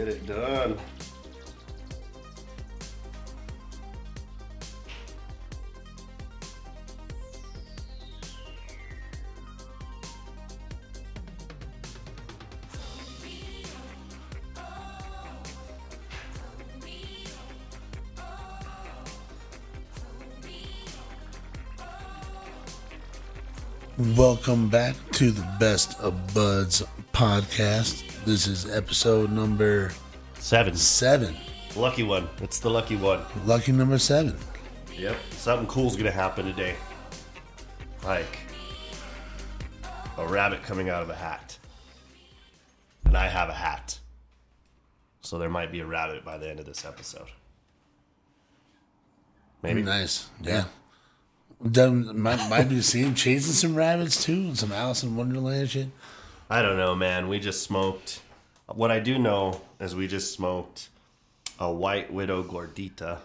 Get 0.00 0.08
it 0.08 0.26
done. 0.26 0.78
Welcome 24.16 24.70
back 24.70 24.96
to 25.12 25.30
the 25.30 25.46
Best 25.60 26.00
of 26.00 26.32
Buds 26.32 26.82
podcast. 27.12 28.09
This 28.24 28.46
is 28.46 28.70
episode 28.70 29.30
number 29.30 29.92
Seven. 30.34 30.74
seven. 30.76 31.36
Lucky 31.76 32.02
one. 32.02 32.28
It's 32.42 32.58
the 32.58 32.70
lucky 32.70 32.96
one. 32.96 33.20
Lucky 33.46 33.72
number 33.72 33.98
seven. 33.98 34.36
Yep. 34.96 35.16
Something 35.32 35.66
cool's 35.66 35.96
gonna 35.96 36.10
happen 36.10 36.46
today. 36.46 36.74
Like 38.04 38.38
a 40.18 40.26
rabbit 40.26 40.62
coming 40.62 40.90
out 40.90 41.02
of 41.02 41.10
a 41.10 41.14
hat. 41.14 41.58
And 43.04 43.16
I 43.16 43.28
have 43.28 43.48
a 43.48 43.54
hat. 43.54 43.98
So 45.22 45.38
there 45.38 45.48
might 45.48 45.72
be 45.72 45.80
a 45.80 45.86
rabbit 45.86 46.24
by 46.24 46.38
the 46.38 46.48
end 46.48 46.60
of 46.60 46.66
this 46.66 46.84
episode. 46.84 47.26
Maybe. 49.62 49.82
Nice. 49.82 50.28
Yeah. 50.42 50.64
Done, 51.70 52.18
might, 52.18 52.48
might 52.48 52.68
be 52.70 52.80
seeing 52.80 53.14
chasing 53.14 53.52
some 53.52 53.74
rabbits 53.74 54.24
too, 54.24 54.32
and 54.32 54.58
some 54.58 54.72
Alice 54.72 55.02
in 55.02 55.14
Wonderland 55.14 55.68
shit. 55.68 55.88
I 56.52 56.62
don't 56.62 56.76
know, 56.76 56.96
man. 56.96 57.28
We 57.28 57.38
just 57.38 57.62
smoked. 57.62 58.20
What 58.66 58.90
I 58.90 58.98
do 58.98 59.18
know 59.18 59.60
is 59.78 59.94
we 59.94 60.08
just 60.08 60.34
smoked 60.34 60.88
a 61.60 61.70
White 61.72 62.12
Widow 62.12 62.42
Gordita, 62.42 63.18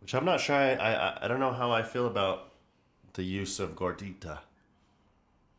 which 0.00 0.14
I'm 0.14 0.24
not 0.24 0.40
sure. 0.40 0.54
I 0.54 0.76
I, 0.76 1.24
I 1.24 1.28
don't 1.28 1.40
know 1.40 1.52
how 1.52 1.72
I 1.72 1.82
feel 1.82 2.06
about 2.06 2.52
the 3.14 3.24
use 3.24 3.58
of 3.58 3.74
Gordita, 3.74 4.38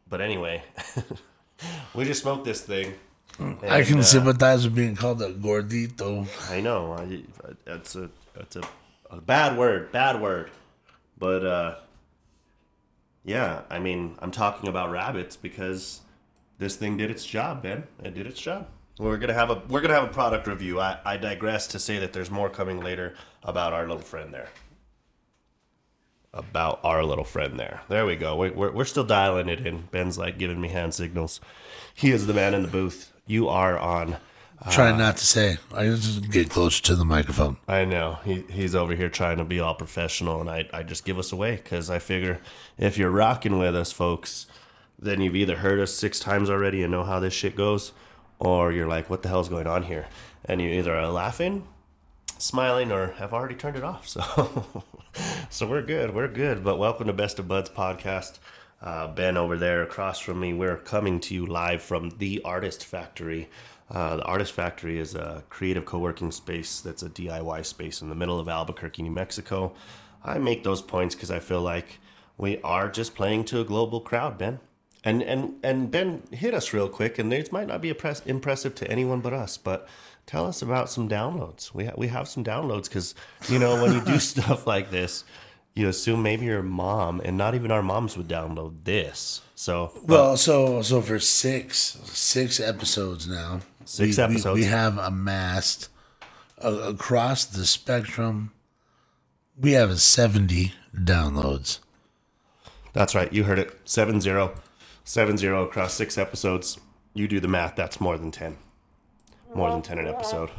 but 0.10 0.22
anyway, 0.22 0.64
we 1.94 2.06
just 2.06 2.22
smoked 2.22 2.46
this 2.46 2.62
thing. 2.62 2.94
I 3.68 3.84
can 3.84 4.00
uh, 4.00 4.04
sympathize 4.04 4.64
with 4.64 4.76
being 4.76 4.96
called 4.96 5.22
a 5.22 5.34
gordito. 5.34 6.28
I 6.50 6.62
know. 6.62 6.94
I, 6.94 7.24
that's 7.66 7.96
a 7.98 8.10
that's 8.34 8.56
a, 8.56 8.64
a 9.10 9.20
bad 9.20 9.58
word. 9.58 9.92
Bad 9.92 10.22
word. 10.22 10.50
But 11.18 11.46
uh, 11.46 11.76
yeah, 13.24 13.62
I 13.70 13.80
mean, 13.80 14.16
I'm 14.20 14.32
talking 14.32 14.70
about 14.70 14.92
rabbits 14.92 15.36
because 15.36 16.02
this 16.58 16.76
thing 16.76 16.98
did 16.98 17.10
its 17.10 17.26
job, 17.26 17.64
man. 17.64 17.84
It 18.04 18.14
did 18.14 18.28
its 18.28 18.40
job. 18.40 18.68
We're 19.00 19.18
gonna 19.18 19.34
have 19.34 19.50
a 19.50 19.62
we're 19.70 19.82
gonna 19.82 19.96
have 19.96 20.04
a 20.04 20.14
product 20.14 20.46
review. 20.46 20.80
I, 20.80 21.00
I 21.04 21.18
digress 21.18 21.68
to 21.68 21.80
say 21.80 21.98
that 22.00 22.14
there's 22.14 22.30
more 22.30 22.50
coming 22.50 22.80
later 22.82 23.16
about 23.44 23.74
our 23.74 23.88
little 23.88 24.04
friend 24.04 24.34
there. 24.34 24.50
About 26.32 26.80
our 26.84 27.04
little 27.04 27.24
friend 27.24 27.60
there. 27.60 27.82
There 27.90 28.06
we 28.06 28.16
go. 28.16 28.36
We, 28.36 28.52
we're 28.52 28.72
we're 28.72 28.86
still 28.86 29.04
dialing 29.04 29.50
it 29.50 29.66
in. 29.66 29.84
Ben's 29.92 30.18
like 30.18 30.38
giving 30.38 30.62
me 30.62 30.68
hand 30.68 30.94
signals. 30.94 31.42
He 31.94 32.12
is 32.12 32.28
the 32.28 32.34
man 32.34 32.54
in 32.54 32.62
the 32.62 32.68
booth. 32.68 33.12
You 33.26 33.50
are 33.50 33.80
on. 33.80 34.18
Trying 34.72 34.98
not 34.98 35.18
to 35.18 35.26
say. 35.26 35.58
I 35.74 35.86
just 35.88 36.32
get 36.32 36.50
closer 36.50 36.82
to 36.84 36.96
the 36.96 37.04
microphone. 37.06 37.58
I 37.68 37.86
know 37.86 38.20
he 38.24 38.44
he's 38.50 38.76
over 38.76 38.96
here 38.96 39.10
trying 39.10 39.38
to 39.38 39.44
be 39.44 39.60
all 39.60 39.76
professional, 39.76 40.40
and 40.40 40.50
I 40.50 40.70
I 40.74 40.84
just 40.84 41.06
give 41.06 41.20
us 41.20 41.32
away 41.32 41.58
because 41.58 41.90
I 41.90 42.00
figure 42.00 42.40
if 42.78 42.98
you're 42.98 43.12
rocking 43.12 43.60
with 43.60 43.76
us, 43.76 43.92
folks, 43.92 44.48
then 44.98 45.20
you've 45.22 45.36
either 45.36 45.58
heard 45.58 45.80
us 45.80 45.94
six 45.94 46.20
times 46.20 46.50
already 46.50 46.82
and 46.82 46.92
know 46.92 47.04
how 47.04 47.20
this 47.20 47.34
shit 47.34 47.56
goes, 47.56 47.92
or 48.40 48.72
you're 48.72 48.88
like, 48.88 49.10
what 49.10 49.22
the 49.22 49.30
hell's 49.30 49.50
going 49.50 49.68
on 49.68 49.84
here? 49.84 50.08
And 50.46 50.62
you 50.62 50.70
either 50.70 50.96
are 50.96 51.10
laughing, 51.10 51.68
smiling, 52.38 52.92
or 52.92 53.08
have 53.18 53.34
already 53.34 53.56
turned 53.56 53.76
it 53.76 53.84
off. 53.84 54.08
So 54.18 54.84
so 55.50 55.68
we're 55.68 55.84
good, 55.84 56.16
we're 56.16 56.28
good. 56.28 56.64
But 56.64 56.78
welcome 56.80 57.06
to 57.08 57.14
Best 57.14 57.38
of 57.38 57.48
Buds 57.48 57.70
podcast. 57.70 58.40
Uh, 58.82 59.08
ben 59.08 59.38
over 59.38 59.58
there 59.58 59.82
across 59.84 60.20
from 60.20 60.40
me. 60.40 60.54
We're 60.54 60.76
coming 60.76 61.20
to 61.22 61.34
you 61.36 61.46
live 61.46 61.82
from 61.82 62.10
the 62.18 62.42
Artist 62.44 62.84
Factory. 62.84 63.48
Uh, 63.94 64.18
the 64.18 64.24
Artist 64.24 64.54
Factory 64.54 64.98
is 65.00 65.14
a 65.14 65.44
creative 65.50 65.86
co-working 65.86 66.32
space 66.32 66.82
that's 66.82 67.04
a 67.04 67.10
DIY 67.10 67.64
space 67.64 68.02
in 68.02 68.10
the 68.10 68.16
middle 68.16 68.40
of 68.40 68.50
Albuquerque, 68.50 69.04
New 69.04 69.12
Mexico. 69.12 69.74
I 70.24 70.40
make 70.40 70.64
those 70.64 70.82
points 70.82 71.14
because 71.14 71.30
I 71.30 71.40
feel 71.40 71.62
like 71.62 72.00
we 72.38 72.60
are 72.62 72.90
just 72.90 73.14
playing 73.14 73.46
to 73.46 73.62
a 73.62 73.64
global 73.64 74.02
crowd, 74.02 74.38
Ben. 74.38 74.60
And 75.04 75.22
and 75.22 75.56
and 75.64 75.92
Ben 75.92 76.24
hit 76.32 76.54
us 76.54 76.74
real 76.74 76.88
quick, 76.90 77.20
and 77.20 77.32
these 77.32 77.52
might 77.52 77.68
not 77.68 77.82
be 77.82 77.90
impress- 77.90 78.26
impressive 78.26 78.74
to 78.76 78.90
anyone 78.90 79.20
but 79.20 79.34
us, 79.34 79.58
but 79.58 79.88
tell 80.26 80.46
us 80.46 80.62
about 80.62 80.90
some 80.90 81.10
downloads. 81.10 81.74
We 81.74 81.86
ha- 81.86 81.94
we 81.98 82.08
have 82.08 82.28
some 82.30 82.44
downloads 82.44 82.86
because 82.86 83.14
you 83.50 83.60
know 83.60 83.84
when 83.84 83.94
you 83.94 84.02
do 84.02 84.18
stuff 84.34 84.66
like 84.66 84.92
this, 84.92 85.26
you 85.76 85.90
assume 85.90 86.24
maybe 86.24 86.46
your 86.46 86.64
mom 86.64 87.22
and 87.24 87.38
not 87.38 87.54
even 87.54 87.70
our 87.70 87.84
moms 87.84 88.16
would 88.16 88.30
download 88.30 88.86
this. 88.86 89.42
So 89.56 89.92
Well, 90.04 90.38
so 90.38 90.82
so 90.82 91.02
for 91.02 91.20
six 91.20 91.98
six 92.06 92.60
episodes 92.60 93.28
now, 93.28 93.60
Six 93.86 94.18
we, 94.18 94.24
we- 94.24 94.30
episodes. 94.32 94.60
we, 94.60 94.66
have 94.66 94.98
amassed 94.98 95.90
uh, 96.64 96.70
across 96.70 97.46
the 97.46 97.66
spectrum. 97.66 98.52
We 99.60 99.74
have 99.74 100.00
seventy 100.02 100.74
downloads. 100.96 101.80
That's 102.94 103.16
right. 103.16 103.32
You 103.34 103.44
heard 103.44 103.58
it. 103.60 103.76
7 103.86 104.22
0. 104.22 104.54
7 105.04 105.38
0 105.38 105.64
across 105.66 105.94
six 105.94 106.18
episodes. 106.18 106.80
You 107.16 107.28
do 107.28 107.40
the 107.40 107.48
math. 107.48 107.76
That's 107.76 108.00
more 108.00 108.18
than 108.20 108.30
10. 108.32 108.56
More 109.56 109.70
than 109.72 109.82
10 109.84 110.00
an 110.00 110.08
episode. 110.08 110.50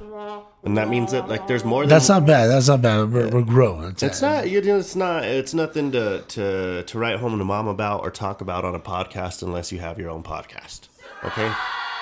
And 0.64 0.76
that 0.76 0.88
means 0.88 1.10
that, 1.12 1.28
like, 1.28 1.46
there's 1.48 1.64
more 1.64 1.82
than. 1.82 1.88
That's 1.88 2.08
not 2.08 2.26
bad. 2.26 2.46
That's 2.48 2.68
not 2.68 2.82
bad. 2.82 3.12
We're, 3.12 3.28
we're 3.28 3.42
growing. 3.42 3.84
It's, 3.90 4.02
It's 4.04 4.22
not. 4.22 4.48
You 4.48 4.60
know, 4.62 4.78
it's 4.78 4.94
not. 4.94 5.24
It's 5.24 5.52
nothing 5.54 5.90
to 5.92 6.22
to 6.22 6.82
to 6.84 6.98
write 6.98 7.18
home 7.18 7.36
to 7.38 7.44
mom 7.44 7.66
about 7.66 8.02
or 8.02 8.10
talk 8.12 8.40
about 8.40 8.64
on 8.64 8.74
a 8.76 8.80
podcast 8.80 9.42
unless 9.42 9.72
you 9.72 9.78
have 9.80 9.98
your 9.98 10.10
own 10.10 10.22
podcast. 10.22 10.88
Okay, 11.24 11.52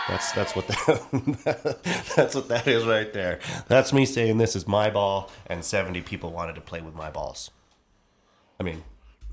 that's 0.09 0.33
that's 0.33 0.57
what 0.57 0.67
that 0.69 2.13
that's 2.17 2.35
what 2.35 2.49
that 2.49 2.67
is 2.67 2.85
right 2.85 3.13
there. 3.13 3.39
That's 3.69 3.93
me 3.93 4.05
saying 4.07 4.39
this 4.39 4.57
is 4.57 4.67
my 4.67 4.91
ball, 4.91 5.31
and 5.47 5.65
seventy 5.65 6.03
people 6.03 6.33
wanted 6.33 6.55
to 6.57 6.61
play 6.61 6.81
with 6.81 6.95
my 6.95 7.11
balls. 7.11 7.51
I 8.59 8.65
mean, 8.65 8.83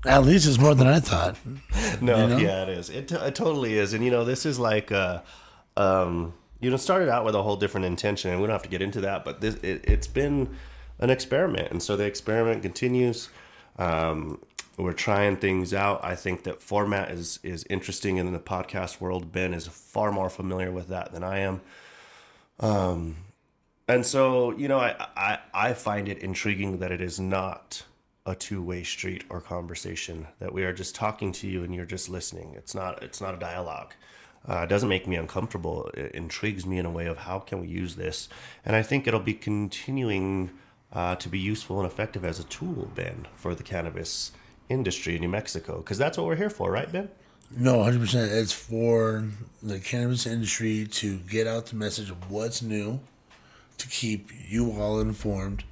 At 0.04 0.24
least 0.24 0.46
it's 0.48 0.58
more 0.58 0.74
than 0.74 0.86
I 0.86 1.00
thought. 1.00 1.36
no, 2.00 2.26
know? 2.26 2.36
yeah, 2.36 2.64
it 2.64 2.70
is. 2.70 2.90
It, 2.90 3.08
t- 3.08 3.14
it 3.14 3.34
totally 3.34 3.78
is. 3.78 3.92
And 3.92 4.04
you 4.04 4.10
know, 4.10 4.24
this 4.24 4.44
is 4.44 4.58
like, 4.58 4.90
uh, 4.90 5.20
um, 5.76 6.34
you 6.60 6.70
know, 6.70 6.76
started 6.76 7.08
out 7.08 7.24
with 7.24 7.34
a 7.34 7.42
whole 7.42 7.56
different 7.56 7.86
intention, 7.86 8.30
and 8.30 8.40
we 8.40 8.46
don't 8.46 8.54
have 8.54 8.62
to 8.62 8.68
get 8.68 8.82
into 8.82 9.00
that. 9.02 9.24
But 9.24 9.40
this, 9.40 9.54
it, 9.56 9.84
it's 9.84 10.06
been 10.06 10.56
an 10.98 11.10
experiment, 11.10 11.70
and 11.70 11.82
so 11.82 11.96
the 11.96 12.04
experiment 12.04 12.62
continues. 12.62 13.28
Um, 13.78 14.40
we're 14.76 14.92
trying 14.92 15.36
things 15.36 15.74
out. 15.74 16.04
I 16.04 16.14
think 16.14 16.44
that 16.44 16.62
format 16.62 17.10
is 17.10 17.38
is 17.42 17.64
interesting 17.68 18.16
in 18.16 18.32
the 18.32 18.38
podcast 18.38 19.00
world. 19.00 19.32
Ben 19.32 19.54
is 19.54 19.66
far 19.66 20.12
more 20.12 20.30
familiar 20.30 20.70
with 20.70 20.88
that 20.88 21.12
than 21.12 21.22
I 21.22 21.40
am. 21.40 21.60
Um, 22.60 23.16
and 23.88 24.06
so 24.06 24.56
you 24.56 24.68
know, 24.68 24.78
I 24.78 24.94
I, 25.16 25.38
I 25.52 25.72
find 25.74 26.08
it 26.08 26.18
intriguing 26.18 26.78
that 26.78 26.92
it 26.92 27.00
is 27.00 27.20
not 27.20 27.84
a 28.26 28.34
two-way 28.34 28.82
street 28.82 29.24
or 29.30 29.40
conversation 29.40 30.26
that 30.38 30.52
we 30.52 30.62
are 30.62 30.72
just 30.72 30.94
talking 30.94 31.32
to 31.32 31.48
you 31.48 31.64
and 31.64 31.74
you're 31.74 31.86
just 31.86 32.08
listening 32.08 32.54
it's 32.54 32.74
not 32.74 33.02
it's 33.02 33.20
not 33.20 33.34
a 33.34 33.38
dialogue 33.38 33.94
uh, 34.48 34.58
it 34.58 34.68
doesn't 34.68 34.88
make 34.88 35.06
me 35.06 35.16
uncomfortable 35.16 35.90
it 35.94 36.12
intrigues 36.12 36.66
me 36.66 36.78
in 36.78 36.84
a 36.84 36.90
way 36.90 37.06
of 37.06 37.18
how 37.18 37.38
can 37.38 37.60
we 37.60 37.66
use 37.66 37.96
this 37.96 38.28
and 38.64 38.76
i 38.76 38.82
think 38.82 39.06
it'll 39.06 39.20
be 39.20 39.34
continuing 39.34 40.50
uh, 40.92 41.14
to 41.16 41.28
be 41.28 41.38
useful 41.38 41.78
and 41.78 41.86
effective 41.90 42.24
as 42.24 42.38
a 42.38 42.44
tool 42.44 42.90
ben 42.94 43.26
for 43.34 43.54
the 43.54 43.62
cannabis 43.62 44.32
industry 44.70 45.14
in 45.16 45.20
new 45.20 45.28
mexico 45.28 45.78
because 45.78 45.98
that's 45.98 46.16
what 46.16 46.26
we're 46.26 46.36
here 46.36 46.50
for 46.50 46.70
right 46.70 46.90
ben 46.92 47.08
No, 47.56 47.78
100%. 47.78 48.30
It's 48.40 48.52
for 48.52 49.24
the 49.60 49.80
cannabis 49.80 50.24
industry 50.24 50.86
to 50.86 51.18
get 51.18 51.48
out 51.48 51.66
the 51.66 51.74
message 51.76 52.08
of 52.08 52.30
what's 52.30 52.62
new, 52.62 53.00
to 53.78 53.88
keep 53.88 54.30
you 54.48 54.70
all 54.80 55.00
informed 55.00 55.64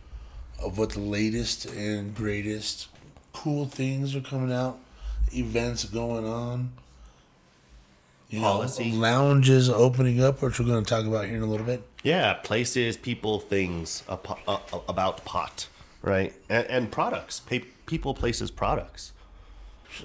of 0.61 0.77
what 0.77 0.91
the 0.91 0.99
latest 1.00 1.67
and 1.67 2.12
greatest 2.17 2.89
cool 3.33 3.67
things 3.67 4.17
are 4.17 4.21
coming 4.21 4.53
out, 4.53 4.81
events 5.33 5.85
going 5.85 6.27
on. 6.27 6.73
You 8.29 8.41
know, 8.41 8.55
Policy. 8.59 8.91
lounges 8.93 9.71
opening 9.71 10.21
up, 10.21 10.43
which 10.43 10.59
we're 10.59 10.67
going 10.67 10.85
to 10.85 10.91
talk 10.91 11.06
about 11.06 11.27
here 11.27 11.37
in 11.37 11.43
a 11.43 11.47
little 11.47 11.65
bit. 11.65 11.81
Yeah, 12.03 12.35
places, 12.35 12.97
people, 12.97 13.39
things 13.39 14.03
about 14.09 15.25
pot, 15.25 15.69
right? 16.03 16.35
And, 16.51 16.67
and 16.67 16.91
products, 16.93 17.41
people, 17.88 18.14
places, 18.14 18.50
products. 18.52 19.12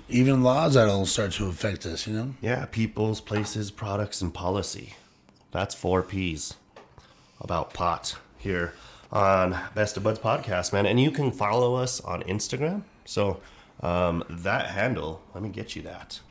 Even 0.08 0.42
laws 0.42 0.74
that'll 0.74 1.06
start 1.06 1.34
to 1.34 1.48
affect 1.48 1.86
us, 1.86 2.08
you 2.08 2.14
know? 2.14 2.34
Yeah, 2.42 2.66
people's, 2.66 3.20
places, 3.22 3.70
products, 3.70 4.22
and 4.22 4.34
policy. 4.34 4.96
That's 5.52 5.76
four 5.76 6.02
P's 6.02 6.56
about 7.42 7.74
pot 7.74 8.16
here 8.38 8.74
on 9.12 9.60
Best 9.76 9.98
of 9.98 10.04
Buds 10.04 10.20
podcast, 10.20 10.72
man. 10.72 10.86
And 10.86 11.00
you 11.00 11.12
can 11.12 11.30
follow 11.30 11.76
us 11.76 12.00
on 12.02 12.24
Instagram. 12.24 12.84
So 13.04 13.42
um, 13.82 14.24
that 14.30 14.68
handle, 14.68 15.22
let 15.34 15.44
me 15.44 15.50
get 15.50 15.76
you 15.76 15.82
that 15.82 16.22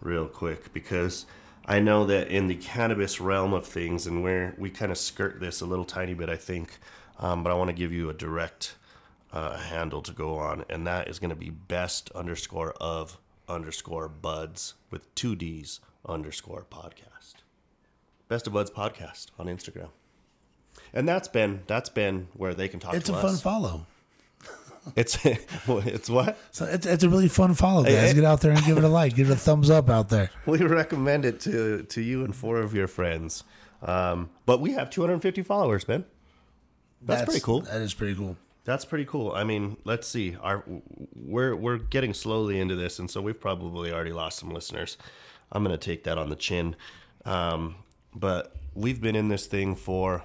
real 0.00 0.26
quick 0.26 0.72
because 0.72 1.26
I 1.66 1.80
know 1.80 2.06
that 2.06 2.28
in 2.28 2.46
the 2.46 2.54
cannabis 2.54 3.20
realm 3.20 3.52
of 3.52 3.66
things, 3.66 4.06
and 4.06 4.22
where 4.22 4.54
we 4.56 4.70
kind 4.70 4.92
of 4.92 4.98
skirt 4.98 5.40
this 5.40 5.60
a 5.60 5.66
little 5.66 5.84
tiny 5.84 6.14
bit, 6.14 6.28
I 6.28 6.36
think, 6.36 6.78
um, 7.18 7.42
but 7.42 7.50
I 7.50 7.54
want 7.54 7.68
to 7.68 7.74
give 7.74 7.92
you 7.92 8.08
a 8.08 8.14
direct 8.14 8.76
uh, 9.32 9.56
handle 9.56 10.02
to 10.02 10.12
go 10.12 10.36
on, 10.36 10.64
and 10.68 10.86
that 10.86 11.08
is 11.08 11.18
going 11.18 11.30
to 11.30 11.36
be 11.36 11.50
best 11.50 12.10
underscore 12.14 12.72
of 12.80 13.18
underscore 13.48 14.08
buds 14.08 14.74
with 14.90 15.14
two 15.14 15.34
D's 15.34 15.80
underscore 16.06 16.66
podcast. 16.70 17.34
Best 18.28 18.46
of 18.46 18.52
Buds 18.52 18.70
podcast 18.70 19.26
on 19.38 19.46
Instagram. 19.46 19.88
And 20.94 21.08
that's 21.08 21.28
been 21.28 21.62
that's 21.66 21.88
been 21.88 22.28
where 22.34 22.54
they 22.54 22.68
can 22.68 22.80
talk 22.80 22.94
It's 22.94 23.08
a 23.08 23.14
us. 23.14 23.22
fun 23.22 23.36
follow. 23.36 23.86
It's 24.96 25.16
it's 25.24 26.10
what 26.10 26.36
So 26.50 26.64
it's, 26.64 26.86
it's 26.86 27.04
a 27.04 27.08
really 27.08 27.28
fun 27.28 27.54
follow, 27.54 27.84
guys. 27.84 27.92
hey. 27.94 28.14
Get 28.14 28.24
out 28.24 28.40
there 28.40 28.50
and 28.50 28.64
give 28.64 28.78
it 28.78 28.84
a 28.84 28.88
like. 28.88 29.14
Give 29.14 29.30
it 29.30 29.34
a 29.34 29.36
thumbs 29.36 29.70
up 29.70 29.88
out 29.88 30.08
there. 30.08 30.30
we 30.46 30.58
recommend 30.58 31.24
it 31.24 31.38
to 31.42 31.84
to 31.84 32.00
you 32.00 32.24
and 32.24 32.34
four 32.34 32.58
of 32.58 32.74
your 32.74 32.88
friends. 32.88 33.44
Um, 33.82 34.30
but 34.44 34.60
we 34.60 34.72
have 34.72 34.90
250 34.90 35.42
followers, 35.42 35.84
Ben. 35.84 36.04
That's, 37.00 37.24
pretty 37.24 37.40
cool. 37.40 37.60
That 37.62 37.80
is 37.82 37.94
pretty 37.94 38.14
cool. 38.14 38.36
That's 38.64 38.84
pretty 38.84 39.04
cool. 39.06 39.32
I 39.32 39.42
mean, 39.44 39.76
let's 39.84 40.06
see. 40.06 40.36
Our 40.40 40.64
we're 41.14 41.56
we're 41.56 41.78
getting 41.78 42.14
slowly 42.14 42.60
into 42.60 42.76
this, 42.76 42.98
and 42.98 43.10
so 43.10 43.20
we've 43.20 43.40
probably 43.40 43.92
already 43.92 44.12
lost 44.12 44.38
some 44.38 44.50
listeners. 44.50 44.96
I'm 45.50 45.64
gonna 45.64 45.76
take 45.78 46.04
that 46.04 46.16
on 46.16 46.28
the 46.30 46.36
chin. 46.36 46.76
Um, 47.24 47.76
but 48.14 48.54
we've 48.74 49.00
been 49.00 49.16
in 49.16 49.28
this 49.28 49.46
thing 49.46 49.74
for 49.74 50.22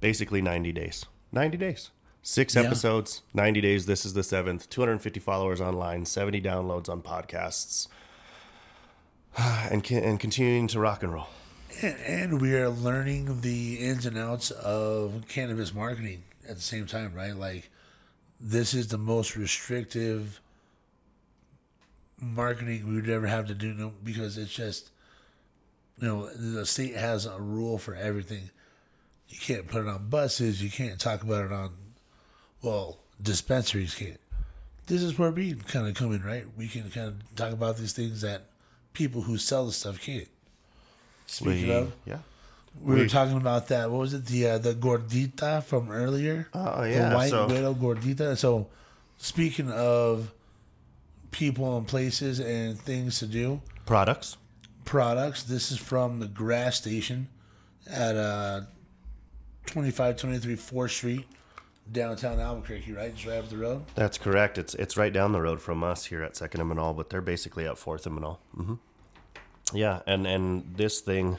basically 0.00 0.40
90 0.40 0.72
days. 0.72 1.04
90 1.32 1.56
days. 1.58 1.90
Six 2.22 2.54
Yeah. 2.54 2.62
episodes, 2.62 3.22
90 3.34 3.60
days. 3.60 3.86
This 3.86 4.04
is 4.04 4.14
the 4.14 4.22
seventh. 4.22 4.68
250 4.70 5.20
followers 5.20 5.60
online, 5.60 6.04
70 6.06 6.40
downloads 6.40 6.88
on 6.88 7.02
podcasts, 7.02 7.88
and 9.38 9.88
and 9.90 10.18
continuing 10.18 10.66
to 10.68 10.80
rock 10.80 11.02
and 11.02 11.12
roll. 11.12 11.28
And, 11.82 11.96
and 12.00 12.40
we 12.40 12.54
are 12.54 12.70
learning 12.70 13.42
the 13.42 13.74
ins 13.76 14.06
and 14.06 14.16
outs 14.16 14.50
of 14.50 15.24
cannabis 15.28 15.74
marketing 15.74 16.22
at 16.48 16.56
the 16.56 16.62
same 16.62 16.86
time, 16.86 17.14
right? 17.14 17.34
Like, 17.36 17.70
this 18.40 18.74
is 18.74 18.88
the 18.88 18.98
most 18.98 19.36
restrictive 19.36 20.40
marketing 22.20 22.88
we 22.88 22.94
would 22.96 23.08
ever 23.08 23.26
have 23.26 23.46
to 23.48 23.54
do 23.54 23.92
because 24.02 24.38
it's 24.38 24.52
just, 24.52 24.90
you 26.00 26.08
know, 26.08 26.28
the 26.30 26.64
state 26.66 26.94
has 26.94 27.26
a 27.26 27.38
rule 27.38 27.78
for 27.78 27.94
everything. 27.94 28.50
You 29.28 29.38
can't 29.38 29.66
put 29.66 29.82
it 29.82 29.88
on 29.88 30.08
buses. 30.08 30.62
You 30.62 30.70
can't 30.70 30.98
talk 31.00 31.22
about 31.22 31.44
it 31.46 31.52
on, 31.52 31.72
well, 32.62 32.98
dispensaries 33.20 33.94
can't. 33.94 34.20
This 34.86 35.02
is 35.02 35.18
where 35.18 35.30
we 35.32 35.54
kind 35.54 35.88
of 35.88 35.94
come 35.94 36.12
in, 36.12 36.22
right? 36.22 36.44
We 36.56 36.68
can 36.68 36.88
kind 36.90 37.08
of 37.08 37.34
talk 37.34 37.52
about 37.52 37.76
these 37.76 37.92
things 37.92 38.20
that 38.20 38.44
people 38.92 39.22
who 39.22 39.36
sell 39.36 39.66
the 39.66 39.72
stuff 39.72 40.00
can't. 40.00 40.28
Speaking 41.26 41.66
We- 41.68 41.72
of, 41.74 41.92
yeah. 42.04 42.18
We, 42.82 42.94
were 42.96 43.08
talking 43.08 43.36
about 43.36 43.68
that. 43.68 43.90
What 43.90 43.98
was 44.00 44.14
it? 44.14 44.26
The 44.26 44.46
uh, 44.48 44.58
the 44.58 44.74
gordita 44.74 45.62
from 45.64 45.90
earlier. 45.90 46.48
Oh, 46.54 46.84
yeah, 46.84 47.08
the 47.08 47.14
white 47.16 47.30
so- 47.30 47.46
widow 47.48 47.74
gordita. 47.74 48.36
So, 48.36 48.68
speaking 49.16 49.70
of 49.70 50.32
people 51.30 51.76
and 51.76 51.86
places 51.86 52.38
and 52.40 52.78
things 52.78 53.18
to 53.18 53.26
do, 53.26 53.60
Products. 53.86 54.36
products. 54.84 55.42
This 55.42 55.70
is 55.72 55.78
from 55.78 56.20
the 56.20 56.28
grass 56.28 56.76
station 56.76 57.28
at 57.90 58.16
uh, 58.16 58.60
2523 59.66 60.56
4th 60.56 60.90
Street, 60.90 61.26
downtown 61.90 62.38
Albuquerque. 62.40 62.92
Right, 62.92 63.14
just 63.14 63.26
right 63.26 63.38
up 63.38 63.48
the 63.48 63.56
road. 63.56 63.84
That's 63.94 64.18
correct. 64.18 64.58
It's 64.58 64.74
it's 64.74 64.96
right 64.96 65.12
down 65.12 65.32
the 65.32 65.40
road 65.40 65.60
from 65.60 65.82
us 65.82 66.04
here 66.06 66.22
at 66.22 66.36
Second 66.36 66.60
and 66.60 66.70
Menaul, 66.70 66.96
but 66.96 67.10
they're 67.10 67.20
basically 67.20 67.66
at 67.66 67.78
Fourth 67.78 68.06
and 68.06 68.18
Menaul. 68.18 68.38
hmm 68.54 68.74
Yeah, 69.72 70.00
and 70.06 70.26
and 70.26 70.74
this 70.76 71.00
thing 71.00 71.38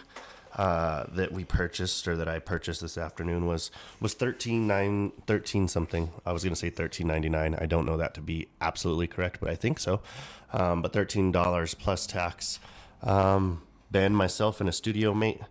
uh, 0.58 1.06
that 1.14 1.32
we 1.32 1.44
purchased 1.44 2.08
or 2.08 2.16
that 2.18 2.28
I 2.28 2.40
purchased 2.40 2.82
this 2.82 2.98
afternoon 2.98 3.46
was 3.46 3.72
was 4.00 4.14
thirteen 4.16 4.68
nine 4.68 5.12
thirteen 5.28 5.68
something. 5.68 6.12
I 6.26 6.34
was 6.34 6.44
gonna 6.44 6.56
say 6.56 6.70
thirteen 6.70 7.08
ninety 7.08 7.30
nine. 7.30 7.56
I 7.56 7.68
don't 7.68 7.86
know 7.86 7.98
that 7.98 8.14
to 8.16 8.22
be 8.22 8.48
absolutely 8.60 9.08
correct, 9.08 9.40
but 9.40 9.50
I 9.50 9.56
think 9.56 9.80
so. 9.80 10.02
Um, 10.52 10.82
but 10.82 10.94
thirteen 10.94 11.32
dollars 11.32 11.74
plus 11.74 12.08
tax. 12.08 12.60
Um, 13.04 13.62
ben, 13.92 14.16
myself, 14.16 14.60
and 14.60 14.68
a 14.68 14.74
studio 14.74 15.14
mate 15.14 15.42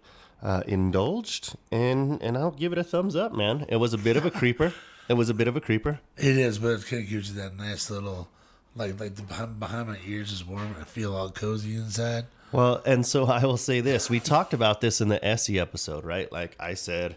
uh, 0.42 0.62
indulged, 0.66 1.56
and 1.70 2.20
and 2.20 2.36
I'll 2.36 2.50
give 2.50 2.72
it 2.72 2.78
a 2.78 2.84
thumbs 2.84 3.14
up, 3.14 3.32
man. 3.32 3.66
It 3.68 3.76
was 3.76 3.94
a 3.94 3.98
bit 3.98 4.16
of 4.16 4.26
a 4.26 4.30
creeper. 4.30 4.72
It 5.08 5.14
was 5.14 5.28
a 5.28 5.34
bit 5.34 5.46
of 5.46 5.54
a 5.54 5.60
creeper. 5.60 6.00
It 6.16 6.36
is, 6.36 6.58
but 6.58 6.70
it 6.70 6.86
kind 6.86 7.04
of 7.04 7.08
gives 7.08 7.30
you 7.30 7.40
that 7.40 7.56
nice 7.56 7.90
little, 7.90 8.28
like 8.74 8.98
like 8.98 9.14
the 9.14 9.22
behind, 9.22 9.60
behind 9.60 9.88
my 9.88 9.98
ears 10.04 10.32
is 10.32 10.44
warm. 10.44 10.74
I 10.80 10.84
feel 10.84 11.14
all 11.14 11.30
cozy 11.30 11.76
inside. 11.76 12.26
Well, 12.56 12.80
and 12.86 13.04
so 13.04 13.26
I 13.26 13.44
will 13.44 13.58
say 13.58 13.82
this. 13.82 14.08
We 14.08 14.18
talked 14.18 14.54
about 14.54 14.80
this 14.80 15.02
in 15.02 15.08
the 15.08 15.22
Essie 15.22 15.60
episode, 15.60 16.06
right? 16.06 16.32
Like 16.32 16.56
I 16.58 16.72
said, 16.72 17.16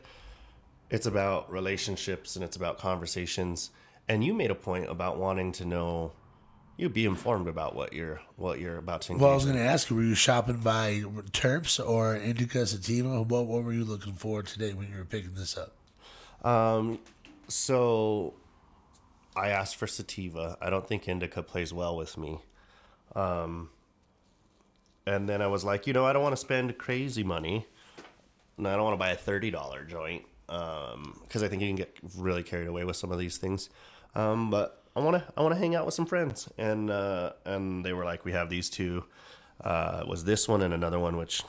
it's 0.89 1.05
about 1.05 1.49
relationships 1.49 2.35
and 2.35 2.43
it's 2.43 2.57
about 2.57 2.77
conversations. 2.77 3.71
And 4.09 4.21
you 4.21 4.33
made 4.33 4.51
a 4.51 4.55
point 4.55 4.89
about 4.89 5.17
wanting 5.17 5.53
to 5.53 5.65
know 5.65 6.11
you 6.75 6.89
be 6.89 7.05
informed 7.05 7.47
about 7.47 7.73
what 7.73 7.93
you're 7.93 8.19
what 8.35 8.59
you're 8.59 8.77
about 8.77 9.03
to 9.03 9.13
engage 9.13 9.21
Well, 9.21 9.31
I 9.31 9.35
was 9.35 9.45
going 9.45 9.55
to 9.55 9.63
ask 9.63 9.89
you, 9.89 9.95
were 9.95 10.03
you 10.03 10.13
shopping 10.13 10.57
by 10.57 11.03
Terps 11.31 11.79
or 11.79 12.17
Indica 12.17 12.67
Sativa? 12.67 13.21
What, 13.21 13.45
what 13.45 13.63
were 13.63 13.71
you 13.71 13.85
looking 13.85 14.13
for 14.13 14.43
today 14.43 14.73
when 14.73 14.89
you 14.89 14.97
were 14.97 15.05
picking 15.05 15.35
this 15.35 15.57
up? 15.57 16.45
Um, 16.45 16.99
So 17.47 18.33
I 19.37 19.49
asked 19.49 19.77
for 19.77 19.87
sativa. 19.87 20.57
I 20.61 20.69
don't 20.69 20.85
think 20.85 21.07
indica 21.07 21.43
plays 21.43 21.73
well 21.73 21.95
with 21.95 22.17
me. 22.17 22.39
Um, 23.15 23.69
and 25.09 25.27
then 25.27 25.41
I 25.41 25.47
was 25.47 25.65
like, 25.65 25.87
you 25.87 25.93
know, 25.93 26.05
I 26.05 26.13
don't 26.13 26.21
want 26.21 26.33
to 26.33 26.37
spend 26.37 26.77
crazy 26.77 27.23
money. 27.23 27.65
And 28.57 28.67
I 28.67 28.75
don't 28.75 28.83
want 28.83 28.93
to 28.93 28.97
buy 28.97 29.09
a 29.09 29.17
$30 29.17 29.87
joint 29.87 30.23
because 30.45 31.41
I 31.41 31.47
think 31.47 31.63
you 31.63 31.67
can 31.67 31.77
get 31.77 31.97
really 32.15 32.43
carried 32.43 32.67
away 32.67 32.83
with 32.83 32.95
some 32.95 33.11
of 33.11 33.17
these 33.17 33.37
things. 33.37 33.71
Um, 34.13 34.51
but 34.51 34.83
I 34.95 34.99
want 34.99 35.17
to 35.17 35.33
I 35.35 35.41
want 35.41 35.55
to 35.55 35.59
hang 35.59 35.75
out 35.75 35.85
with 35.85 35.95
some 35.95 36.05
friends. 36.05 36.47
And 36.59 36.91
uh, 36.91 37.33
and 37.43 37.83
they 37.83 37.93
were 37.93 38.05
like, 38.05 38.23
we 38.23 38.33
have 38.33 38.49
these 38.49 38.69
two. 38.69 39.03
Uh, 39.63 40.03
was 40.07 40.23
this 40.23 40.47
one 40.47 40.61
and 40.61 40.73
another 40.73 40.99
one, 40.99 41.17
which 41.17 41.41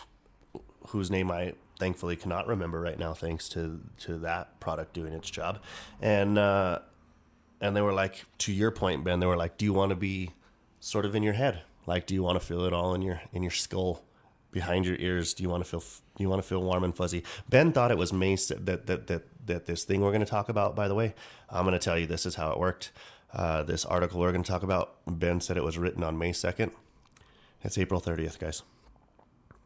whose 0.89 1.11
name 1.11 1.31
I 1.31 1.53
thankfully 1.79 2.17
cannot 2.17 2.47
remember 2.47 2.81
right 2.81 2.99
now, 2.99 3.13
thanks 3.13 3.49
to 3.51 3.81
to 4.01 4.19
that 4.19 4.59
product 4.59 4.95
doing 4.95 5.13
its 5.13 5.31
job. 5.31 5.59
And 6.01 6.39
uh, 6.39 6.79
and 7.61 7.77
they 7.77 7.83
were 7.83 7.93
like, 7.93 8.25
to 8.39 8.53
your 8.53 8.71
point, 8.71 9.05
Ben, 9.05 9.21
they 9.21 9.27
were 9.27 9.37
like, 9.37 9.59
do 9.59 9.67
you 9.67 9.75
want 9.75 9.91
to 9.91 9.97
be 9.97 10.31
sort 10.81 11.05
of 11.05 11.15
in 11.15 11.23
your 11.23 11.35
head? 11.35 11.63
Like, 11.87 12.07
do 12.07 12.15
you 12.15 12.23
want 12.23 12.41
to 12.41 12.45
feel 12.45 12.65
it 12.65 12.73
all 12.73 12.95
in 12.95 13.03
your 13.03 13.21
in 13.33 13.43
your 13.43 13.51
skull, 13.51 14.05
behind 14.53 14.87
your 14.87 14.97
ears? 14.97 15.35
Do 15.35 15.43
you 15.43 15.49
want 15.49 15.65
to 15.65 15.71
feel 15.71 15.81
do 15.81 16.23
you 16.23 16.29
want 16.29 16.43
to 16.43 16.49
feel 16.49 16.63
warm 16.63 16.85
and 16.85 16.95
fuzzy? 16.95 17.25
Ben 17.49 17.73
thought 17.73 17.91
it 17.91 17.99
was 17.99 18.13
May 18.13 18.37
that 18.37 18.87
that 18.87 19.07
that 19.07 19.23
that 19.47 19.67
this 19.67 19.85
thing 19.85 20.01
we're 20.01 20.11
going 20.11 20.21
to 20.21 20.27
talk 20.27 20.49
about. 20.49 20.77
By 20.77 20.89
the 20.89 20.95
way, 20.95 21.15
I'm 21.49 21.65
going 21.65 21.73
to 21.79 21.85
tell 21.85 21.99
you 21.99 22.07
this 22.07 22.27
is 22.27 22.35
how 22.35 22.53
it 22.53 22.59
worked. 22.59 22.93
Uh, 23.33 23.63
this 23.63 23.85
article 23.85 24.21
we're 24.21 24.33
going 24.33 24.43
to 24.43 24.51
talk 24.51 24.63
about, 24.63 24.97
Ben 25.07 25.41
said 25.41 25.57
it 25.57 25.63
was 25.63 25.79
written 25.79 26.03
on 26.03 26.19
May 26.19 26.33
2nd. 26.33 26.73
It's 27.63 27.79
April 27.79 28.01
30th, 28.01 28.41
guys. 28.41 28.63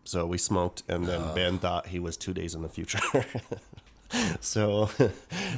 So 0.05 0.27
we 0.27 0.37
smoked, 0.37 0.83
and 0.87 1.07
then 1.07 1.35
Ben 1.35 1.59
thought 1.59 1.87
he 1.87 1.99
was 1.99 2.19
two 2.19 2.35
days 2.35 2.55
in 2.55 2.61
the 2.61 2.69
future. 2.69 2.99
so 4.41 4.87
two 4.99 5.11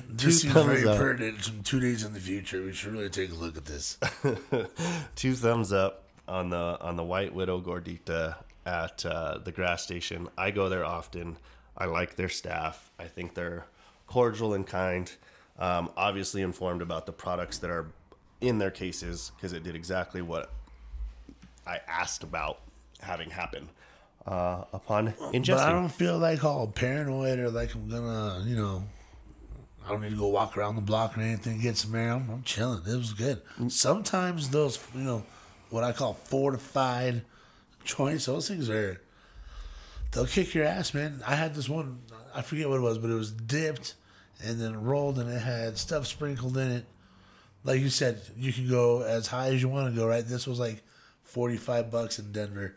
This 0.08 0.42
seems 0.42 0.54
very 0.54 0.86
up. 0.86 0.96
pertinent. 0.98 1.64
Two 1.64 1.80
days 1.80 2.04
in 2.04 2.14
the 2.14 2.20
future, 2.20 2.62
we 2.62 2.72
should 2.72 2.92
really 2.92 3.08
take 3.08 3.32
a 3.32 3.34
look 3.34 3.56
at 3.56 3.64
this. 3.64 3.98
two 5.16 5.34
thumbs 5.34 5.72
up 5.72 6.05
on 6.28 6.50
the 6.50 6.78
on 6.80 6.96
the 6.96 7.04
White 7.04 7.34
Widow 7.34 7.60
Gordita 7.60 8.36
at 8.64 9.04
uh, 9.06 9.38
the 9.38 9.52
grass 9.52 9.82
station. 9.82 10.28
I 10.36 10.50
go 10.50 10.68
there 10.68 10.84
often. 10.84 11.38
I 11.78 11.86
like 11.86 12.16
their 12.16 12.28
staff. 12.28 12.90
I 12.98 13.04
think 13.04 13.34
they're 13.34 13.66
cordial 14.06 14.54
and 14.54 14.66
kind. 14.66 15.10
Um, 15.58 15.90
obviously 15.96 16.42
informed 16.42 16.82
about 16.82 17.06
the 17.06 17.12
products 17.12 17.58
that 17.58 17.70
are 17.70 17.86
in 18.40 18.58
their 18.58 18.70
cases 18.70 19.32
because 19.36 19.52
it 19.52 19.62
did 19.62 19.74
exactly 19.74 20.20
what 20.20 20.52
I 21.66 21.80
asked 21.88 22.22
about 22.22 22.60
having 23.00 23.30
happen 23.30 23.68
uh, 24.26 24.64
upon 24.72 25.14
But 25.56 25.68
I 25.68 25.72
don't 25.72 25.88
feel 25.88 26.18
like 26.18 26.44
all 26.44 26.66
paranoid 26.66 27.38
or 27.38 27.50
like 27.50 27.74
I'm 27.74 27.88
gonna, 27.88 28.44
you 28.46 28.56
know, 28.56 28.84
I 29.86 29.90
don't 29.90 30.02
need 30.02 30.10
to 30.10 30.16
go 30.16 30.26
walk 30.26 30.56
around 30.56 30.76
the 30.76 30.82
block 30.82 31.16
or 31.16 31.20
anything, 31.20 31.60
get 31.60 31.76
some 31.76 31.94
air. 31.94 32.12
I'm, 32.12 32.28
I'm 32.28 32.42
chilling. 32.42 32.82
It 32.86 32.96
was 32.96 33.12
good. 33.12 33.40
Sometimes 33.68 34.50
those, 34.50 34.78
you 34.94 35.00
know, 35.00 35.22
what 35.70 35.84
I 35.84 35.92
call 35.92 36.14
fortified 36.14 37.22
joints, 37.84 38.26
those 38.26 38.48
things 38.48 38.68
are, 38.70 39.00
they'll 40.12 40.26
kick 40.26 40.54
your 40.54 40.64
ass, 40.64 40.94
man. 40.94 41.22
I 41.26 41.34
had 41.34 41.54
this 41.54 41.68
one, 41.68 42.00
I 42.34 42.42
forget 42.42 42.68
what 42.68 42.76
it 42.78 42.82
was, 42.82 42.98
but 42.98 43.10
it 43.10 43.14
was 43.14 43.32
dipped 43.32 43.94
and 44.44 44.60
then 44.60 44.82
rolled 44.82 45.18
and 45.18 45.30
it 45.30 45.40
had 45.40 45.78
stuff 45.78 46.06
sprinkled 46.06 46.56
in 46.56 46.70
it. 46.70 46.84
Like 47.64 47.80
you 47.80 47.88
said, 47.88 48.20
you 48.36 48.52
can 48.52 48.68
go 48.68 49.02
as 49.02 49.26
high 49.26 49.48
as 49.48 49.60
you 49.60 49.68
want 49.68 49.92
to 49.92 50.00
go, 50.00 50.06
right? 50.06 50.24
This 50.24 50.46
was 50.46 50.58
like 50.58 50.82
45 51.24 51.90
bucks 51.90 52.18
in 52.18 52.32
Denver 52.32 52.74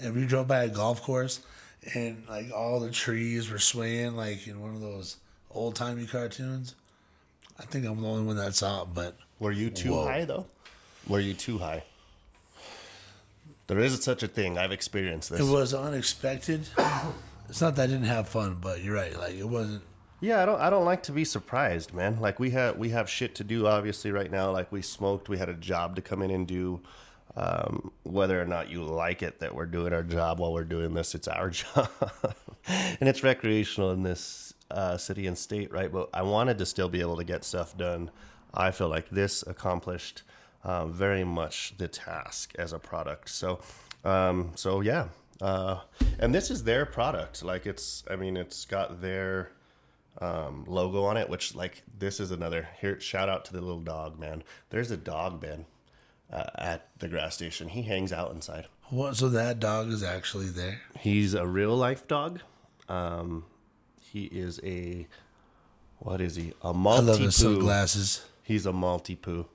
and 0.00 0.14
we 0.14 0.24
drove 0.26 0.48
by 0.48 0.64
a 0.64 0.68
golf 0.68 1.02
course 1.02 1.40
and 1.94 2.24
like 2.28 2.52
all 2.52 2.80
the 2.80 2.90
trees 2.90 3.50
were 3.50 3.58
swaying 3.58 4.16
like 4.16 4.46
in 4.46 4.60
one 4.60 4.74
of 4.74 4.80
those 4.80 5.16
old 5.50 5.76
timey 5.76 6.06
cartoons. 6.06 6.74
I 7.58 7.64
think 7.64 7.86
I'm 7.86 8.00
the 8.00 8.08
only 8.08 8.24
one 8.24 8.36
that 8.36 8.54
saw 8.54 8.82
it, 8.82 8.88
but 8.94 9.16
Were 9.38 9.52
you 9.52 9.70
too 9.70 9.92
Whoa. 9.92 10.06
high 10.06 10.24
though? 10.24 10.46
Were 11.06 11.20
you 11.20 11.34
too 11.34 11.58
high? 11.58 11.84
There 13.72 13.80
is 13.80 14.02
such 14.04 14.22
a 14.22 14.28
thing. 14.28 14.58
I've 14.58 14.70
experienced 14.70 15.30
this. 15.30 15.40
It 15.40 15.50
was 15.50 15.72
unexpected. 15.72 16.68
it's 17.48 17.62
not 17.62 17.74
that 17.76 17.84
I 17.84 17.86
didn't 17.86 18.04
have 18.04 18.28
fun, 18.28 18.58
but 18.60 18.82
you're 18.82 18.94
right. 18.94 19.18
Like 19.18 19.34
it 19.34 19.48
wasn't. 19.48 19.82
Yeah, 20.20 20.42
I 20.42 20.44
don't. 20.44 20.60
I 20.60 20.68
don't 20.68 20.84
like 20.84 21.04
to 21.04 21.12
be 21.12 21.24
surprised, 21.24 21.94
man. 21.94 22.20
Like 22.20 22.38
we 22.38 22.50
have 22.50 22.76
we 22.76 22.90
have 22.90 23.08
shit 23.08 23.34
to 23.36 23.44
do, 23.44 23.66
obviously, 23.66 24.12
right 24.12 24.30
now. 24.30 24.50
Like 24.50 24.70
we 24.70 24.82
smoked, 24.82 25.30
we 25.30 25.38
had 25.38 25.48
a 25.48 25.54
job 25.54 25.96
to 25.96 26.02
come 26.02 26.20
in 26.20 26.30
and 26.30 26.46
do. 26.46 26.80
Um, 27.34 27.92
whether 28.02 28.38
or 28.38 28.44
not 28.44 28.68
you 28.68 28.82
like 28.82 29.22
it 29.22 29.40
that 29.40 29.54
we're 29.54 29.64
doing 29.64 29.94
our 29.94 30.02
job 30.02 30.38
while 30.38 30.52
we're 30.52 30.64
doing 30.64 30.92
this, 30.92 31.14
it's 31.14 31.28
our 31.28 31.48
job, 31.50 31.88
and 32.66 33.08
it's 33.08 33.22
recreational 33.22 33.92
in 33.92 34.02
this 34.02 34.52
uh, 34.70 34.98
city 34.98 35.26
and 35.26 35.38
state, 35.38 35.72
right? 35.72 35.90
But 35.90 36.10
I 36.12 36.20
wanted 36.20 36.58
to 36.58 36.66
still 36.66 36.90
be 36.90 37.00
able 37.00 37.16
to 37.16 37.24
get 37.24 37.42
stuff 37.42 37.74
done. 37.78 38.10
I 38.52 38.70
feel 38.70 38.88
like 38.88 39.08
this 39.08 39.42
accomplished 39.46 40.24
uh, 40.64 40.86
very 40.86 41.24
much 41.24 41.74
the 41.78 41.88
task 41.88 42.52
as 42.58 42.72
a 42.72 42.78
product. 42.78 43.28
So, 43.28 43.60
um, 44.04 44.52
so 44.54 44.80
yeah, 44.80 45.08
uh, 45.40 45.80
and 46.18 46.34
this 46.34 46.50
is 46.50 46.64
their 46.64 46.86
product. 46.86 47.42
Like 47.44 47.66
it's, 47.66 48.04
I 48.10 48.16
mean, 48.16 48.36
it's 48.36 48.64
got 48.64 49.00
their 49.00 49.50
um, 50.20 50.64
logo 50.66 51.04
on 51.04 51.16
it, 51.16 51.28
which 51.28 51.54
like 51.54 51.82
this 51.98 52.20
is 52.20 52.30
another 52.30 52.68
here. 52.80 53.00
Shout 53.00 53.28
out 53.28 53.44
to 53.46 53.52
the 53.52 53.60
little 53.60 53.80
dog, 53.80 54.18
man. 54.18 54.42
There's 54.70 54.90
a 54.90 54.96
dog, 54.96 55.40
Ben, 55.40 55.66
uh, 56.32 56.44
at 56.56 56.88
the 56.98 57.08
grass 57.08 57.34
station. 57.34 57.68
He 57.68 57.82
hangs 57.82 58.12
out 58.12 58.32
inside. 58.32 58.66
What? 58.90 59.16
So 59.16 59.28
that 59.30 59.58
dog 59.58 59.88
is 59.88 60.02
actually 60.02 60.48
there. 60.48 60.80
He's 60.98 61.34
a 61.34 61.46
real 61.46 61.76
life 61.76 62.06
dog. 62.06 62.40
Um, 62.88 63.46
he 64.00 64.24
is 64.24 64.60
a 64.62 65.06
what 65.98 66.20
is 66.20 66.36
he? 66.36 66.52
A 66.62 66.66
I 66.66 66.68
love 66.68 66.76
multi 67.04 67.24
his 67.24 67.36
sunglasses. 67.36 68.24
He's 68.42 68.66
a 68.66 68.72
Maltipoo, 68.72 69.46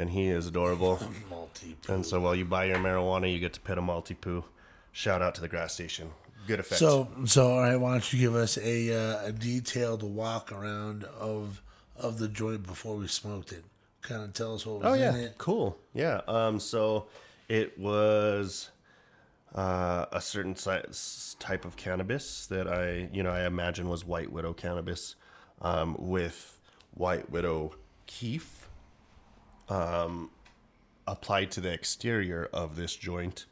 and 0.00 0.10
he 0.10 0.28
is 0.28 0.46
adorable. 0.46 0.98
Multi. 1.30 1.76
and 1.88 2.04
so 2.04 2.20
while 2.20 2.34
you 2.34 2.44
buy 2.44 2.64
your 2.64 2.76
marijuana, 2.78 3.32
you 3.32 3.38
get 3.38 3.52
to 3.54 3.60
pet 3.60 3.78
a 3.78 3.82
Maltipoo. 3.82 4.44
Shout 4.92 5.22
out 5.22 5.34
to 5.36 5.40
the 5.40 5.48
grass 5.48 5.74
station. 5.74 6.10
Good 6.46 6.58
effect. 6.60 6.78
So, 6.80 7.08
so 7.26 7.52
all 7.52 7.60
right. 7.60 7.76
Why 7.76 7.92
don't 7.92 8.12
you 8.12 8.18
give 8.18 8.34
us 8.34 8.58
a 8.58 8.92
uh, 8.94 9.26
a 9.26 9.32
detailed 9.32 10.02
walk 10.02 10.50
around 10.52 11.04
of 11.04 11.62
of 11.96 12.18
the 12.18 12.26
joint 12.28 12.66
before 12.66 12.96
we 12.96 13.06
smoked 13.06 13.52
it? 13.52 13.64
Kind 14.02 14.22
of 14.22 14.32
tell 14.32 14.54
us 14.54 14.64
what 14.66 14.80
was 14.80 14.86
Oh 14.86 14.94
in 14.94 15.00
yeah, 15.00 15.14
it. 15.16 15.34
cool. 15.38 15.76
Yeah. 15.94 16.22
Um. 16.26 16.58
So 16.58 17.06
it 17.48 17.78
was 17.78 18.70
uh, 19.54 20.06
a 20.12 20.20
certain 20.20 20.56
si- 20.56 21.36
type 21.38 21.64
of 21.64 21.76
cannabis 21.76 22.46
that 22.46 22.66
I, 22.68 23.08
you 23.12 23.22
know, 23.22 23.30
I 23.30 23.44
imagine 23.46 23.88
was 23.88 24.04
White 24.04 24.32
Widow 24.32 24.52
cannabis, 24.54 25.16
um, 25.60 25.96
with 25.98 26.58
White 26.94 27.30
Widow 27.30 27.74
keef, 28.06 28.59
um, 29.70 30.30
applied 31.06 31.50
to 31.52 31.60
the 31.60 31.72
exterior 31.72 32.48
of 32.52 32.76
this 32.76 32.94
joint. 32.94 33.46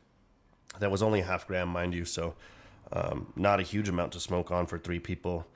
That 0.81 0.91
was 0.91 1.03
only 1.03 1.21
a 1.21 1.25
half 1.25 1.47
gram, 1.47 1.69
mind 1.69 1.95
you. 1.95 2.05
So, 2.05 2.35
um, 2.93 3.33
not 3.37 3.61
a 3.61 3.63
huge 3.63 3.89
amount 3.89 4.13
to 4.13 4.21
smoke 4.21 4.51
on 4.51 4.67
for 4.67 4.79
three 4.79 4.99
people. 4.99 5.47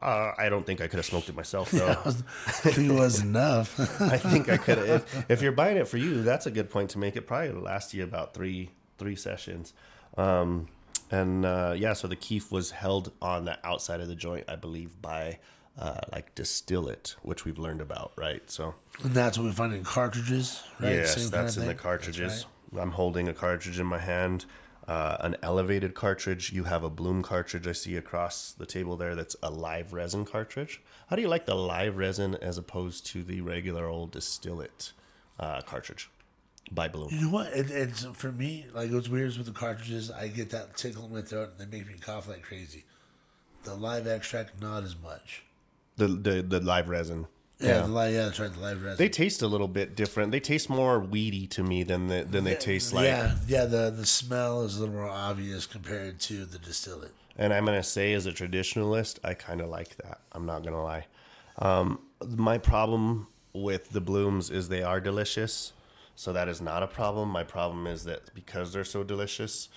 Uh, 0.00 0.32
I 0.38 0.48
don't 0.48 0.64
think 0.64 0.80
I 0.80 0.86
could 0.86 0.96
have 0.96 1.06
smoked 1.06 1.28
it 1.28 1.34
myself 1.34 1.70
though. 1.72 1.94
Think 1.94 2.90
it 2.90 2.92
was 2.92 3.20
enough. 3.20 3.78
I 4.00 4.16
think 4.16 4.48
I 4.48 4.56
could 4.56 4.78
have. 4.78 4.88
If, 4.88 5.24
if 5.30 5.42
you're 5.42 5.52
buying 5.52 5.76
it 5.76 5.88
for 5.88 5.98
you, 5.98 6.22
that's 6.22 6.46
a 6.46 6.50
good 6.50 6.70
point 6.70 6.90
to 6.90 6.98
make. 6.98 7.16
It 7.16 7.26
probably 7.26 7.50
last 7.52 7.92
you 7.92 8.02
about 8.02 8.32
three 8.32 8.70
three 8.96 9.14
sessions. 9.14 9.74
Um, 10.16 10.68
and 11.10 11.44
uh, 11.44 11.74
yeah, 11.76 11.92
so 11.92 12.08
the 12.08 12.16
keef 12.16 12.50
was 12.50 12.70
held 12.70 13.12
on 13.20 13.44
the 13.44 13.58
outside 13.66 14.00
of 14.00 14.08
the 14.08 14.14
joint, 14.14 14.44
I 14.48 14.56
believe, 14.56 15.02
by 15.02 15.38
uh, 15.78 16.00
like 16.12 16.32
it, 16.38 17.16
which 17.22 17.44
we've 17.44 17.58
learned 17.58 17.80
about, 17.80 18.12
right? 18.16 18.48
So 18.50 18.74
and 19.02 19.12
that's 19.12 19.38
what 19.38 19.44
we 19.44 19.52
find 19.52 19.72
in 19.72 19.84
cartridges, 19.84 20.62
right? 20.78 20.94
yes, 20.94 21.14
Same 21.14 21.30
that's 21.30 21.56
in 21.56 21.66
the 21.66 21.74
cartridges. 21.74 22.46
Right. 22.72 22.82
I'm 22.82 22.92
holding 22.92 23.28
a 23.28 23.32
cartridge 23.32 23.80
in 23.80 23.86
my 23.86 23.98
hand, 23.98 24.44
uh, 24.86 25.16
an 25.20 25.36
elevated 25.42 25.94
cartridge. 25.94 26.52
You 26.52 26.64
have 26.64 26.84
a 26.84 26.90
bloom 26.90 27.22
cartridge. 27.22 27.66
I 27.66 27.72
see 27.72 27.96
across 27.96 28.52
the 28.52 28.66
table 28.66 28.96
there. 28.96 29.14
That's 29.14 29.36
a 29.42 29.50
live 29.50 29.92
resin 29.92 30.24
cartridge. 30.24 30.80
How 31.08 31.16
do 31.16 31.22
you 31.22 31.28
like 31.28 31.46
the 31.46 31.56
live 31.56 31.96
resin 31.96 32.36
as 32.36 32.58
opposed 32.58 33.06
to 33.06 33.22
the 33.22 33.40
regular 33.40 33.86
old 33.86 34.12
distillate 34.12 34.92
uh, 35.38 35.62
cartridge 35.62 36.10
by 36.70 36.88
Bloom? 36.88 37.08
You 37.10 37.22
know 37.22 37.30
what? 37.30 37.48
It, 37.48 37.70
it's 37.70 38.04
for 38.04 38.30
me 38.30 38.66
like 38.72 38.90
what's 38.92 39.08
weird 39.08 39.28
is 39.28 39.38
with 39.38 39.46
the 39.46 39.52
cartridges. 39.52 40.10
I 40.10 40.28
get 40.28 40.50
that 40.50 40.76
tickle 40.76 41.06
in 41.06 41.14
my 41.14 41.22
throat, 41.22 41.54
and 41.58 41.72
they 41.72 41.78
make 41.78 41.88
me 41.88 41.94
cough 41.98 42.28
like 42.28 42.42
crazy. 42.42 42.84
The 43.64 43.74
live 43.74 44.06
extract, 44.06 44.60
not 44.60 44.84
as 44.84 44.96
much. 45.02 45.42
The 46.00 46.08
the, 46.08 46.42
the 46.42 46.60
live 46.60 46.88
resin. 46.88 47.26
Yeah, 47.58 47.82
the 47.82 47.88
live. 47.88 48.14
Yeah, 48.14 48.24
that's 48.24 48.40
right. 48.40 48.52
The 48.52 48.58
live 48.58 48.82
resin. 48.82 48.96
They 48.96 49.10
taste 49.10 49.42
a 49.42 49.46
little 49.46 49.68
bit 49.68 49.94
different. 49.94 50.32
They 50.32 50.40
taste 50.40 50.70
more 50.70 50.98
weedy 50.98 51.46
to 51.48 51.62
me 51.62 51.82
than 51.82 52.06
the, 52.06 52.24
than 52.24 52.44
they 52.44 52.54
taste 52.54 52.94
like. 52.94 53.04
yeah, 53.04 53.36
yeah. 53.46 53.66
The 53.66 53.90
the 53.90 54.06
smell 54.06 54.62
is 54.62 54.76
a 54.76 54.80
little 54.80 54.94
more 54.94 55.10
obvious 55.10 55.66
compared 55.66 56.18
to 56.20 56.46
the 56.46 56.58
distillate. 56.58 57.12
And 57.36 57.52
I'm 57.52 57.66
gonna 57.66 57.82
say, 57.82 58.14
as 58.14 58.24
a 58.24 58.32
traditionalist, 58.32 59.18
I 59.22 59.34
kind 59.34 59.60
of 59.60 59.68
like 59.68 59.96
that. 59.98 60.22
I'm 60.32 60.46
not 60.46 60.64
gonna 60.64 60.82
lie. 60.82 61.06
Um, 61.58 62.00
my 62.26 62.56
problem 62.56 63.26
with 63.52 63.90
the 63.90 64.00
blooms 64.00 64.48
is 64.48 64.70
they 64.70 64.82
are 64.82 65.00
delicious, 65.00 65.74
so 66.16 66.32
that 66.32 66.48
is 66.48 66.62
not 66.62 66.82
a 66.82 66.86
problem. 66.86 67.28
My 67.28 67.44
problem 67.44 67.86
is 67.86 68.04
that 68.04 68.34
because 68.34 68.72
they're 68.72 68.84
so 68.84 69.04
delicious, 69.04 69.68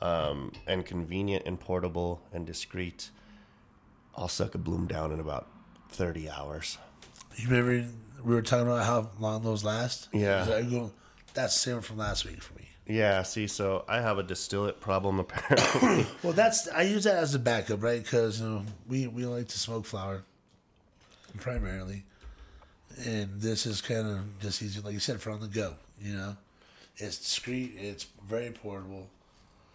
um, 0.00 0.52
and 0.66 0.84
convenient 0.84 1.44
and 1.46 1.58
portable 1.60 2.20
and 2.32 2.46
discreet, 2.46 3.10
I'll 4.16 4.28
suck 4.28 4.56
a 4.56 4.58
bloom 4.58 4.86
down 4.86 5.12
in 5.12 5.20
about 5.20 5.48
thirty 5.90 6.28
hours. 6.30 6.78
You 7.36 7.48
remember 7.48 7.88
we 8.24 8.34
were 8.34 8.42
talking 8.42 8.66
about 8.66 8.84
how 8.84 9.10
long 9.20 9.42
those 9.42 9.64
last? 9.64 10.08
Yeah. 10.12 10.44
I 10.52 10.62
go, 10.62 10.90
that's 11.34 11.54
the 11.54 11.70
same 11.70 11.80
from 11.82 11.98
last 11.98 12.24
week 12.24 12.42
for 12.42 12.54
me. 12.54 12.68
Yeah, 12.86 13.22
see, 13.22 13.46
so 13.46 13.84
I 13.86 14.00
have 14.00 14.18
a 14.18 14.22
distillate 14.22 14.80
problem 14.80 15.20
apparently. 15.20 16.06
Well, 16.22 16.32
that's 16.32 16.68
I 16.68 16.82
use 16.82 17.04
that 17.04 17.16
as 17.16 17.34
a 17.34 17.38
backup, 17.38 17.82
right? 17.82 18.02
Because 18.02 18.40
you 18.40 18.46
know, 18.48 18.62
we 18.88 19.06
we 19.06 19.24
like 19.26 19.48
to 19.48 19.58
smoke 19.58 19.84
flower 19.84 20.22
primarily, 21.38 22.04
and 23.04 23.40
this 23.40 23.66
is 23.66 23.80
kind 23.80 24.06
of 24.06 24.40
just 24.40 24.62
easy, 24.62 24.80
like 24.80 24.94
you 24.94 25.00
said, 25.00 25.20
for 25.20 25.30
on 25.30 25.40
the 25.40 25.48
go. 25.48 25.74
You 26.00 26.14
know, 26.14 26.36
it's 26.96 27.18
discreet, 27.18 27.74
it's 27.76 28.06
very 28.26 28.50
portable. 28.50 29.08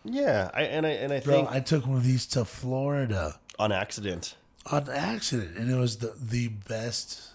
yeah, 0.03 0.50
I 0.53 0.63
and 0.63 0.86
I 0.86 0.89
and 0.91 1.13
I 1.13 1.20
Bro, 1.20 1.34
think 1.36 1.51
I 1.51 1.60
took 1.60 1.86
one 1.86 1.98
of 1.98 2.03
these 2.03 2.25
to 2.27 2.46
Florida 2.46 3.39
on 3.60 3.72
accident. 3.72 4.36
On 4.72 4.89
accident, 4.89 5.58
and 5.58 5.70
it 5.70 5.75
was 5.75 5.98
the 5.98 6.13
the 6.20 6.48
best, 6.48 7.29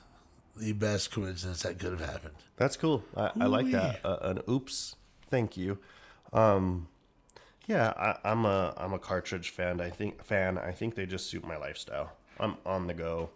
the 0.56 0.72
best 0.72 1.10
coincidence 1.10 1.62
that 1.62 1.78
could 1.78 1.98
have 1.98 2.08
happened. 2.08 2.34
That's 2.56 2.76
cool. 2.76 3.04
I, 3.16 3.30
I 3.40 3.46
like 3.46 3.70
that. 3.70 4.00
Uh, 4.04 4.18
an 4.22 4.40
oops. 4.48 4.96
Thank 5.30 5.56
you. 5.56 5.78
Um, 6.32 6.88
yeah, 7.66 7.92
I, 7.96 8.30
I'm 8.30 8.44
a 8.44 8.74
I'm 8.76 8.92
a 8.92 8.98
cartridge 8.98 9.50
fan. 9.50 9.80
I 9.80 9.90
think 9.90 10.24
fan. 10.24 10.58
I 10.58 10.72
think 10.72 10.94
they 10.94 11.06
just 11.06 11.28
suit 11.28 11.46
my 11.46 11.56
lifestyle. 11.56 12.12
I'm 12.40 12.56
on 12.64 12.86
the 12.86 12.94
go. 12.94 13.30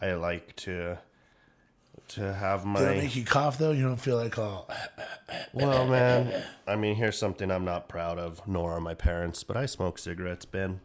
I 0.00 0.14
like 0.14 0.56
to 0.56 0.98
to 2.08 2.34
have 2.34 2.62
Did 2.62 2.68
it 2.68 2.72
my 2.72 2.94
make 2.94 3.16
you 3.16 3.24
cough 3.24 3.58
though? 3.58 3.70
You 3.70 3.84
don't 3.84 4.00
feel 4.00 4.16
like 4.16 4.36
oh, 4.38 4.66
well, 5.52 5.86
man. 5.86 6.42
I 6.66 6.76
mean, 6.76 6.96
here's 6.96 7.16
something 7.16 7.50
I'm 7.50 7.64
not 7.64 7.88
proud 7.88 8.18
of, 8.18 8.46
nor 8.48 8.72
are 8.72 8.80
my 8.80 8.94
parents. 8.94 9.44
But 9.44 9.56
I 9.56 9.66
smoke 9.66 9.98
cigarettes, 9.98 10.44
Ben. 10.44 10.80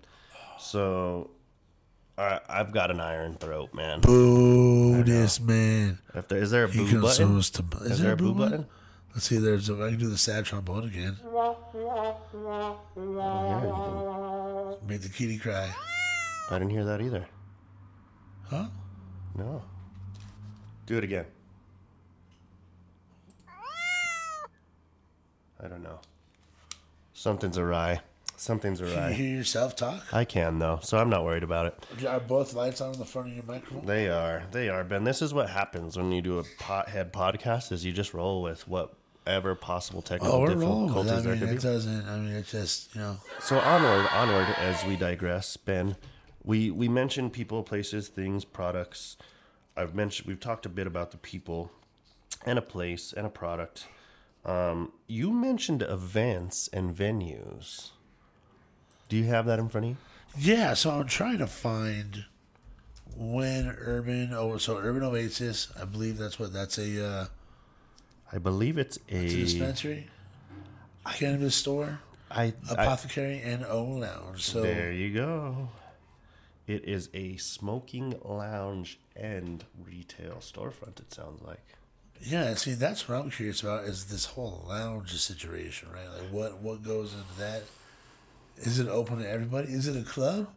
So 0.59 1.31
I, 2.17 2.39
I've 2.49 2.71
got 2.71 2.89
an 2.89 2.99
iron 2.99 3.35
throat, 3.35 3.73
man. 3.73 4.01
boo 4.01 5.03
this 5.03 5.39
man. 5.39 5.99
If 6.15 6.27
there 6.27 6.39
is 6.41 6.49
there 6.51 6.63
a 6.63 6.69
He 6.69 6.79
boo 6.79 6.85
button? 6.85 7.01
consumes 7.01 7.49
to. 7.51 7.63
Is, 7.81 7.91
Is 7.91 7.97
there 7.99 8.05
there 8.07 8.13
a 8.13 8.17
boo 8.17 8.33
button? 8.33 8.65
Let's 9.13 9.27
see. 9.27 9.37
There's. 9.37 9.69
A, 9.69 9.73
I 9.75 9.89
can 9.91 9.99
do 9.99 10.09
the 10.09 10.17
sad 10.17 10.45
trombone 10.45 10.85
again. 10.85 11.17
Oh, 11.25 11.57
Make 14.87 15.01
the 15.01 15.09
kitty 15.09 15.37
cry. 15.37 15.71
I 16.49 16.57
didn't 16.57 16.71
hear 16.71 16.85
that 16.85 17.01
either. 17.01 17.27
Huh? 18.49 18.65
No. 19.35 19.61
Do 20.85 20.97
it 20.97 21.03
again. 21.03 21.25
I 25.59 25.67
don't 25.67 25.83
know. 25.83 25.99
Something's 27.13 27.57
awry. 27.57 27.99
Something's 28.39 28.79
Can 28.79 29.09
you 29.09 29.15
hear 29.15 29.35
yourself 29.37 29.75
talk? 29.75 30.13
I 30.13 30.23
can 30.23 30.59
though, 30.59 30.79
so 30.83 30.97
I'm 30.99 31.09
not 31.09 31.25
worried 31.25 31.41
about 31.43 31.65
it. 31.65 32.05
Are 32.05 32.19
both 32.19 32.53
lights 32.53 32.81
on 32.81 32.93
in 32.93 32.99
the 32.99 33.05
front 33.05 33.29
of 33.29 33.33
your 33.33 33.43
microphone? 33.43 33.85
They 33.85 34.09
are. 34.09 34.43
They 34.51 34.69
are, 34.69 34.83
Ben. 34.83 35.03
This 35.03 35.23
is 35.23 35.33
what 35.33 35.49
happens 35.49 35.97
when 35.97 36.11
you 36.11 36.21
do 36.21 36.37
a 36.37 36.43
pothead 36.43 37.11
podcast 37.11 37.71
is 37.71 37.83
you 37.83 37.91
just 37.91 38.13
roll 38.13 38.43
with 38.43 38.67
whatever 38.67 39.55
possible 39.55 40.03
technical 40.03 40.35
Oh, 40.35 40.41
we're 40.41 40.55
rolling. 40.55 40.93
with 40.93 41.07
it. 41.07 41.11
I 41.13 41.19
there 41.21 41.31
mean, 41.31 41.39
could 41.39 41.49
it 41.49 41.55
be. 41.55 41.61
doesn't. 41.63 42.07
I 42.07 42.17
mean, 42.19 42.33
it's 42.35 42.51
just 42.51 42.93
you 42.93 43.01
know. 43.01 43.17
So 43.39 43.57
onward, 43.59 44.07
onward 44.13 44.47
as 44.59 44.85
we 44.85 44.95
digress, 44.95 45.57
Ben. 45.57 45.95
We 46.43 46.69
we 46.69 46.87
mentioned 46.87 47.33
people, 47.33 47.63
places, 47.63 48.07
things, 48.07 48.45
products. 48.45 49.17
I've 49.75 49.95
mentioned 49.95 50.27
we've 50.27 50.39
talked 50.39 50.65
a 50.67 50.69
bit 50.69 50.85
about 50.85 51.09
the 51.09 51.17
people 51.17 51.71
and 52.45 52.59
a 52.59 52.61
place 52.61 53.13
and 53.17 53.25
a 53.25 53.29
product. 53.31 53.87
Um, 54.45 54.91
you 55.07 55.31
mentioned 55.33 55.81
events 55.81 56.69
and 56.71 56.95
venues. 56.95 57.89
Do 59.09 59.17
you 59.17 59.25
have 59.25 59.45
that 59.45 59.59
in 59.59 59.69
front 59.69 59.85
of 59.85 59.89
you? 59.91 59.97
Yeah. 60.37 60.73
So 60.73 60.91
I'm 60.91 61.07
trying 61.07 61.39
to 61.39 61.47
find 61.47 62.25
when 63.15 63.75
Urban. 63.79 64.33
Oh, 64.33 64.57
so 64.57 64.77
Urban 64.77 65.03
Oasis. 65.03 65.69
I 65.79 65.85
believe 65.85 66.17
that's 66.17 66.39
what. 66.39 66.53
That's 66.53 66.77
a. 66.77 67.05
Uh, 67.05 67.25
I 68.31 68.37
believe 68.37 68.77
it's 68.77 68.97
it's 69.07 69.33
a 69.33 69.37
a. 69.37 69.39
dispensary. 69.39 70.07
cannabis 71.15 71.55
store, 71.55 71.99
I, 72.29 72.53
I 72.69 72.73
apothecary, 72.73 73.41
and 73.41 73.65
O 73.65 73.83
Lounge. 73.83 74.43
So 74.43 74.61
there 74.61 74.91
you 74.91 75.13
go. 75.13 75.69
It 76.67 76.83
is 76.83 77.09
a 77.13 77.37
smoking 77.37 78.19
lounge 78.25 78.99
and 79.15 79.63
retail 79.81 80.39
storefront. 80.41 80.99
It 80.99 81.13
sounds 81.13 81.41
like. 81.41 81.63
yeah, 82.21 82.53
see, 82.55 82.73
that's 82.73 83.07
what 83.07 83.17
I'm 83.17 83.31
curious 83.31 83.61
about 83.61 83.85
is 83.85 84.05
this 84.05 84.25
whole 84.25 84.65
lounge 84.67 85.15
situation, 85.15 85.87
right? 85.93 86.09
Like, 86.09 86.29
what 86.29 86.61
what 86.61 86.83
goes 86.83 87.13
into 87.13 87.39
that? 87.39 87.63
Is 88.57 88.79
it 88.79 88.87
open 88.87 89.19
to 89.19 89.29
everybody? 89.29 89.71
Is 89.71 89.87
it 89.87 89.95
a 89.99 90.03
club? 90.03 90.47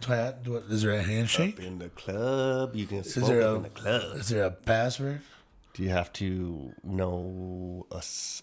Do 0.00 0.12
I, 0.12 0.32
do 0.42 0.56
I, 0.56 0.60
is 0.72 0.82
there 0.82 0.92
a 0.92 1.02
handshake? 1.02 1.58
Up 1.58 1.64
in 1.64 1.78
the 1.78 1.88
club, 1.88 2.74
you 2.74 2.86
can 2.86 2.98
Is 2.98 3.14
smoke 3.14 3.28
there 3.28 3.40
a 3.40 3.54
in 3.54 3.62
the 3.62 3.68
club. 3.70 4.16
is 4.16 4.28
there 4.28 4.44
a 4.44 4.50
password? 4.50 5.20
Do 5.74 5.82
you 5.82 5.88
have 5.90 6.12
to 6.14 6.72
know 6.82 7.86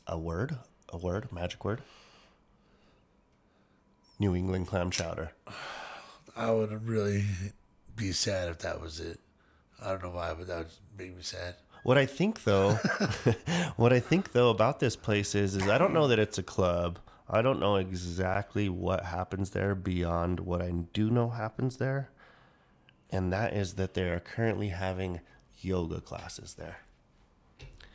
a 0.08 0.18
word? 0.18 0.58
A 0.90 0.98
word? 0.98 1.32
Magic 1.32 1.64
word? 1.66 1.82
New 4.20 4.36
England 4.36 4.68
clam 4.68 4.92
chowder. 4.92 5.32
I 6.36 6.52
would 6.52 6.88
really 6.88 7.26
be 7.96 8.12
sad 8.12 8.50
if 8.50 8.60
that 8.60 8.80
was 8.82 9.00
it. 9.00 9.20
I 9.82 9.90
don't 9.90 10.04
know 10.04 10.12
why, 10.12 10.34
but 10.34 10.48
that 10.48 10.58
would 10.60 10.68
make 10.98 11.16
me 11.16 11.22
sad. 11.24 11.56
What 11.84 11.98
I 11.98 12.06
think 12.06 12.44
though, 12.44 12.74
what 13.76 13.92
I 13.92 14.00
think 14.00 14.32
though 14.32 14.50
about 14.50 14.80
this 14.80 14.96
place 14.96 15.36
is, 15.36 15.56
is 15.56 15.68
I 15.68 15.78
don't 15.78 15.94
know 15.94 16.08
that 16.08 16.20
it's 16.20 16.38
a 16.38 16.44
club. 16.44 17.00
I 17.30 17.42
don't 17.42 17.60
know 17.60 17.78
exactly 17.78 18.70
what 18.70 19.06
happens 19.06 19.52
there 19.52 19.76
beyond 19.76 20.42
what 20.42 20.62
I 20.62 20.72
do 20.72 21.10
know 21.10 21.30
happens 21.30 21.78
there, 21.78 22.10
and 23.10 23.32
that 23.32 23.54
is 23.54 23.76
that 23.76 23.94
they 23.94 24.10
are 24.10 24.20
currently 24.20 24.70
having 24.70 25.22
yoga 25.62 26.02
classes 26.02 26.56
there. 26.56 26.80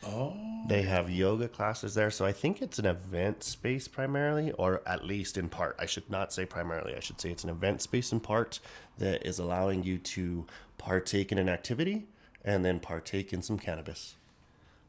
Oh, 0.07 0.35
They 0.69 0.83
have 0.83 1.11
yoga 1.11 1.49
classes 1.49 1.95
there, 1.95 2.11
so 2.11 2.25
I 2.25 2.33
think 2.33 2.63
it's 2.63 2.79
an 2.79 2.87
event 2.87 3.43
space 3.43 3.89
primarily, 3.89 4.53
or 4.53 4.81
at 4.87 5.05
least 5.05 5.37
in 5.37 5.49
part. 5.49 5.77
I 5.79 5.87
should 5.87 6.09
not 6.09 6.33
say 6.33 6.47
primarily. 6.47 6.95
I 6.95 7.01
should 7.01 7.21
say 7.21 7.31
it's 7.31 7.45
an 7.45 7.51
event 7.51 7.83
space 7.83 8.13
in 8.13 8.21
part 8.21 8.61
that 8.99 9.27
is 9.27 9.39
allowing 9.39 9.83
you 9.83 9.99
to 9.99 10.47
partake 10.79 11.33
in 11.33 11.39
an 11.39 11.49
activity 11.49 12.07
and 12.45 12.65
then 12.65 12.79
partake 12.79 13.33
in 13.33 13.43
some 13.43 13.59
cannabis. 13.59 14.15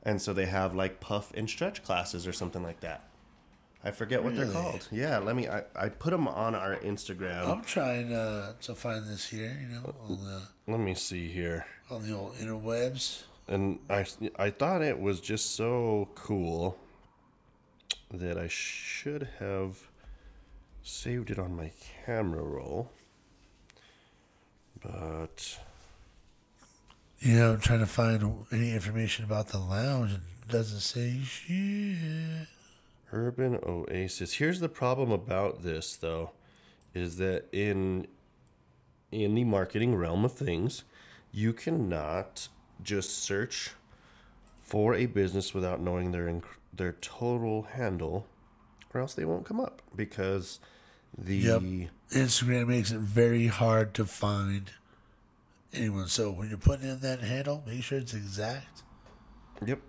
And 0.03 0.21
so 0.21 0.31
they 0.31 0.45
have 0.45 0.75
like 0.75 0.99
puff 0.99 1.33
and 1.33 1.49
stretch 1.49 1.83
classes 1.83 2.27
or 2.27 2.33
something 2.33 2.63
like 2.63 2.81
that. 2.81 3.08
I 3.83 3.91
forget 3.91 4.21
what 4.23 4.33
Really? 4.33 4.45
they're 4.45 4.53
called. 4.53 4.87
Yeah, 4.91 5.19
let 5.19 5.35
me. 5.37 5.47
I, 5.47 5.63
I 5.75 5.87
put 5.89 6.09
them 6.11 6.27
on 6.27 6.53
our 6.53 6.75
Instagram. 6.77 7.47
I'm 7.47 7.63
trying 7.63 8.11
uh, 8.13 8.53
to 8.63 8.75
find 8.75 9.07
this 9.07 9.29
here, 9.29 9.57
you 9.61 9.69
know, 9.69 9.93
on 10.09 10.17
the 10.25 10.41
Let 10.67 10.79
me 10.81 10.93
see 10.95 11.29
here. 11.31 11.65
on 11.89 12.05
the 12.07 12.13
old 12.15 12.35
interwebs. 12.35 13.23
and 13.47 13.79
I 13.89 14.05
I 14.37 14.49
thought 14.49 14.81
it 14.81 14.99
was 14.99 15.21
just 15.21 15.55
so 15.55 16.09
cool 16.15 16.77
that 18.13 18.37
I 18.37 18.47
should 18.49 19.29
have 19.39 19.77
saved 20.83 21.29
it 21.31 21.39
on 21.39 21.55
my 21.55 21.71
camera 22.05 22.43
roll. 22.43 22.91
But 24.81 25.57
You 27.19 27.35
know, 27.37 27.53
I'm 27.53 27.59
trying 27.59 27.79
to 27.79 27.85
find 27.85 28.45
any 28.51 28.71
information 28.73 29.25
about 29.25 29.47
the 29.49 29.57
lounge. 29.59 30.13
It 30.13 30.51
doesn't 30.51 30.79
say 30.81 31.19
shit. 31.23 32.47
Urban 33.11 33.59
Oasis. 33.65 34.33
Here's 34.33 34.59
the 34.59 34.69
problem 34.69 35.11
about 35.11 35.63
this 35.63 35.95
though 35.95 36.31
is 36.93 37.17
that 37.17 37.45
in 37.51 38.07
in 39.11 39.33
the 39.35 39.43
marketing 39.43 39.95
realm 39.95 40.23
of 40.25 40.33
things, 40.33 40.83
you 41.31 41.51
cannot 41.53 42.47
just 42.83 43.17
search 43.17 43.71
for 44.63 44.93
a 44.93 45.05
business 45.07 45.53
without 45.53 45.81
knowing 45.81 46.11
their 46.11 46.27
inc- 46.27 46.43
their 46.73 46.93
total 46.93 47.63
handle 47.63 48.27
or 48.93 49.01
else 49.01 49.13
they 49.15 49.25
won't 49.25 49.45
come 49.45 49.59
up 49.59 49.81
because 49.95 50.59
the 51.17 51.37
Yep. 51.37 51.61
Instagram 52.11 52.67
makes 52.67 52.91
it 52.91 52.99
very 52.99 53.47
hard 53.47 53.93
to 53.95 54.05
find 54.05 54.71
anyone. 55.73 56.07
So 56.07 56.31
when 56.31 56.49
you're 56.49 56.57
putting 56.57 56.89
in 56.89 56.99
that 56.99 57.21
handle, 57.21 57.63
make 57.65 57.83
sure 57.83 57.97
it's 57.97 58.13
exact. 58.13 58.83
Yep. 59.65 59.79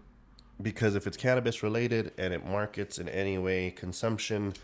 Because 0.63 0.95
if 0.95 1.07
it's 1.07 1.17
cannabis 1.17 1.63
related 1.63 2.13
and 2.19 2.35
it 2.35 2.45
markets 2.45 2.99
in 2.99 3.09
any 3.09 3.39
way 3.39 3.71
consumption, 3.71 4.55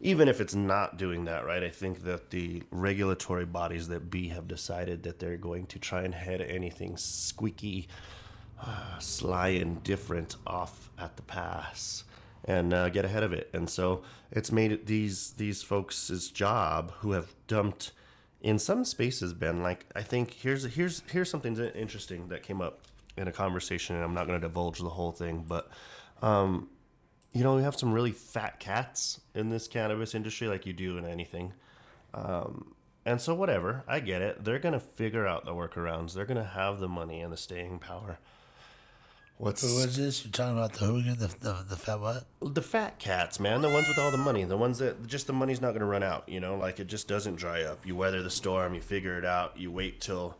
even 0.00 0.28
if 0.28 0.40
it's 0.40 0.54
not 0.54 0.96
doing 0.96 1.24
that, 1.26 1.44
right? 1.44 1.62
I 1.62 1.68
think 1.68 2.02
that 2.04 2.30
the 2.30 2.62
regulatory 2.70 3.44
bodies 3.44 3.88
that 3.88 4.10
be 4.10 4.28
have 4.28 4.48
decided 4.48 5.04
that 5.04 5.18
they're 5.18 5.36
going 5.36 5.66
to 5.66 5.78
try 5.78 6.02
and 6.02 6.14
head 6.14 6.40
anything 6.40 6.96
squeaky, 6.96 7.88
uh, 8.60 8.98
sly, 8.98 9.48
and 9.48 9.82
different 9.82 10.36
off 10.46 10.90
at 10.98 11.16
the 11.16 11.22
pass 11.22 12.04
and 12.44 12.74
uh, 12.74 12.88
get 12.88 13.04
ahead 13.04 13.22
of 13.22 13.32
it. 13.32 13.48
And 13.52 13.68
so 13.70 14.02
it's 14.30 14.50
made 14.50 14.86
these 14.86 15.32
these 15.32 15.62
folks' 15.62 16.28
job 16.28 16.92
who 16.98 17.12
have 17.12 17.34
dumped 17.46 17.92
in 18.40 18.58
some 18.58 18.84
spaces 18.84 19.32
been 19.32 19.62
like 19.62 19.86
I 19.94 20.02
think 20.02 20.32
here's 20.32 20.64
here's 20.64 21.02
here's 21.10 21.30
something 21.30 21.56
interesting 21.56 22.28
that 22.28 22.42
came 22.42 22.60
up 22.60 22.80
in 23.16 23.28
a 23.28 23.32
conversation 23.32 23.96
and 23.96 24.04
I'm 24.04 24.14
not 24.14 24.26
going 24.26 24.40
to 24.40 24.46
divulge 24.46 24.78
the 24.78 24.88
whole 24.88 25.12
thing 25.12 25.44
but 25.46 25.70
um 26.22 26.68
you 27.32 27.42
know 27.42 27.56
we 27.56 27.62
have 27.62 27.76
some 27.78 27.92
really 27.92 28.12
fat 28.12 28.60
cats 28.60 29.20
in 29.34 29.50
this 29.50 29.68
cannabis 29.68 30.14
industry 30.14 30.48
like 30.48 30.66
you 30.66 30.72
do 30.72 30.98
in 30.98 31.04
anything 31.04 31.52
um 32.14 32.74
and 33.04 33.20
so 33.20 33.34
whatever 33.34 33.84
I 33.86 34.00
get 34.00 34.22
it 34.22 34.44
they're 34.44 34.58
going 34.58 34.74
to 34.74 34.80
figure 34.80 35.26
out 35.26 35.44
the 35.44 35.52
workarounds 35.52 36.14
they're 36.14 36.26
going 36.26 36.42
to 36.42 36.44
have 36.44 36.78
the 36.80 36.88
money 36.88 37.20
and 37.20 37.32
the 37.32 37.36
staying 37.36 37.78
power 37.78 38.18
what's 39.42 39.62
Who 39.62 39.78
is 39.82 39.96
this? 39.96 40.24
You're 40.24 40.30
talking 40.30 40.56
about 40.56 40.74
the 40.74 40.86
hooligan, 40.86 41.18
the, 41.18 41.26
the, 41.26 41.64
the 41.70 41.76
fat 41.76 42.00
what? 42.00 42.26
the 42.40 42.62
fat 42.62 43.00
cats, 43.00 43.40
man, 43.40 43.60
the 43.60 43.68
ones 43.68 43.88
with 43.88 43.98
all 43.98 44.12
the 44.12 44.16
money, 44.18 44.44
the 44.44 44.56
ones 44.56 44.78
that 44.78 45.06
just 45.06 45.26
the 45.26 45.32
money's 45.32 45.60
not 45.60 45.70
going 45.70 45.80
to 45.80 45.86
run 45.86 46.04
out, 46.04 46.28
you 46.28 46.38
know, 46.38 46.54
like 46.56 46.78
it 46.78 46.86
just 46.86 47.08
doesn't 47.08 47.36
dry 47.36 47.62
up. 47.64 47.84
You 47.84 47.96
weather 47.96 48.22
the 48.22 48.30
storm, 48.30 48.74
you 48.74 48.80
figure 48.80 49.18
it 49.18 49.24
out, 49.24 49.58
you 49.58 49.72
wait 49.72 50.00
till, 50.00 50.36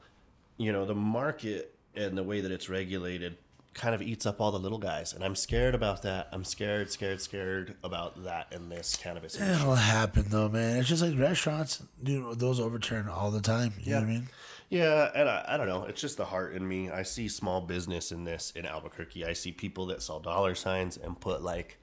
you 0.56 0.72
know, 0.72 0.84
the 0.86 0.94
market 0.94 1.74
and 1.94 2.16
the 2.16 2.22
way 2.22 2.40
that 2.40 2.50
it's 2.50 2.68
regulated 2.68 3.36
kind 3.74 3.94
of 3.94 4.02
eats 4.02 4.26
up 4.26 4.40
all 4.40 4.52
the 4.52 4.58
little 4.58 4.78
guys. 4.78 5.12
And 5.12 5.24
I'm 5.24 5.34
scared 5.34 5.74
about 5.74 6.02
that. 6.02 6.28
I'm 6.32 6.44
scared, 6.44 6.90
scared, 6.90 7.20
scared 7.20 7.74
about 7.82 8.24
that 8.24 8.52
in 8.52 8.68
this 8.68 8.96
cannabis 8.96 9.34
industry. 9.34 9.62
It'll 9.62 9.74
happen 9.74 10.26
though, 10.28 10.48
man. 10.48 10.78
It's 10.78 10.88
just 10.88 11.02
like 11.02 11.18
restaurants, 11.18 11.82
dude. 12.02 12.38
Those 12.38 12.60
overturn 12.60 13.08
all 13.08 13.30
the 13.30 13.40
time. 13.40 13.72
You 13.80 13.92
know 13.92 14.00
what 14.00 14.04
I 14.04 14.10
mean? 14.10 14.28
Yeah, 14.68 15.10
and 15.14 15.28
I, 15.28 15.44
I 15.48 15.56
don't 15.56 15.68
know. 15.68 15.84
It's 15.84 16.00
just 16.00 16.16
the 16.16 16.24
heart 16.24 16.54
in 16.54 16.66
me. 16.66 16.90
I 16.90 17.02
see 17.02 17.28
small 17.28 17.60
business 17.60 18.10
in 18.10 18.24
this 18.24 18.52
in 18.56 18.64
Albuquerque. 18.64 19.24
I 19.24 19.34
see 19.34 19.52
people 19.52 19.86
that 19.86 20.02
sell 20.02 20.20
dollar 20.20 20.54
signs 20.54 20.96
and 20.96 21.18
put 21.18 21.42
like 21.42 21.78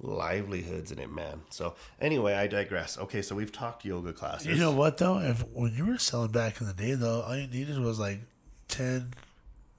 livelihoods 0.00 0.92
in 0.92 0.98
it, 0.98 1.10
man. 1.10 1.42
So 1.50 1.74
anyway, 2.00 2.34
I 2.34 2.46
digress. 2.46 2.98
Okay, 2.98 3.22
so 3.22 3.34
we've 3.34 3.52
talked 3.52 3.84
yoga 3.84 4.12
classes. 4.12 4.46
You 4.46 4.56
know 4.56 4.72
what 4.72 4.98
though? 4.98 5.18
If 5.18 5.46
when 5.48 5.74
you 5.74 5.86
were 5.86 5.98
selling 5.98 6.30
back 6.30 6.60
in 6.60 6.66
the 6.66 6.74
day 6.74 6.94
though, 6.94 7.22
all 7.22 7.36
you 7.36 7.46
needed 7.46 7.78
was 7.78 7.98
like 7.98 8.20
ten 8.68 9.14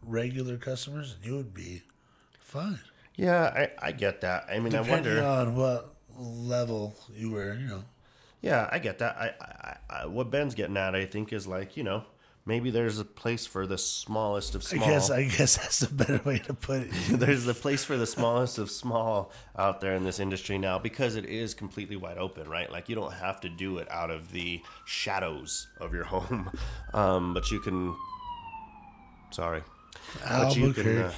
regular 0.01 0.57
customers, 0.57 1.15
and 1.15 1.25
you 1.25 1.38
would 1.38 1.53
be 1.53 1.83
fine. 2.39 2.79
Yeah, 3.15 3.43
I, 3.81 3.88
I 3.88 3.91
get 3.91 4.21
that. 4.21 4.45
I 4.49 4.59
mean, 4.59 4.73
I 4.73 4.81
Depending 4.81 5.15
wonder. 5.15 5.23
on 5.23 5.55
what 5.55 5.95
level 6.17 6.95
you 7.13 7.31
were, 7.31 7.53
you 7.53 7.67
know. 7.67 7.83
Yeah, 8.41 8.69
I 8.71 8.79
get 8.79 8.99
that. 8.99 9.17
I, 9.17 9.33
I, 9.41 9.77
I, 10.01 10.05
what 10.05 10.31
Ben's 10.31 10.55
getting 10.55 10.77
at, 10.77 10.95
I 10.95 11.05
think, 11.05 11.33
is 11.33 11.45
like 11.45 11.75
you 11.75 11.83
know, 11.83 12.03
maybe 12.45 12.71
there's 12.71 12.97
a 12.97 13.05
place 13.05 13.45
for 13.45 13.67
the 13.67 13.77
smallest 13.77 14.55
of 14.55 14.63
small. 14.63 14.88
I 14.88 14.91
guess 14.91 15.09
I 15.09 15.23
guess 15.25 15.57
that's 15.62 15.81
a 15.81 15.93
better 15.93 16.21
way 16.23 16.39
to 16.39 16.53
put 16.53 16.83
it. 16.83 16.91
there's 17.09 17.47
a 17.47 17.53
place 17.53 17.83
for 17.83 17.97
the 17.97 18.07
smallest 18.07 18.57
of 18.57 18.71
small 18.71 19.31
out 19.57 19.81
there 19.81 19.95
in 19.95 20.03
this 20.05 20.19
industry 20.19 20.57
now 20.57 20.79
because 20.79 21.15
it 21.15 21.25
is 21.25 21.53
completely 21.53 21.97
wide 21.97 22.17
open, 22.17 22.49
right? 22.49 22.71
Like 22.71 22.88
you 22.88 22.95
don't 22.95 23.13
have 23.13 23.41
to 23.41 23.49
do 23.49 23.77
it 23.79 23.91
out 23.91 24.09
of 24.12 24.31
the 24.31 24.62
shadows 24.85 25.67
of 25.79 25.93
your 25.93 26.03
home, 26.05 26.49
um, 26.93 27.33
but 27.33 27.51
you 27.51 27.59
can. 27.59 27.95
Sorry, 29.31 29.62
But 30.27 30.55
you 30.55 30.73
can, 30.73 30.97
uh, 30.97 31.13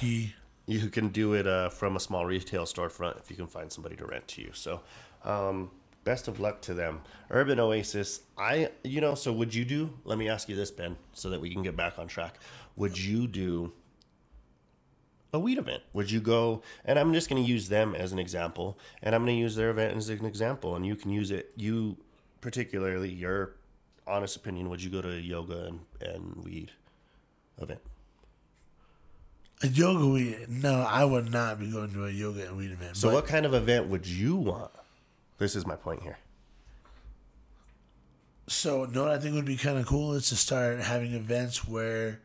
you 0.66 0.88
can 0.88 1.08
do 1.08 1.34
it 1.34 1.46
uh, 1.46 1.70
from 1.70 1.96
a 1.96 2.00
small 2.00 2.26
retail 2.26 2.64
storefront 2.64 3.18
if 3.18 3.30
you 3.30 3.36
can 3.36 3.46
find 3.46 3.70
somebody 3.70 3.96
to 3.96 4.06
rent 4.06 4.28
to 4.28 4.42
you. 4.42 4.50
So, 4.52 4.80
um, 5.24 5.70
best 6.04 6.28
of 6.28 6.40
luck 6.40 6.60
to 6.62 6.74
them. 6.74 7.00
Urban 7.30 7.58
Oasis, 7.60 8.20
I, 8.36 8.70
you 8.82 9.00
know, 9.00 9.14
so 9.14 9.32
would 9.32 9.54
you 9.54 9.64
do, 9.64 9.90
let 10.04 10.18
me 10.18 10.28
ask 10.28 10.48
you 10.48 10.56
this, 10.56 10.70
Ben, 10.70 10.96
so 11.12 11.30
that 11.30 11.40
we 11.40 11.52
can 11.52 11.62
get 11.62 11.76
back 11.76 11.98
on 11.98 12.06
track. 12.08 12.38
Would 12.76 12.98
you 12.98 13.26
do 13.26 13.72
a 15.32 15.38
weed 15.38 15.58
event? 15.58 15.82
Would 15.92 16.10
you 16.10 16.20
go, 16.20 16.62
and 16.84 16.98
I'm 16.98 17.12
just 17.12 17.28
going 17.28 17.42
to 17.42 17.48
use 17.48 17.68
them 17.68 17.94
as 17.94 18.12
an 18.12 18.18
example, 18.18 18.78
and 19.02 19.14
I'm 19.14 19.24
going 19.24 19.36
to 19.36 19.40
use 19.40 19.56
their 19.56 19.70
event 19.70 19.96
as 19.96 20.08
an 20.08 20.26
example, 20.26 20.76
and 20.76 20.84
you 20.84 20.96
can 20.96 21.10
use 21.10 21.30
it, 21.30 21.52
you 21.56 21.96
particularly, 22.40 23.10
your 23.10 23.54
honest 24.06 24.36
opinion, 24.36 24.68
would 24.68 24.82
you 24.82 24.90
go 24.90 25.00
to 25.00 25.10
a 25.10 25.20
yoga 25.20 25.66
and, 25.66 25.80
and 26.00 26.44
weed 26.44 26.72
event? 27.58 27.80
A 29.62 29.68
yoga 29.68 30.06
weed? 30.06 30.46
No, 30.48 30.80
I 30.80 31.04
would 31.04 31.30
not 31.30 31.60
be 31.60 31.70
going 31.70 31.92
to 31.92 32.06
a 32.06 32.10
yoga 32.10 32.46
and 32.48 32.56
weed 32.56 32.72
event. 32.72 32.96
So, 32.96 33.08
but 33.08 33.14
what 33.14 33.26
kind 33.26 33.46
of 33.46 33.54
event 33.54 33.88
would 33.88 34.06
you 34.06 34.36
want? 34.36 34.70
This 35.38 35.54
is 35.54 35.66
my 35.66 35.76
point 35.76 36.02
here. 36.02 36.18
So, 38.48 38.84
no, 38.86 39.08
I 39.08 39.18
think 39.18 39.34
would 39.34 39.44
be 39.44 39.56
kind 39.56 39.78
of 39.78 39.86
cool 39.86 40.14
is 40.14 40.28
to 40.30 40.36
start 40.36 40.80
having 40.80 41.14
events 41.14 41.66
where, 41.66 42.20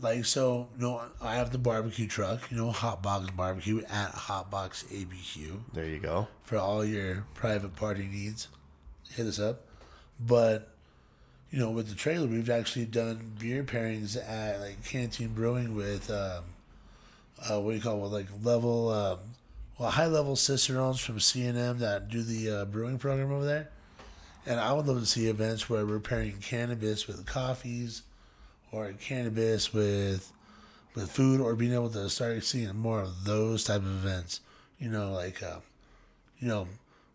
like 0.00 0.24
so, 0.24 0.68
you 0.76 0.82
know, 0.82 1.02
I 1.20 1.34
have 1.34 1.50
the 1.50 1.58
barbecue 1.58 2.06
truck, 2.06 2.50
you 2.50 2.56
know, 2.56 2.70
Hotbox 2.70 3.34
Barbecue 3.34 3.82
at 3.90 4.12
Hotbox 4.12 4.84
ABQ 4.86 5.60
There 5.72 5.84
you 5.84 5.98
go. 5.98 6.28
for 6.44 6.56
all 6.58 6.84
your 6.84 7.26
private 7.34 7.74
party 7.74 8.06
needs. 8.06 8.48
Hit 9.14 9.26
us 9.26 9.40
up. 9.40 9.62
But 10.20 10.70
you 11.50 11.58
know, 11.58 11.70
with 11.70 11.88
the 11.88 11.94
trailer, 11.94 12.26
we've 12.26 12.50
actually 12.50 12.84
done 12.84 13.32
beer 13.38 13.64
pairings 13.64 14.16
at 14.16 14.60
like 14.60 14.84
Canteen 14.84 15.28
Brewing 15.28 15.74
with 15.74 16.10
um, 16.10 16.44
uh, 17.48 17.60
what 17.60 17.70
do 17.70 17.76
you 17.76 17.82
call 17.82 18.04
it? 18.04 18.08
Like 18.08 18.26
level, 18.42 18.90
um, 18.90 19.18
well, 19.78 19.90
high 19.90 20.06
level 20.06 20.36
cicerones 20.36 21.00
from 21.00 21.18
CNM 21.18 21.78
that 21.78 22.08
do 22.08 22.22
the 22.22 22.50
uh, 22.50 22.64
brewing 22.64 22.98
program 22.98 23.32
over 23.32 23.44
there. 23.44 23.70
And 24.46 24.58
I 24.58 24.72
would 24.72 24.86
love 24.86 25.00
to 25.00 25.06
see 25.06 25.28
events 25.28 25.68
where 25.68 25.84
we're 25.84 26.00
pairing 26.00 26.38
cannabis 26.40 27.06
with 27.06 27.26
coffees, 27.26 28.02
or 28.72 28.92
cannabis 28.92 29.72
with 29.72 30.32
with 30.94 31.10
food, 31.10 31.40
or 31.40 31.54
being 31.54 31.74
able 31.74 31.90
to 31.90 32.08
start 32.08 32.42
seeing 32.44 32.74
more 32.76 33.02
of 33.02 33.24
those 33.24 33.64
type 33.64 33.82
of 33.82 34.04
events. 34.04 34.40
You 34.78 34.88
know, 34.88 35.12
like 35.12 35.42
uh, 35.42 35.58
you 36.38 36.48
know, 36.48 36.68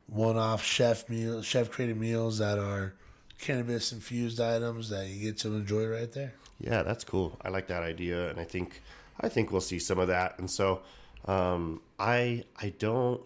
one-off 0.08 0.64
chef 0.64 1.10
meal, 1.10 1.42
chef 1.42 1.72
created 1.72 1.98
meals 1.98 2.38
that 2.38 2.60
are 2.60 2.94
cannabis 3.40 3.92
infused 3.92 4.40
items 4.40 4.90
that 4.90 5.08
you 5.08 5.22
get 5.22 5.38
to 5.40 5.50
enjoy 5.50 5.88
right 5.88 6.12
there. 6.12 6.34
Yeah, 6.60 6.84
that's 6.84 7.04
cool. 7.04 7.38
I 7.42 7.50
like 7.50 7.68
that 7.68 7.84
idea, 7.84 8.30
and 8.30 8.40
I 8.40 8.46
think 8.46 8.82
I 9.20 9.30
think 9.30 9.52
we'll 9.52 9.62
see 9.62 9.80
some 9.80 10.00
of 10.00 10.08
that. 10.08 10.40
And 10.40 10.50
so, 10.50 10.82
um, 11.26 11.82
I 12.00 12.44
I 12.60 12.74
don't. 12.78 13.22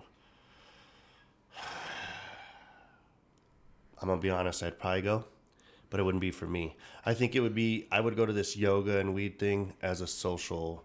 I'm 4.01 4.07
gonna 4.07 4.21
be 4.21 4.29
honest. 4.29 4.61
I'd 4.63 4.79
probably 4.79 5.01
go, 5.01 5.25
but 5.89 5.99
it 5.99 6.03
wouldn't 6.03 6.21
be 6.21 6.31
for 6.31 6.45
me. 6.45 6.75
I 7.05 7.13
think 7.13 7.35
it 7.35 7.39
would 7.39 7.55
be. 7.55 7.87
I 7.91 7.99
would 7.99 8.15
go 8.15 8.25
to 8.25 8.33
this 8.33 8.55
yoga 8.55 8.99
and 8.99 9.13
weed 9.13 9.39
thing 9.39 9.73
as 9.81 10.01
a 10.01 10.07
social, 10.07 10.83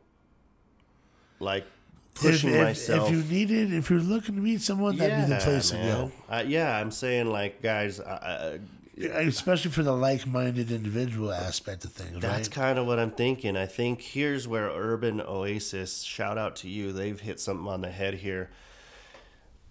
like 1.38 1.66
pushing 2.14 2.50
if, 2.50 2.56
if, 2.56 2.62
myself. 2.62 3.08
If 3.08 3.14
you 3.14 3.22
needed, 3.24 3.72
if 3.72 3.90
you're 3.90 4.00
looking 4.00 4.36
to 4.36 4.40
meet 4.40 4.62
someone, 4.62 4.96
that'd 4.96 5.28
be 5.28 5.34
the 5.34 5.40
place 5.40 5.72
man. 5.72 6.10
to 6.28 6.34
Uh, 6.34 6.44
yeah, 6.46 6.76
I'm 6.76 6.90
saying 6.90 7.26
like 7.26 7.60
guys. 7.60 8.00
Uh, 8.00 8.58
Especially 8.98 9.70
for 9.70 9.82
the 9.82 9.92
like-minded 9.92 10.70
individual 10.70 11.32
aspect 11.32 11.84
of 11.84 11.92
things, 11.92 12.20
That's 12.20 12.48
right? 12.48 12.54
kind 12.54 12.78
of 12.78 12.86
what 12.86 12.98
I'm 12.98 13.10
thinking. 13.10 13.56
I 13.56 13.66
think 13.66 14.02
here's 14.02 14.46
where 14.46 14.68
Urban 14.68 15.20
Oasis, 15.20 16.02
shout 16.02 16.36
out 16.36 16.56
to 16.56 16.68
you, 16.68 16.92
they've 16.92 17.18
hit 17.18 17.40
something 17.40 17.66
on 17.68 17.80
the 17.80 17.90
head 17.90 18.14
here. 18.14 18.50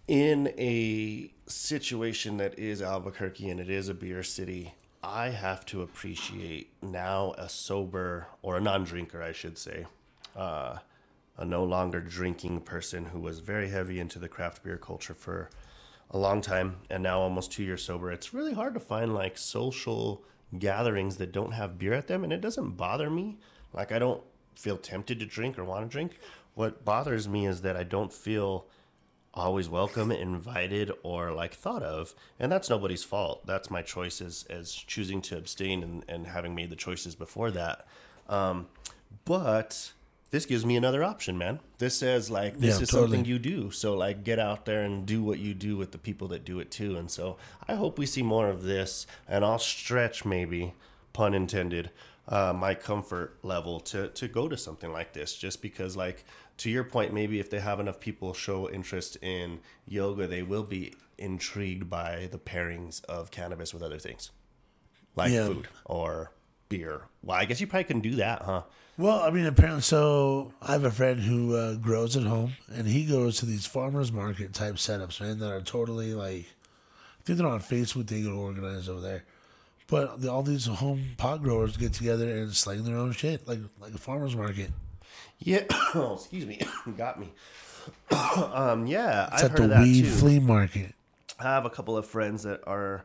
In 0.07 0.47
a 0.57 1.31
situation 1.45 2.37
that 2.37 2.57
is 2.57 2.81
Albuquerque 2.81 3.49
and 3.49 3.59
it 3.59 3.69
is 3.69 3.89
a 3.89 3.93
beer 3.93 4.23
city, 4.23 4.73
I 5.03 5.29
have 5.29 5.65
to 5.67 5.83
appreciate 5.83 6.71
now 6.81 7.33
a 7.37 7.47
sober 7.47 8.27
or 8.41 8.57
a 8.57 8.61
non 8.61 8.83
drinker, 8.83 9.21
I 9.21 9.31
should 9.31 9.57
say, 9.57 9.85
uh, 10.35 10.77
a 11.37 11.45
no 11.45 11.63
longer 11.63 11.99
drinking 11.99 12.61
person 12.61 13.05
who 13.05 13.19
was 13.19 13.39
very 13.39 13.69
heavy 13.69 13.99
into 13.99 14.19
the 14.19 14.27
craft 14.27 14.63
beer 14.63 14.77
culture 14.77 15.13
for 15.13 15.49
a 16.11 16.17
long 16.17 16.41
time 16.41 16.77
and 16.89 17.01
now 17.01 17.19
almost 17.19 17.51
two 17.51 17.63
years 17.63 17.83
sober. 17.83 18.11
It's 18.11 18.33
really 18.33 18.53
hard 18.53 18.73
to 18.73 18.79
find 18.79 19.13
like 19.13 19.37
social 19.37 20.23
gatherings 20.57 21.17
that 21.17 21.31
don't 21.31 21.53
have 21.53 21.79
beer 21.79 21.93
at 21.93 22.07
them, 22.07 22.23
and 22.23 22.33
it 22.33 22.41
doesn't 22.41 22.71
bother 22.71 23.09
me. 23.09 23.39
Like, 23.73 23.91
I 23.91 23.99
don't 23.99 24.21
feel 24.55 24.77
tempted 24.77 25.19
to 25.19 25.25
drink 25.25 25.57
or 25.57 25.63
want 25.63 25.89
to 25.89 25.91
drink. 25.91 26.19
What 26.53 26.83
bothers 26.83 27.27
me 27.27 27.47
is 27.47 27.61
that 27.61 27.77
I 27.77 27.83
don't 27.83 28.11
feel 28.11 28.67
always 29.33 29.69
welcome, 29.69 30.11
invited, 30.11 30.91
or 31.03 31.31
like 31.31 31.53
thought 31.53 31.83
of. 31.83 32.13
And 32.37 32.51
that's 32.51 32.69
nobody's 32.69 33.03
fault. 33.03 33.45
That's 33.47 33.71
my 33.71 33.81
choices 33.81 34.45
as 34.49 34.73
choosing 34.73 35.21
to 35.23 35.37
abstain 35.37 35.83
and, 35.83 36.03
and 36.09 36.27
having 36.27 36.53
made 36.53 36.69
the 36.69 36.75
choices 36.75 37.15
before 37.15 37.49
that. 37.51 37.87
Um, 38.27 38.67
but 39.23 39.93
this 40.31 40.45
gives 40.45 40.65
me 40.65 40.75
another 40.77 41.03
option, 41.03 41.37
man. 41.37 41.59
This 41.77 41.95
says 41.97 42.29
like 42.31 42.57
this 42.57 42.77
Yeah, 42.77 42.83
is 42.83 42.89
totally. 42.89 43.17
something 43.17 43.25
you 43.25 43.37
do. 43.39 43.69
So 43.71 43.95
like 43.95 44.23
get 44.23 44.39
out 44.39 44.65
there 44.65 44.81
and 44.83 45.05
do 45.05 45.21
what 45.23 45.39
you 45.39 45.53
do 45.53 45.77
with 45.77 45.91
the 45.91 45.97
people 45.97 46.27
that 46.29 46.43
do 46.45 46.59
it 46.59 46.71
too. 46.71 46.97
And 46.97 47.11
so 47.11 47.37
I 47.67 47.75
hope 47.75 47.97
we 47.99 48.05
see 48.05 48.23
more 48.23 48.49
of 48.49 48.63
this 48.63 49.05
and 49.27 49.43
I'll 49.45 49.59
stretch 49.59 50.23
maybe, 50.25 50.73
pun 51.13 51.33
intended, 51.33 51.91
uh, 52.27 52.53
my 52.55 52.73
comfort 52.75 53.37
level 53.43 53.79
to 53.81 54.07
to 54.09 54.27
go 54.27 54.47
to 54.47 54.55
something 54.55 54.91
like 54.93 55.11
this 55.13 55.35
just 55.35 55.61
because 55.61 55.97
like 55.97 56.23
to 56.57 56.69
your 56.69 56.83
point 56.83 57.11
maybe 57.13 57.39
if 57.39 57.49
they 57.49 57.59
have 57.59 57.79
enough 57.79 57.99
people 57.99 58.33
show 58.33 58.69
interest 58.69 59.17
in 59.23 59.59
yoga 59.87 60.27
they 60.27 60.43
will 60.43 60.63
be 60.63 60.93
intrigued 61.17 61.89
by 61.89 62.29
the 62.31 62.37
pairings 62.37 63.03
of 63.05 63.31
cannabis 63.31 63.73
with 63.73 63.81
other 63.81 63.97
things 63.97 64.29
like 65.15 65.31
Yeah. 65.31 65.47
food 65.47 65.67
or 65.85 66.31
beer 66.69 67.01
well 67.23 67.37
i 67.37 67.45
guess 67.45 67.59
you 67.59 67.65
probably 67.67 67.85
can 67.85 67.99
do 68.01 68.15
that 68.17 68.43
huh 68.43 68.61
Well, 69.01 69.19
I 69.21 69.31
mean, 69.31 69.47
apparently, 69.47 69.81
so 69.81 70.53
I 70.61 70.73
have 70.73 70.83
a 70.83 70.91
friend 70.91 71.19
who 71.19 71.55
uh, 71.55 71.73
grows 71.73 72.15
at 72.15 72.21
home, 72.21 72.53
and 72.71 72.85
he 72.85 73.05
goes 73.05 73.39
to 73.39 73.47
these 73.47 73.65
farmers 73.65 74.11
market 74.11 74.53
type 74.53 74.75
setups, 74.75 75.19
man, 75.19 75.39
that 75.39 75.51
are 75.51 75.61
totally 75.61 76.13
like, 76.13 76.45
I 76.45 77.23
think 77.23 77.39
they're 77.39 77.47
on 77.47 77.61
Facebook. 77.61 78.05
They 78.05 78.21
get 78.21 78.31
organized 78.31 78.87
over 78.87 79.01
there, 79.01 79.23
but 79.87 80.21
the, 80.21 80.31
all 80.31 80.43
these 80.43 80.67
home 80.67 81.03
pot 81.17 81.41
growers 81.41 81.77
get 81.77 81.93
together 81.93 82.29
and 82.29 82.55
sling 82.55 82.83
their 82.83 82.95
own 82.95 83.11
shit, 83.11 83.47
like 83.47 83.57
like 83.79 83.95
a 83.95 83.97
farmers 83.97 84.35
market. 84.35 84.69
yeah 85.39 85.63
oh, 85.95 86.13
excuse 86.19 86.45
me 86.45 86.61
got 86.95 87.19
me 87.19 87.31
um 88.53 88.85
yeah 88.85 89.29
It's 89.33 89.43
i've 89.43 89.53
at 89.53 89.57
heard 89.57 89.69
the 89.71 89.79
weed 89.81 90.05
flea 90.05 90.39
market. 90.39 90.93
I 91.39 91.43
have 91.45 91.65
a 91.65 91.71
couple 91.71 91.97
of 91.97 92.05
friends 92.05 92.43
that 92.43 92.61
are 92.67 93.03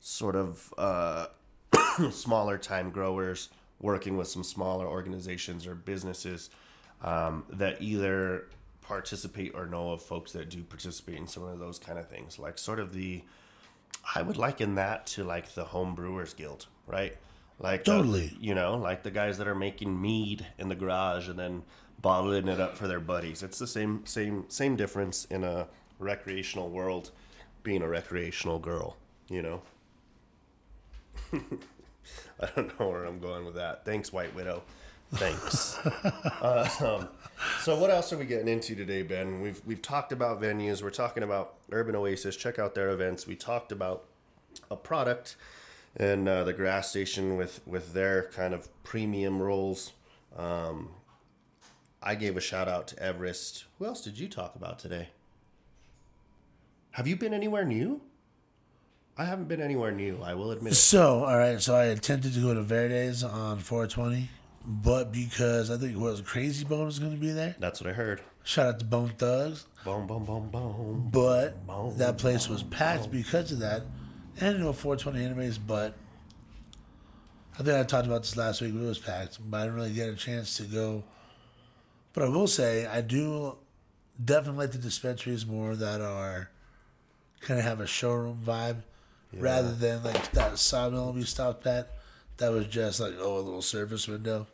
sort 0.00 0.36
of 0.36 0.74
uh, 0.76 1.28
smaller 2.10 2.58
time 2.58 2.90
growers 2.90 3.48
working 3.84 4.16
with 4.16 4.26
some 4.26 4.42
smaller 4.42 4.86
organizations 4.86 5.66
or 5.66 5.74
businesses 5.74 6.48
um, 7.02 7.44
that 7.50 7.82
either 7.82 8.46
participate 8.80 9.52
or 9.54 9.66
know 9.66 9.92
of 9.92 10.00
folks 10.00 10.32
that 10.32 10.48
do 10.48 10.62
participate 10.62 11.16
in 11.16 11.26
some 11.26 11.42
of 11.42 11.58
those 11.58 11.78
kind 11.78 11.98
of 11.98 12.08
things. 12.08 12.38
Like 12.38 12.56
sort 12.56 12.80
of 12.80 12.94
the, 12.94 13.22
I 14.14 14.22
would 14.22 14.38
liken 14.38 14.76
that 14.76 15.06
to 15.08 15.24
like 15.24 15.54
the 15.54 15.64
home 15.64 15.94
brewers 15.94 16.32
guild, 16.32 16.66
right? 16.86 17.14
Like 17.58 17.80
uh, 17.82 17.96
Totally. 17.96 18.34
you 18.40 18.54
know, 18.54 18.76
like 18.76 19.02
the 19.02 19.10
guys 19.10 19.36
that 19.36 19.46
are 19.46 19.54
making 19.54 20.00
mead 20.00 20.46
in 20.58 20.70
the 20.70 20.74
garage 20.74 21.28
and 21.28 21.38
then 21.38 21.62
bottling 22.00 22.48
it 22.48 22.60
up 22.60 22.78
for 22.78 22.88
their 22.88 23.00
buddies. 23.00 23.42
It's 23.42 23.58
the 23.58 23.66
same 23.66 24.04
same 24.06 24.44
same 24.48 24.76
difference 24.76 25.26
in 25.26 25.44
a 25.44 25.68
recreational 25.98 26.70
world 26.70 27.10
being 27.62 27.82
a 27.82 27.88
recreational 27.88 28.58
girl, 28.58 28.96
you 29.28 29.42
know. 29.42 29.62
I 32.40 32.48
don't 32.54 32.78
know 32.78 32.88
where 32.88 33.04
I'm 33.04 33.20
going 33.20 33.44
with 33.44 33.54
that. 33.54 33.84
Thanks, 33.84 34.12
White 34.12 34.34
Widow. 34.34 34.62
Thanks. 35.14 35.78
uh, 36.42 36.68
um, 36.80 37.08
so, 37.60 37.78
what 37.78 37.90
else 37.90 38.12
are 38.12 38.18
we 38.18 38.24
getting 38.24 38.48
into 38.48 38.74
today, 38.74 39.02
Ben? 39.02 39.40
We've 39.40 39.60
we've 39.64 39.82
talked 39.82 40.12
about 40.12 40.40
venues. 40.40 40.82
We're 40.82 40.90
talking 40.90 41.22
about 41.22 41.54
Urban 41.70 41.94
Oasis. 41.94 42.36
Check 42.36 42.58
out 42.58 42.74
their 42.74 42.90
events. 42.90 43.26
We 43.26 43.36
talked 43.36 43.70
about 43.70 44.04
a 44.70 44.76
product 44.76 45.36
and 45.96 46.28
uh, 46.28 46.44
the 46.44 46.52
grass 46.52 46.90
station 46.90 47.36
with 47.36 47.60
with 47.66 47.92
their 47.92 48.30
kind 48.34 48.54
of 48.54 48.68
premium 48.82 49.40
rolls. 49.40 49.92
Um, 50.36 50.90
I 52.02 52.14
gave 52.16 52.36
a 52.36 52.40
shout 52.40 52.68
out 52.68 52.88
to 52.88 52.98
Everest. 53.02 53.64
Who 53.78 53.86
else 53.86 54.00
did 54.00 54.18
you 54.18 54.28
talk 54.28 54.56
about 54.56 54.78
today? 54.78 55.08
Have 56.92 57.06
you 57.06 57.16
been 57.16 57.34
anywhere 57.34 57.64
new? 57.64 58.02
I 59.16 59.24
haven't 59.24 59.46
been 59.46 59.60
anywhere 59.60 59.92
new. 59.92 60.20
I 60.22 60.34
will 60.34 60.50
admit. 60.50 60.72
It. 60.72 60.76
So, 60.76 61.24
all 61.24 61.38
right, 61.38 61.60
so 61.60 61.76
I 61.76 61.84
attempted 61.84 62.34
to 62.34 62.40
go 62.40 62.52
to 62.52 62.62
Verdes 62.62 63.22
on 63.22 63.58
420, 63.58 64.28
but 64.66 65.12
because 65.12 65.70
I 65.70 65.76
think 65.76 65.92
it 65.92 65.98
was 65.98 66.20
Krayzie 66.20 66.68
Bone 66.68 66.86
was 66.86 66.98
going 66.98 67.12
to 67.12 67.20
be 67.20 67.30
there. 67.30 67.54
That's 67.60 67.80
what 67.80 67.90
I 67.90 67.92
heard. 67.92 68.22
Shout 68.42 68.66
out 68.66 68.78
to 68.80 68.84
Bone 68.84 69.12
Thugs. 69.16 69.66
Boom, 69.84 70.06
boom, 70.06 70.24
boom, 70.24 70.50
boom. 70.50 71.08
but 71.12 71.98
that 71.98 72.18
place 72.18 72.48
was 72.48 72.62
packed 72.62 73.10
because 73.10 73.52
of 73.52 73.60
that. 73.60 73.82
And 74.40 74.58
you 74.58 74.64
know, 74.64 74.72
420 74.72 75.24
animes, 75.24 75.58
but 75.64 75.94
I 77.58 77.62
think 77.62 77.78
I 77.78 77.84
talked 77.84 78.06
about 78.06 78.22
this 78.22 78.36
last 78.36 78.60
week. 78.60 78.74
It 78.74 78.78
was 78.78 78.98
packed, 78.98 79.38
but 79.48 79.58
I 79.58 79.62
didn't 79.64 79.76
really 79.76 79.92
get 79.92 80.08
a 80.08 80.16
chance 80.16 80.56
to 80.56 80.64
go. 80.64 81.04
But 82.14 82.24
I 82.24 82.28
will 82.28 82.48
say, 82.48 82.86
I 82.86 83.00
do 83.00 83.58
definitely 84.22 84.64
like 84.64 84.72
the 84.72 84.78
dispensaries 84.78 85.46
more 85.46 85.76
that 85.76 86.00
are 86.00 86.50
kind 87.40 87.60
of 87.60 87.64
have 87.64 87.80
a 87.80 87.86
showroom 87.86 88.40
vibe 88.44 88.82
rather 89.38 89.72
than 89.72 90.02
like 90.02 90.30
that 90.32 90.58
sawmill 90.58 91.12
we 91.12 91.22
stopped 91.24 91.66
at. 91.66 91.90
That 92.38 92.52
was 92.52 92.66
just 92.66 93.00
like 93.00 93.14
oh 93.18 93.36
a 93.36 93.40
little 93.40 93.62
service 93.62 94.08
window. 94.08 94.46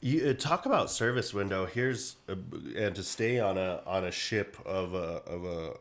You 0.00 0.30
uh, 0.30 0.34
talk 0.34 0.66
about 0.66 0.90
service 0.90 1.32
window. 1.32 1.66
Here's 1.66 2.16
a, 2.28 2.36
and 2.76 2.94
to 2.94 3.02
stay 3.02 3.40
on 3.40 3.58
a 3.58 3.82
on 3.86 4.04
a 4.04 4.10
ship 4.10 4.56
of 4.64 4.94
a 4.94 5.22
of 5.26 5.44
a 5.44 5.72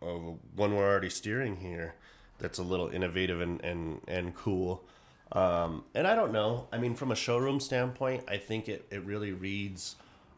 of 0.00 0.24
a, 0.24 0.34
one 0.56 0.74
we're 0.74 0.88
already 0.88 1.10
steering 1.10 1.56
here. 1.56 1.94
That's 2.38 2.58
a 2.58 2.62
little 2.62 2.88
innovative 2.88 3.40
and 3.40 3.62
and 3.64 4.00
and 4.08 4.34
cool. 4.34 4.84
Um, 5.32 5.84
and 5.94 6.06
I 6.06 6.14
don't 6.14 6.32
know. 6.32 6.68
I 6.72 6.78
mean, 6.78 6.94
from 6.94 7.10
a 7.10 7.16
showroom 7.16 7.58
standpoint, 7.58 8.24
I 8.28 8.36
think 8.36 8.68
it 8.68 8.86
it 8.90 9.04
really 9.04 9.32
reads 9.32 9.96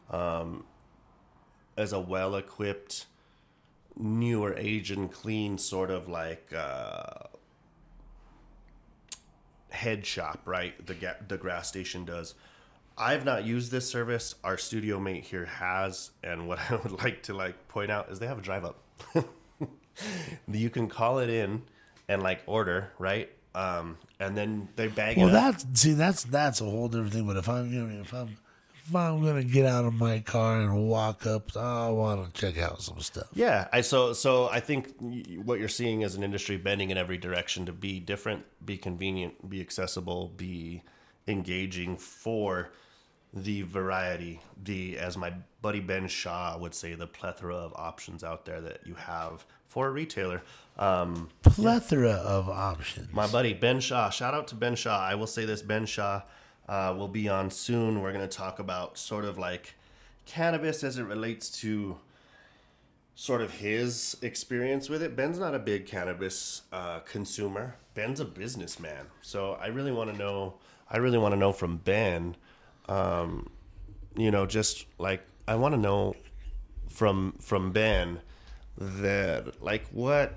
um, 0.09 0.63
as 1.77 1.93
a 1.93 1.99
well 1.99 2.35
equipped, 2.35 3.05
newer 3.97 4.53
age 4.57 4.91
and 4.91 5.11
clean 5.11 5.57
sort 5.57 5.91
of 5.91 6.07
like. 6.07 6.51
Uh, 6.55 7.27
head 9.75 10.05
shop, 10.05 10.39
right? 10.45 10.73
The 10.85 10.95
ga- 10.95 11.17
the 11.27 11.37
grass 11.37 11.67
station 11.67 12.05
does. 12.05 12.33
I've 12.97 13.25
not 13.25 13.43
used 13.43 13.71
this 13.71 13.87
service. 13.87 14.35
Our 14.43 14.57
studio 14.57 14.99
mate 14.99 15.25
here 15.25 15.45
has, 15.45 16.11
and 16.23 16.47
what 16.47 16.59
I 16.71 16.75
would 16.75 17.03
like 17.03 17.23
to 17.23 17.33
like 17.33 17.67
point 17.67 17.91
out 17.91 18.09
is 18.09 18.19
they 18.19 18.27
have 18.27 18.39
a 18.39 18.41
drive 18.41 18.65
up. 18.65 18.81
you 20.51 20.69
can 20.69 20.87
call 20.87 21.19
it 21.19 21.29
in 21.29 21.61
and 22.07 22.23
like 22.23 22.41
order, 22.47 22.91
right? 22.97 23.29
Um, 23.53 23.97
and 24.19 24.35
then 24.35 24.67
they 24.75 24.87
bag 24.87 25.17
Well, 25.17 25.27
it 25.27 25.31
Well, 25.31 25.41
that's 25.51 25.65
see, 25.79 25.93
that's 25.93 26.23
that's 26.23 26.61
a 26.61 26.65
whole 26.65 26.87
different 26.87 27.13
thing. 27.13 27.27
But 27.27 27.37
if 27.37 27.47
I'm 27.47 27.71
gonna 27.71 28.01
if 28.01 28.13
I'm 28.13 28.37
if 28.87 28.95
I'm 28.95 29.23
gonna 29.23 29.43
get 29.43 29.65
out 29.65 29.85
of 29.85 29.93
my 29.93 30.19
car 30.19 30.61
and 30.61 30.87
walk 30.87 31.25
up, 31.25 31.55
I 31.57 31.89
want 31.89 32.33
to 32.33 32.39
check 32.39 32.61
out 32.61 32.81
some 32.81 32.99
stuff. 32.99 33.27
Yeah, 33.33 33.67
I 33.73 33.81
so 33.81 34.13
so 34.13 34.47
I 34.49 34.59
think 34.59 34.93
what 35.43 35.59
you're 35.59 35.67
seeing 35.67 36.01
is 36.01 36.15
an 36.15 36.23
industry 36.23 36.57
bending 36.57 36.91
in 36.91 36.97
every 36.97 37.17
direction 37.17 37.65
to 37.65 37.73
be 37.73 37.99
different, 37.99 38.43
be 38.65 38.77
convenient, 38.77 39.49
be 39.49 39.59
accessible, 39.61 40.29
be 40.37 40.83
engaging 41.27 41.97
for 41.97 42.69
the 43.33 43.63
variety, 43.63 44.39
the 44.63 44.97
as 44.97 45.17
my 45.17 45.33
buddy 45.61 45.79
Ben 45.79 46.07
Shaw 46.07 46.57
would 46.57 46.73
say, 46.73 46.93
the 46.93 47.07
plethora 47.07 47.55
of 47.55 47.73
options 47.75 48.23
out 48.23 48.45
there 48.45 48.61
that 48.61 48.85
you 48.85 48.93
have 48.93 49.45
for 49.67 49.87
a 49.87 49.91
retailer. 49.91 50.41
Um, 50.77 51.29
Plethora 51.41 52.11
of 52.11 52.49
options. 52.49 53.11
my 53.13 53.27
buddy 53.27 53.53
Ben 53.53 53.79
Shaw. 53.79 54.09
Shout 54.09 54.33
out 54.33 54.47
to 54.49 54.55
Ben 54.55 54.75
Shaw. 54.75 54.99
I 54.99 55.15
will 55.15 55.27
say 55.27 55.43
this: 55.45 55.61
Ben 55.61 55.85
Shaw 55.85 56.21
uh, 56.67 56.93
will 56.97 57.07
be 57.07 57.29
on 57.29 57.49
soon. 57.49 58.01
We're 58.01 58.13
going 58.13 58.27
to 58.27 58.37
talk 58.37 58.59
about 58.59 58.97
sort 58.97 59.25
of 59.25 59.37
like 59.37 59.75
cannabis 60.25 60.83
as 60.83 60.97
it 60.97 61.03
relates 61.03 61.49
to 61.61 61.97
sort 63.15 63.41
of 63.41 63.51
his 63.51 64.17
experience 64.21 64.89
with 64.89 65.01
it. 65.01 65.15
Ben's 65.15 65.39
not 65.39 65.55
a 65.55 65.59
big 65.59 65.85
cannabis 65.85 66.63
uh, 66.71 66.99
consumer. 66.99 67.75
Ben's 67.93 68.19
a 68.19 68.25
businessman. 68.25 69.07
So 69.21 69.57
I 69.61 69.67
really 69.67 69.91
want 69.91 70.11
to 70.11 70.17
know. 70.17 70.55
I 70.89 70.97
really 70.97 71.17
want 71.17 71.33
to 71.33 71.39
know 71.39 71.51
from 71.51 71.77
Ben. 71.77 72.35
Um, 72.87 73.49
you 74.15 74.31
know, 74.31 74.45
just 74.45 74.85
like 74.97 75.25
I 75.47 75.55
want 75.55 75.73
to 75.73 75.79
know 75.79 76.15
from 76.89 77.35
from 77.39 77.71
Ben 77.71 78.19
that 78.77 79.61
like 79.63 79.87
what 79.91 80.35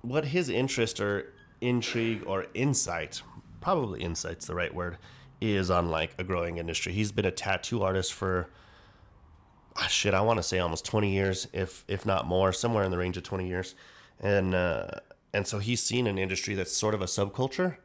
what 0.00 0.26
his 0.26 0.48
interest 0.48 1.00
or 1.00 1.32
intrigue 1.60 2.22
or 2.26 2.46
insight, 2.54 3.22
probably 3.60 4.02
insight's 4.02 4.46
the 4.46 4.54
right 4.54 4.74
word, 4.74 4.98
is 5.42 5.70
on 5.70 5.90
like 5.90 6.14
a 6.18 6.24
growing 6.24 6.58
industry. 6.58 6.92
He's 6.92 7.12
been 7.12 7.24
a 7.24 7.30
tattoo 7.30 7.82
artist 7.82 8.12
for 8.12 8.48
ah, 9.76 9.86
shit, 9.86 10.14
I 10.14 10.20
want 10.20 10.38
to 10.38 10.42
say 10.42 10.58
almost 10.58 10.84
20 10.84 11.12
years, 11.12 11.48
if 11.52 11.84
if 11.88 12.06
not 12.06 12.26
more, 12.26 12.52
somewhere 12.52 12.84
in 12.84 12.90
the 12.90 12.98
range 12.98 13.16
of 13.16 13.22
20 13.22 13.48
years. 13.48 13.74
And 14.20 14.54
uh, 14.54 14.88
and 15.32 15.46
so 15.46 15.58
he's 15.58 15.82
seen 15.82 16.06
an 16.06 16.18
industry 16.18 16.54
that's 16.54 16.76
sort 16.76 16.94
of 16.94 17.02
a 17.02 17.06
subculture 17.06 17.76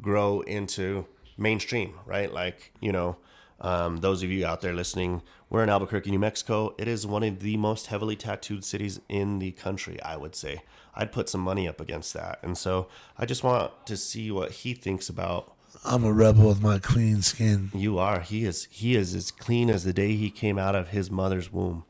grow 0.00 0.40
into 0.42 1.06
mainstream, 1.36 1.94
right? 2.06 2.32
Like, 2.32 2.72
you 2.80 2.92
know, 2.92 3.16
um, 3.60 3.98
those 3.98 4.22
of 4.22 4.30
you 4.30 4.46
out 4.46 4.60
there 4.60 4.72
listening, 4.72 5.22
we're 5.50 5.62
in 5.62 5.68
Albuquerque, 5.68 6.10
New 6.10 6.18
Mexico. 6.18 6.74
It 6.78 6.86
is 6.86 7.06
one 7.06 7.22
of 7.22 7.40
the 7.40 7.56
most 7.56 7.88
heavily 7.88 8.16
tattooed 8.16 8.64
cities 8.64 9.00
in 9.08 9.38
the 9.38 9.52
country, 9.52 10.00
I 10.02 10.16
would 10.16 10.36
say. 10.36 10.62
I'd 10.94 11.12
put 11.12 11.28
some 11.28 11.40
money 11.40 11.66
up 11.66 11.80
against 11.80 12.14
that. 12.14 12.38
And 12.42 12.56
so 12.56 12.88
I 13.16 13.24
just 13.24 13.42
want 13.42 13.72
to 13.86 13.96
see 13.96 14.30
what 14.30 14.50
he 14.50 14.74
thinks 14.74 15.08
about 15.08 15.56
I'm 15.84 16.04
a 16.04 16.12
rebel 16.12 16.48
with 16.48 16.62
my 16.62 16.78
clean 16.78 17.22
skin. 17.22 17.70
you 17.74 17.98
are. 17.98 18.20
He 18.20 18.44
is 18.44 18.66
he 18.70 18.94
is 18.96 19.14
as 19.14 19.30
clean 19.30 19.70
as 19.70 19.84
the 19.84 19.92
day 19.92 20.16
he 20.16 20.30
came 20.30 20.58
out 20.58 20.74
of 20.74 20.88
his 20.88 21.10
mother's 21.10 21.52
womb. 21.52 21.84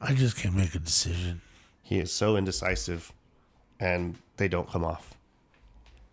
I 0.00 0.14
just 0.14 0.36
can't 0.36 0.54
make 0.54 0.74
a 0.74 0.78
decision. 0.78 1.40
He 1.82 1.98
is 1.98 2.12
so 2.12 2.36
indecisive 2.36 3.12
and 3.80 4.16
they 4.36 4.48
don't 4.48 4.68
come 4.70 4.84
off. 4.84 5.14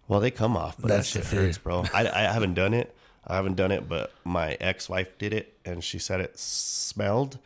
Well, 0.07 0.19
they 0.19 0.31
come 0.31 0.55
off, 0.55 0.75
but 0.79 0.87
That's 0.87 1.11
that 1.13 1.25
shit 1.25 1.33
hurts, 1.33 1.57
bro. 1.57 1.83
I, 1.93 2.07
I 2.07 2.21
haven't 2.31 2.53
done 2.53 2.73
it. 2.73 2.95
I 3.27 3.35
haven't 3.35 3.55
done 3.55 3.71
it, 3.71 3.89
but 3.89 4.13
my 4.23 4.53
ex 4.59 4.87
wife 4.87 5.17
did 5.17 5.33
it 5.33 5.57
and 5.65 5.83
she 5.83 5.97
said 5.99 6.21
it 6.21 6.37
smelled 6.37 7.39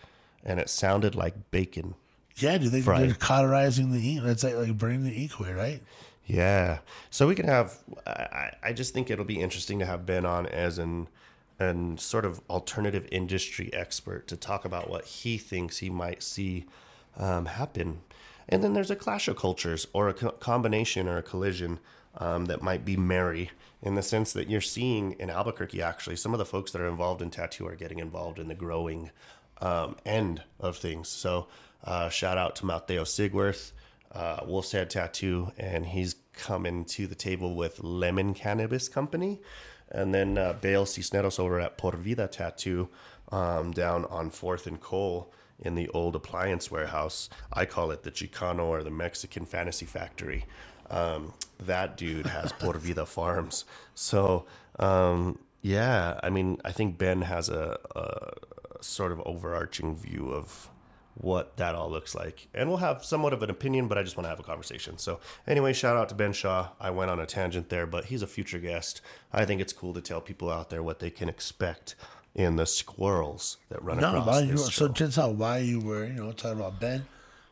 and 0.43 0.59
it 0.59 0.69
sounded 0.69 1.15
like 1.15 1.51
bacon. 1.51 1.95
Yeah, 2.35 2.57
do 2.57 2.69
they, 2.69 2.81
they're 2.81 3.13
cauterizing 3.15 3.91
the 3.91 4.11
ink. 4.13 4.23
That's 4.23 4.43
like, 4.43 4.55
like 4.55 4.77
burning 4.77 5.03
the 5.03 5.11
ink 5.11 5.39
away, 5.39 5.51
right? 5.53 5.81
Yeah. 6.29 6.79
So 7.09 7.27
we 7.27 7.33
can 7.33 7.47
have. 7.47 7.79
I, 8.05 8.51
I- 8.63 8.73
just 8.73 8.93
think 8.93 9.09
it'll 9.09 9.25
be 9.25 9.41
interesting 9.41 9.79
to 9.79 9.85
have 9.85 10.05
Ben 10.05 10.25
on 10.25 10.45
as 10.45 10.77
an 10.77 11.07
an 11.57 11.97
sort 11.97 12.23
of 12.23 12.39
alternative 12.49 13.05
industry 13.11 13.69
expert 13.73 14.27
to 14.27 14.37
talk 14.37 14.63
about 14.63 14.89
what 14.89 15.03
he 15.05 15.37
thinks 15.37 15.77
he 15.79 15.89
might 15.89 16.23
see 16.23 16.65
um, 17.17 17.47
happen. 17.47 17.99
And 18.47 18.63
then 18.63 18.73
there's 18.73 18.91
a 18.91 18.95
clash 18.95 19.27
of 19.27 19.35
cultures 19.35 19.85
or 19.91 20.07
a 20.07 20.13
co- 20.13 20.31
combination 20.31 21.07
or 21.09 21.17
a 21.17 21.23
collision 21.23 21.79
um, 22.17 22.45
that 22.45 22.61
might 22.61 22.85
be 22.85 22.95
merry 22.95 23.51
in 23.81 23.95
the 23.95 24.01
sense 24.01 24.31
that 24.33 24.49
you're 24.49 24.61
seeing 24.61 25.13
in 25.13 25.29
Albuquerque, 25.29 25.81
actually, 25.81 26.15
some 26.15 26.33
of 26.33 26.37
the 26.37 26.45
folks 26.45 26.71
that 26.71 26.81
are 26.81 26.87
involved 26.87 27.21
in 27.21 27.29
tattoo 27.29 27.67
are 27.67 27.75
getting 27.75 27.99
involved 27.99 28.39
in 28.39 28.47
the 28.47 28.55
growing 28.55 29.11
um, 29.61 29.95
end 30.05 30.43
of 30.61 30.77
things. 30.77 31.09
So 31.09 31.47
uh, 31.83 32.07
shout 32.09 32.37
out 32.37 32.55
to 32.57 32.65
Mateo 32.65 33.03
Sigworth, 33.03 33.71
uh, 34.11 34.41
Wolf's 34.45 34.71
Head 34.71 34.89
Tattoo, 34.89 35.51
and 35.57 35.85
he's 35.85 36.15
coming 36.33 36.85
to 36.85 37.07
the 37.07 37.15
table 37.15 37.55
with 37.55 37.83
Lemon 37.83 38.33
Cannabis 38.33 38.89
Company. 38.89 39.39
And 39.91 40.13
then 40.13 40.37
uh, 40.37 40.53
Bale 40.53 40.85
Cisneros 40.85 41.39
over 41.39 41.59
at 41.59 41.77
Por 41.77 41.93
Vida 41.93 42.27
Tattoo 42.27 42.89
um, 43.31 43.71
down 43.71 44.05
on 44.05 44.29
4th 44.29 44.67
and 44.67 44.79
Coal 44.79 45.33
in 45.59 45.75
the 45.75 45.89
old 45.89 46.15
appliance 46.15 46.71
warehouse. 46.71 47.29
I 47.51 47.65
call 47.65 47.91
it 47.91 48.03
the 48.03 48.11
Chicano 48.11 48.65
or 48.65 48.83
the 48.83 48.91
Mexican 48.91 49.45
Fantasy 49.45 49.85
Factory. 49.85 50.45
Um, 50.89 51.33
that 51.59 51.97
dude 51.97 52.25
has 52.27 52.51
Por 52.53 52.73
Vida 52.77 53.05
Farms. 53.05 53.65
So, 53.93 54.45
um, 54.79 55.39
yeah, 55.61 56.19
I 56.23 56.29
mean, 56.29 56.59
I 56.63 56.71
think 56.71 56.97
Ben 56.97 57.21
has 57.21 57.49
a, 57.49 57.77
a 57.95 58.83
sort 58.83 59.11
of 59.11 59.21
overarching 59.25 59.95
view 59.95 60.31
of 60.31 60.69
what 61.19 61.57
that 61.57 61.75
all 61.75 61.89
looks 61.89 62.15
like. 62.15 62.47
And 62.53 62.69
we'll 62.69 62.77
have 62.77 63.03
somewhat 63.03 63.33
of 63.33 63.43
an 63.43 63.49
opinion, 63.49 63.87
but 63.87 63.97
I 63.97 64.03
just 64.03 64.15
want 64.15 64.25
to 64.25 64.29
have 64.29 64.39
a 64.39 64.43
conversation. 64.43 64.97
So, 64.97 65.19
anyway, 65.45 65.73
shout 65.73 65.97
out 65.97 66.09
to 66.09 66.15
Ben 66.15 66.31
Shaw. 66.33 66.69
I 66.79 66.89
went 66.91 67.11
on 67.11 67.19
a 67.19 67.25
tangent 67.25 67.69
there, 67.69 67.85
but 67.85 68.05
he's 68.05 68.21
a 68.21 68.27
future 68.27 68.59
guest. 68.59 69.01
I 69.33 69.45
think 69.45 69.59
it's 69.59 69.73
cool 69.73 69.93
to 69.93 70.01
tell 70.01 70.21
people 70.21 70.49
out 70.49 70.69
there 70.69 70.81
what 70.81 70.99
they 70.99 71.09
can 71.09 71.27
expect 71.27 71.95
in 72.35 72.55
the 72.55 72.65
squirrels 72.65 73.57
that 73.69 73.83
run 73.83 73.99
No, 73.99 74.09
across 74.09 74.27
while 74.27 74.43
you 74.43 74.51
this 74.53 74.73
so 74.73 74.87
just 74.87 75.17
how 75.17 75.29
why 75.29 75.57
you 75.57 75.79
were, 75.81 76.05
you 76.05 76.13
know, 76.13 76.31
talking 76.31 76.59
about 76.59 76.79
Ben. 76.79 77.05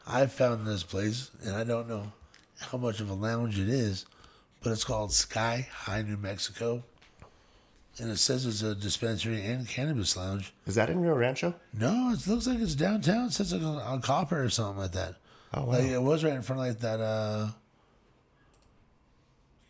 I 0.08 0.27
found 0.27 0.65
this 0.65 0.84
place, 0.84 1.32
and 1.43 1.56
I 1.56 1.65
don't 1.65 1.89
know 1.89 2.13
how 2.60 2.77
much 2.77 3.01
of 3.01 3.10
a 3.10 3.13
lounge 3.13 3.60
it 3.60 3.67
is, 3.67 4.06
but 4.63 4.71
it's 4.71 4.86
called 4.86 5.12
Sky 5.12 5.67
High, 5.69 6.03
New 6.03 6.15
Mexico, 6.15 6.84
and 8.00 8.12
it 8.12 8.18
says 8.18 8.46
it's 8.46 8.62
a 8.62 8.76
dispensary 8.76 9.46
and 9.46 9.68
cannabis 9.68 10.16
lounge. 10.16 10.54
Is 10.66 10.76
that 10.76 10.90
in 10.90 11.00
Rio 11.02 11.16
Rancho? 11.16 11.56
No, 11.74 12.12
it 12.12 12.28
looks 12.28 12.48
like 12.48 12.60
it's 12.60 12.76
downtown. 12.76 13.28
It 13.28 13.34
says 13.34 13.54
like 13.54 13.64
on, 13.64 13.78
on 13.78 14.02
Copper 14.02 14.44
or 14.44 14.50
something 14.50 14.82
like 14.82 14.92
that. 14.94 15.16
Oh, 15.54 15.66
wow. 15.66 15.74
Like 15.74 15.86
it 15.86 16.02
was 16.02 16.24
right 16.24 16.34
in 16.34 16.42
front 16.42 16.62
of 16.62 16.68
like 16.68 16.80
that. 16.80 17.00
uh 17.00 17.50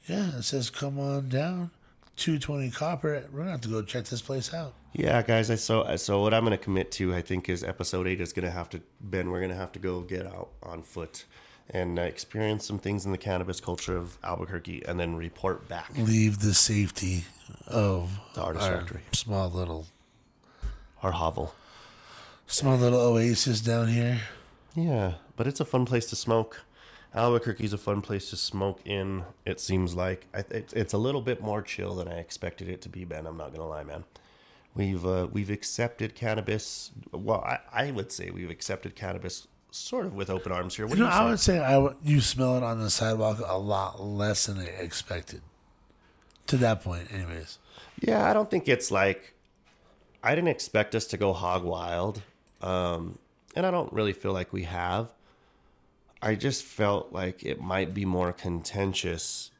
Yeah, 0.07 0.37
it 0.37 0.43
says 0.43 0.69
come 0.69 0.99
on 0.99 1.29
down, 1.29 1.71
two 2.15 2.39
twenty 2.39 2.69
Copper. 2.71 3.25
We're 3.31 3.39
gonna 3.39 3.51
have 3.51 3.61
to 3.61 3.69
go 3.69 3.81
check 3.81 4.05
this 4.05 4.21
place 4.21 4.53
out. 4.53 4.73
Yeah, 4.93 5.21
guys. 5.21 5.51
I 5.51 5.55
so 5.55 5.95
so 5.95 6.21
what 6.21 6.33
I'm 6.33 6.43
going 6.43 6.57
to 6.57 6.63
commit 6.63 6.91
to, 6.93 7.13
I 7.13 7.21
think, 7.21 7.49
is 7.49 7.63
episode 7.63 8.07
eight 8.07 8.19
is 8.19 8.33
going 8.33 8.45
to 8.45 8.51
have 8.51 8.67
to 8.69 8.81
Ben. 8.99 9.29
We're 9.29 9.39
going 9.39 9.51
to 9.51 9.55
have 9.55 9.71
to 9.73 9.79
go 9.79 10.01
get 10.01 10.25
out 10.25 10.49
on 10.63 10.81
foot 10.81 11.25
and 11.69 11.99
uh, 11.99 12.03
experience 12.03 12.65
some 12.65 12.79
things 12.79 13.05
in 13.05 13.11
the 13.11 13.17
cannabis 13.17 13.59
culture 13.59 13.97
of 13.97 14.17
Albuquerque, 14.23 14.83
and 14.87 14.99
then 14.99 15.15
report 15.15 15.67
back. 15.67 15.89
Leave 15.97 16.39
the 16.39 16.53
safety 16.53 17.25
of 17.67 18.19
The 18.33 18.41
artist 18.43 18.65
our 18.65 18.77
factory. 18.79 19.01
small 19.11 19.49
little 19.49 19.85
Our 21.03 21.11
hovel. 21.11 21.53
small 22.45 22.77
little 22.77 22.99
oasis 22.99 23.61
down 23.61 23.87
here. 23.89 24.21
Yeah, 24.75 25.13
but 25.35 25.47
it's 25.47 25.59
a 25.59 25.65
fun 25.65 25.85
place 25.85 26.05
to 26.07 26.15
smoke. 26.15 26.61
Albuquerque's 27.15 27.73
a 27.73 27.77
fun 27.77 28.01
place 28.01 28.29
to 28.29 28.35
smoke 28.37 28.79
in. 28.85 29.23
It 29.45 29.59
seems 29.59 29.95
like 29.95 30.27
I, 30.33 30.43
it's 30.51 30.73
it's 30.73 30.93
a 30.93 30.97
little 30.97 31.21
bit 31.21 31.41
more 31.41 31.61
chill 31.61 31.95
than 31.95 32.07
I 32.07 32.19
expected 32.19 32.69
it 32.69 32.81
to 32.83 32.89
be, 32.89 33.05
Ben. 33.05 33.25
I'm 33.25 33.37
not 33.37 33.51
gonna 33.53 33.67
lie, 33.67 33.83
man. 33.83 34.03
We've 34.75 35.03
uh, 35.05 35.27
we've 35.31 35.49
accepted 35.49 36.13
cannabis. 36.15 36.91
Well, 37.11 37.41
I, 37.41 37.59
I 37.87 37.91
would 37.91 38.11
say 38.11 38.29
we've 38.29 38.49
accepted 38.51 38.95
cannabis 38.95 39.47
sort 39.71 40.05
of 40.05 40.13
with 40.13 40.29
open 40.29 40.51
arms 40.51 40.75
here. 40.75 40.87
What 40.87 40.97
You 40.97 41.03
know, 41.03 41.09
you 41.09 41.15
I 41.15 41.29
would 41.29 41.39
say 41.39 41.59
I 41.59 41.77
would, 41.77 41.95
you 42.03 42.21
smell 42.21 42.57
it 42.57 42.63
on 42.63 42.79
the 42.79 42.89
sidewalk 42.89 43.39
a 43.45 43.57
lot 43.57 44.01
less 44.01 44.45
than 44.45 44.59
I 44.59 44.65
expected. 44.65 45.41
To 46.47 46.57
that 46.57 46.81
point, 46.81 47.11
anyways. 47.13 47.59
Yeah, 47.99 48.29
I 48.29 48.33
don't 48.33 48.49
think 48.49 48.69
it's 48.69 48.89
like 48.89 49.33
I 50.23 50.33
didn't 50.33 50.49
expect 50.49 50.95
us 50.95 51.05
to 51.07 51.17
go 51.17 51.33
hog 51.33 51.63
wild, 51.63 52.21
um, 52.61 53.19
and 53.55 53.65
I 53.65 53.71
don't 53.71 53.91
really 53.91 54.13
feel 54.13 54.33
like 54.33 54.53
we 54.53 54.63
have. 54.63 55.09
I 56.21 56.35
just 56.35 56.63
felt 56.63 57.11
like 57.11 57.43
it 57.43 57.61
might 57.61 57.93
be 57.93 58.05
more 58.05 58.33
contentious 58.33 59.51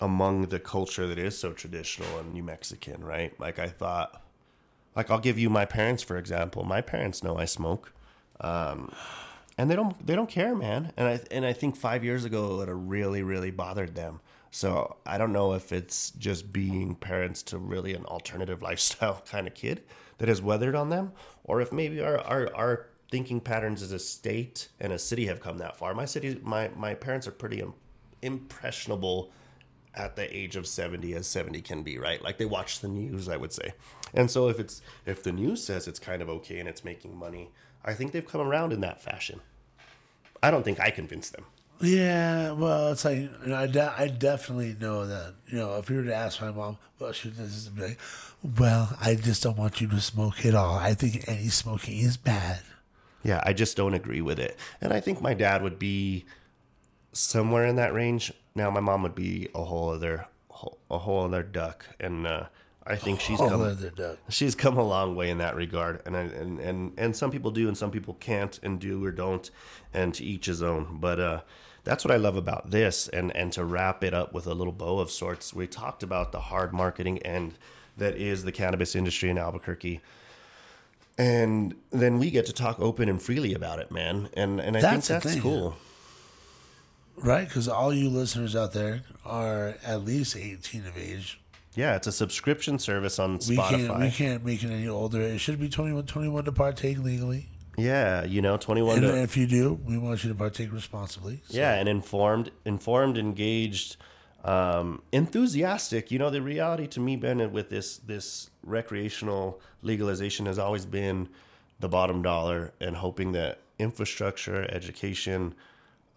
among 0.00 0.46
the 0.46 0.60
culture 0.60 1.06
that 1.06 1.18
is 1.18 1.36
so 1.36 1.52
traditional 1.52 2.18
and 2.18 2.32
New 2.32 2.42
Mexican, 2.42 3.04
right? 3.04 3.38
Like 3.40 3.58
I 3.58 3.68
thought, 3.68 4.22
like 4.94 5.10
I'll 5.10 5.18
give 5.18 5.38
you 5.38 5.50
my 5.50 5.64
parents 5.64 6.02
for 6.02 6.16
example. 6.16 6.64
My 6.64 6.80
parents 6.80 7.22
know 7.22 7.36
I 7.36 7.44
smoke, 7.44 7.92
um, 8.40 8.92
and 9.58 9.70
they 9.70 9.76
don't 9.76 10.06
they 10.06 10.16
don't 10.16 10.28
care, 10.28 10.54
man. 10.54 10.92
And 10.96 11.06
I 11.06 11.20
and 11.30 11.44
I 11.44 11.52
think 11.52 11.76
five 11.76 12.02
years 12.02 12.24
ago 12.24 12.60
it 12.60 12.68
really 12.70 13.22
really 13.22 13.50
bothered 13.50 13.94
them. 13.94 14.20
So 14.50 14.96
I 15.06 15.18
don't 15.18 15.32
know 15.32 15.52
if 15.52 15.72
it's 15.72 16.10
just 16.12 16.52
being 16.52 16.94
parents 16.96 17.42
to 17.44 17.58
really 17.58 17.94
an 17.94 18.04
alternative 18.06 18.62
lifestyle 18.70 19.22
kind 19.30 19.46
of 19.46 19.54
kid 19.54 19.82
that 20.18 20.28
has 20.28 20.42
weathered 20.42 20.74
on 20.74 20.90
them, 20.90 21.12
or 21.44 21.60
if 21.60 21.72
maybe 21.72 22.00
our 22.00 22.18
our, 22.20 22.54
our 22.54 22.86
thinking 23.10 23.40
patterns 23.40 23.82
as 23.82 23.92
a 23.92 23.98
state 23.98 24.68
and 24.80 24.92
a 24.92 24.98
city 24.98 25.26
have 25.26 25.40
come 25.40 25.58
that 25.58 25.76
far. 25.76 25.94
My 25.94 26.06
city, 26.06 26.40
my 26.42 26.70
my 26.76 26.94
parents 26.94 27.26
are 27.26 27.32
pretty 27.32 27.60
Im- 27.60 27.74
impressionable 28.22 29.32
at 29.94 30.14
the 30.14 30.36
age 30.36 30.56
of 30.56 30.66
70 30.66 31.14
as 31.14 31.26
70 31.26 31.62
can 31.62 31.82
be 31.82 31.98
right 31.98 32.22
like 32.22 32.38
they 32.38 32.44
watch 32.44 32.78
the 32.78 32.86
news 32.86 33.28
i 33.28 33.36
would 33.36 33.52
say 33.52 33.72
and 34.14 34.30
so 34.30 34.48
if 34.48 34.60
it's 34.60 34.82
if 35.04 35.22
the 35.24 35.32
news 35.32 35.64
says 35.64 35.88
it's 35.88 35.98
kind 35.98 36.22
of 36.22 36.28
okay 36.28 36.60
and 36.60 36.68
it's 36.68 36.84
making 36.84 37.16
money 37.16 37.50
i 37.84 37.92
think 37.94 38.12
they've 38.12 38.26
come 38.28 38.40
around 38.40 38.72
in 38.72 38.80
that 38.80 39.00
fashion 39.02 39.40
i 40.42 40.50
don't 40.50 40.64
think 40.64 40.80
i 40.80 40.90
convinced 40.90 41.32
them 41.32 41.44
Yeah, 41.82 42.52
well, 42.52 42.92
it's 42.92 43.06
like 43.06 43.16
you 43.16 43.30
know, 43.46 43.56
I, 43.56 43.66
de- 43.66 43.94
I 43.96 44.08
definitely 44.08 44.76
know 44.78 45.06
that. 45.06 45.32
You 45.48 45.56
know, 45.58 45.78
if 45.78 45.88
you 45.88 45.96
were 45.96 46.04
to 46.04 46.14
ask 46.14 46.38
my 46.42 46.50
mom, 46.50 46.76
well, 46.98 47.10
she 47.12 47.30
this 47.30 47.56
is 47.56 47.70
be 47.70 47.80
like, 47.82 47.98
well, 48.58 48.94
I 49.00 49.14
just 49.14 49.42
don't 49.42 49.56
want 49.56 49.80
you 49.80 49.88
to 49.88 49.98
smoke 49.98 50.44
at 50.44 50.54
all. 50.54 50.74
I 50.76 50.92
think 50.92 51.24
any 51.26 51.48
smoking 51.48 51.96
is 51.98 52.18
bad. 52.18 52.60
yeah 53.24 53.40
i 53.44 53.52
just 53.54 53.76
don't 53.78 53.94
agree 53.94 54.20
with 54.20 54.38
it 54.38 54.56
and 54.82 54.92
i 54.92 55.00
think 55.00 55.20
my 55.22 55.32
dad 55.34 55.62
would 55.62 55.78
be 55.78 56.24
somewhere 57.12 57.66
in 57.66 57.76
that 57.76 57.92
range 57.94 58.32
now 58.54 58.70
my 58.70 58.80
mom 58.80 59.02
would 59.02 59.14
be 59.14 59.48
a 59.54 59.64
whole 59.64 59.90
other 59.90 60.26
a 60.90 60.98
whole 60.98 61.24
other 61.24 61.42
duck 61.42 61.84
and 61.98 62.26
uh, 62.26 62.44
i 62.86 62.96
think 62.96 63.20
she's 63.20 63.40
Oh, 63.40 63.48
come 63.48 63.60
she's 64.30 64.54
come 64.54 64.78
a 64.78 64.82
long 64.84 65.14
way 65.14 65.30
in 65.30 65.38
that 65.38 65.54
regard. 65.54 66.02
And 66.06 66.16
I, 66.16 66.20
and 66.22 66.58
and 66.60 66.92
and 66.98 67.14
some 67.14 67.30
people 67.30 67.50
do 67.50 67.68
and 67.68 67.76
some 67.76 67.90
people 67.90 68.14
can't 68.14 68.58
and 68.62 68.80
do 68.80 69.04
or 69.04 69.12
don't 69.12 69.50
and 69.92 70.14
to 70.14 70.24
each 70.24 70.46
his 70.46 70.62
own. 70.62 70.98
But 71.00 71.20
uh 71.20 71.40
that's 71.84 72.04
what 72.04 72.12
I 72.12 72.16
love 72.16 72.36
about 72.36 72.70
this 72.70 73.08
and 73.08 73.34
and 73.36 73.52
to 73.52 73.64
wrap 73.64 74.02
it 74.04 74.14
up 74.14 74.32
with 74.32 74.46
a 74.46 74.54
little 74.54 74.72
bow 74.72 74.98
of 74.98 75.10
sorts. 75.10 75.52
We 75.54 75.66
talked 75.66 76.02
about 76.02 76.32
the 76.32 76.40
hard 76.40 76.72
marketing 76.72 77.18
end 77.18 77.58
that 77.96 78.16
is 78.16 78.44
the 78.44 78.52
cannabis 78.52 78.94
industry 78.96 79.28
in 79.30 79.36
Albuquerque. 79.38 80.00
And 81.18 81.74
then 81.90 82.18
we 82.18 82.30
get 82.30 82.46
to 82.46 82.52
talk 82.52 82.80
open 82.80 83.08
and 83.10 83.20
freely 83.20 83.52
about 83.54 83.78
it 83.78 83.90
man. 83.92 84.30
And 84.34 84.58
and 84.60 84.76
I 84.76 84.80
That's 84.80 85.08
think 85.08 85.22
that's 85.22 85.34
thing. 85.34 85.42
cool. 85.42 85.76
Right? 87.16 87.46
Because 87.46 87.68
all 87.68 87.92
you 87.92 88.08
listeners 88.08 88.56
out 88.56 88.72
there 88.72 89.02
are 89.26 89.74
at 89.84 90.04
least 90.04 90.34
18 90.36 90.86
of 90.86 90.96
age. 90.96 91.38
Yeah 91.74 91.96
it's 91.96 92.06
a 92.06 92.12
subscription 92.12 92.78
service 92.78 93.18
on 93.18 93.38
We 93.48 93.56
can't, 93.56 93.82
Spotify 93.82 94.00
we 94.00 94.10
can't 94.10 94.44
make 94.44 94.62
it 94.64 94.70
any 94.70 94.88
older. 94.88 95.20
It 95.20 95.38
should 95.38 95.60
be 95.60 95.68
21, 95.68 96.06
21 96.06 96.44
to 96.44 96.52
partake 96.52 96.98
legally. 96.98 97.48
yeah 97.76 98.24
you 98.24 98.42
know 98.42 98.56
21 98.56 98.96
And 98.98 99.02
to 99.06 99.22
if 99.22 99.36
you 99.36 99.46
do, 99.46 99.78
we 99.84 99.96
want 99.98 100.22
you 100.24 100.30
to 100.30 100.34
partake 100.36 100.72
responsibly. 100.72 101.42
So- 101.48 101.56
yeah 101.58 101.74
and 101.74 101.88
informed 101.88 102.50
informed 102.64 103.16
engaged 103.18 103.96
um, 104.44 105.02
enthusiastic 105.12 106.10
you 106.10 106.18
know 106.18 106.30
the 106.30 106.40
reality 106.40 106.86
to 106.88 107.00
me 107.00 107.16
ben 107.16 107.52
with 107.52 107.68
this 107.68 107.98
this 107.98 108.48
recreational 108.64 109.60
legalization 109.82 110.46
has 110.46 110.58
always 110.58 110.86
been 110.86 111.28
the 111.80 111.88
bottom 111.88 112.22
dollar 112.22 112.72
and 112.80 112.96
hoping 112.96 113.32
that 113.32 113.58
infrastructure 113.78 114.62
education 114.70 115.54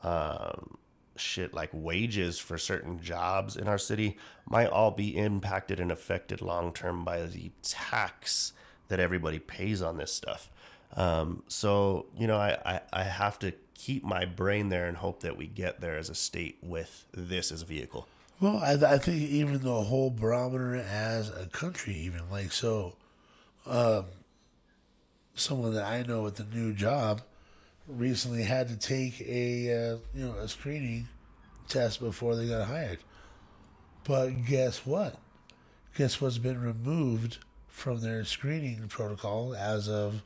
um, 0.03 0.77
shit 1.15 1.53
like 1.53 1.69
wages 1.73 2.39
for 2.39 2.57
certain 2.57 2.99
jobs 2.99 3.55
in 3.55 3.67
our 3.67 3.77
city 3.77 4.17
might 4.49 4.67
all 4.67 4.91
be 4.91 5.17
impacted 5.17 5.79
and 5.79 5.91
affected 5.91 6.41
long 6.41 6.73
term 6.73 7.03
by 7.03 7.23
the 7.23 7.51
tax 7.61 8.53
that 8.87 8.99
everybody 8.99 9.39
pays 9.39 9.81
on 9.81 9.97
this 9.97 10.11
stuff. 10.11 10.49
Um, 10.95 11.43
so 11.47 12.07
you 12.17 12.27
know, 12.27 12.37
I, 12.37 12.57
I 12.65 12.81
I 12.91 13.03
have 13.03 13.39
to 13.39 13.53
keep 13.73 14.03
my 14.03 14.25
brain 14.25 14.69
there 14.69 14.87
and 14.87 14.97
hope 14.97 15.21
that 15.21 15.37
we 15.37 15.47
get 15.47 15.81
there 15.81 15.97
as 15.97 16.09
a 16.09 16.15
state 16.15 16.57
with 16.61 17.05
this 17.13 17.51
as 17.51 17.63
a 17.63 17.65
vehicle. 17.65 18.07
Well, 18.39 18.57
I, 18.57 18.73
I 18.73 18.97
think 18.97 19.21
even 19.21 19.59
the 19.61 19.83
whole 19.83 20.09
barometer 20.09 20.75
as 20.75 21.29
a 21.29 21.47
country, 21.47 21.95
even 21.95 22.29
like 22.29 22.51
so, 22.51 22.95
um, 23.65 24.05
someone 25.35 25.73
that 25.75 25.85
I 25.85 26.03
know 26.03 26.23
with 26.23 26.39
a 26.39 26.43
new 26.43 26.73
job 26.73 27.21
recently 27.87 28.43
had 28.43 28.67
to 28.69 28.77
take 28.77 29.21
a 29.21 29.71
uh, 29.71 29.97
you 30.13 30.25
know 30.25 30.33
a 30.33 30.47
screening 30.47 31.07
test 31.67 31.99
before 31.99 32.35
they 32.35 32.47
got 32.47 32.67
hired. 32.67 32.99
But 34.03 34.45
guess 34.45 34.85
what? 34.85 35.17
Guess 35.97 36.19
what's 36.19 36.37
been 36.37 36.61
removed 36.61 37.37
from 37.67 38.01
their 38.01 38.25
screening 38.25 38.87
protocol 38.87 39.55
as 39.55 39.87
of 39.89 40.23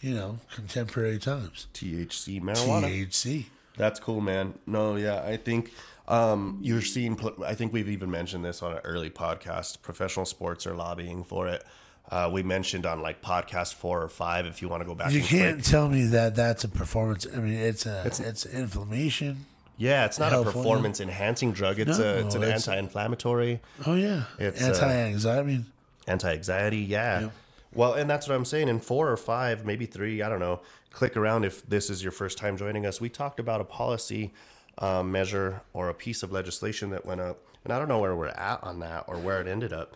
you 0.00 0.14
know 0.14 0.38
contemporary 0.54 1.18
times? 1.18 1.66
THC 1.74 2.40
marijuana. 2.42 3.06
THC. 3.06 3.46
That's 3.76 4.00
cool, 4.00 4.20
man. 4.20 4.54
No, 4.66 4.96
yeah, 4.96 5.22
I 5.22 5.36
think 5.36 5.72
um, 6.08 6.58
you're 6.60 6.82
seeing. 6.82 7.18
I 7.46 7.54
think 7.54 7.72
we've 7.72 7.88
even 7.88 8.10
mentioned 8.10 8.44
this 8.44 8.62
on 8.62 8.72
an 8.72 8.80
early 8.84 9.10
podcast. 9.10 9.82
Professional 9.82 10.26
sports 10.26 10.66
are 10.66 10.74
lobbying 10.74 11.22
for 11.22 11.46
it. 11.48 11.64
Uh, 12.10 12.30
we 12.32 12.42
mentioned 12.42 12.86
on 12.86 13.02
like 13.02 13.20
podcast 13.20 13.74
four 13.74 14.02
or 14.02 14.08
five. 14.08 14.46
If 14.46 14.62
you 14.62 14.68
want 14.68 14.82
to 14.82 14.86
go 14.88 14.94
back, 14.94 15.12
You 15.12 15.20
can't 15.22 15.62
tell 15.64 15.88
me 15.88 16.06
that 16.06 16.34
that's 16.34 16.64
a 16.64 16.68
performance. 16.68 17.26
I 17.32 17.36
mean, 17.38 17.54
it's 17.54 17.84
a 17.84 18.02
it's, 18.06 18.46
inflammation. 18.46 19.44
Yeah, 19.76 20.06
it's 20.06 20.18
not 20.18 20.28
a 20.32 20.36
helpful, 20.36 20.62
performance 20.62 21.00
enhancing 21.00 21.52
drug. 21.52 21.78
It's 21.78 21.98
No, 21.98 22.04
a 22.04 22.24
it's 22.26 22.34
an 22.34 22.42
it's- 22.42 22.66
anti-inflammatory, 22.66 23.60
Oh 23.86 23.94
yeah, 23.94 24.24
It's, 24.38 24.60
uh, 24.62 24.66
anti-anxiety. 24.66 25.38
I 25.38 25.42
mean, 25.42 25.66
anti-anxiety. 26.06 26.78
Yeah. 26.78 27.20
Yep. 27.20 27.32
Well, 27.74 27.92
and 27.92 28.08
that's 28.08 28.26
what 28.26 28.34
I'm 28.34 28.46
saying. 28.46 28.68
In 28.68 28.80
four 28.80 29.10
or 29.10 29.16
five, 29.16 29.64
maybe 29.66 29.84
three, 29.86 30.22
I 30.22 30.28
don't 30.28 30.40
know. 30.40 30.60
Click 30.90 31.16
around 31.16 31.44
if 31.44 31.64
this 31.68 31.90
is 31.90 32.02
your 32.02 32.12
first 32.12 32.38
time 32.38 32.56
joining 32.56 32.86
us. 32.86 33.00
We 33.00 33.08
talked 33.10 33.38
about 33.38 33.60
a 33.60 33.64
policy 33.64 34.32
um, 34.78 35.12
measure 35.12 35.60
or 35.74 35.90
a 35.90 35.94
piece 35.94 36.22
of 36.22 36.32
legislation 36.32 36.90
that 36.90 37.04
went 37.04 37.20
up, 37.20 37.38
and 37.64 37.72
I 37.72 37.78
don't 37.78 37.88
know 37.88 37.98
where 37.98 38.16
we're 38.16 38.28
at 38.28 38.64
on 38.64 38.80
that 38.80 39.04
or 39.06 39.16
where 39.18 39.40
it 39.40 39.46
ended 39.46 39.72
up. 39.72 39.94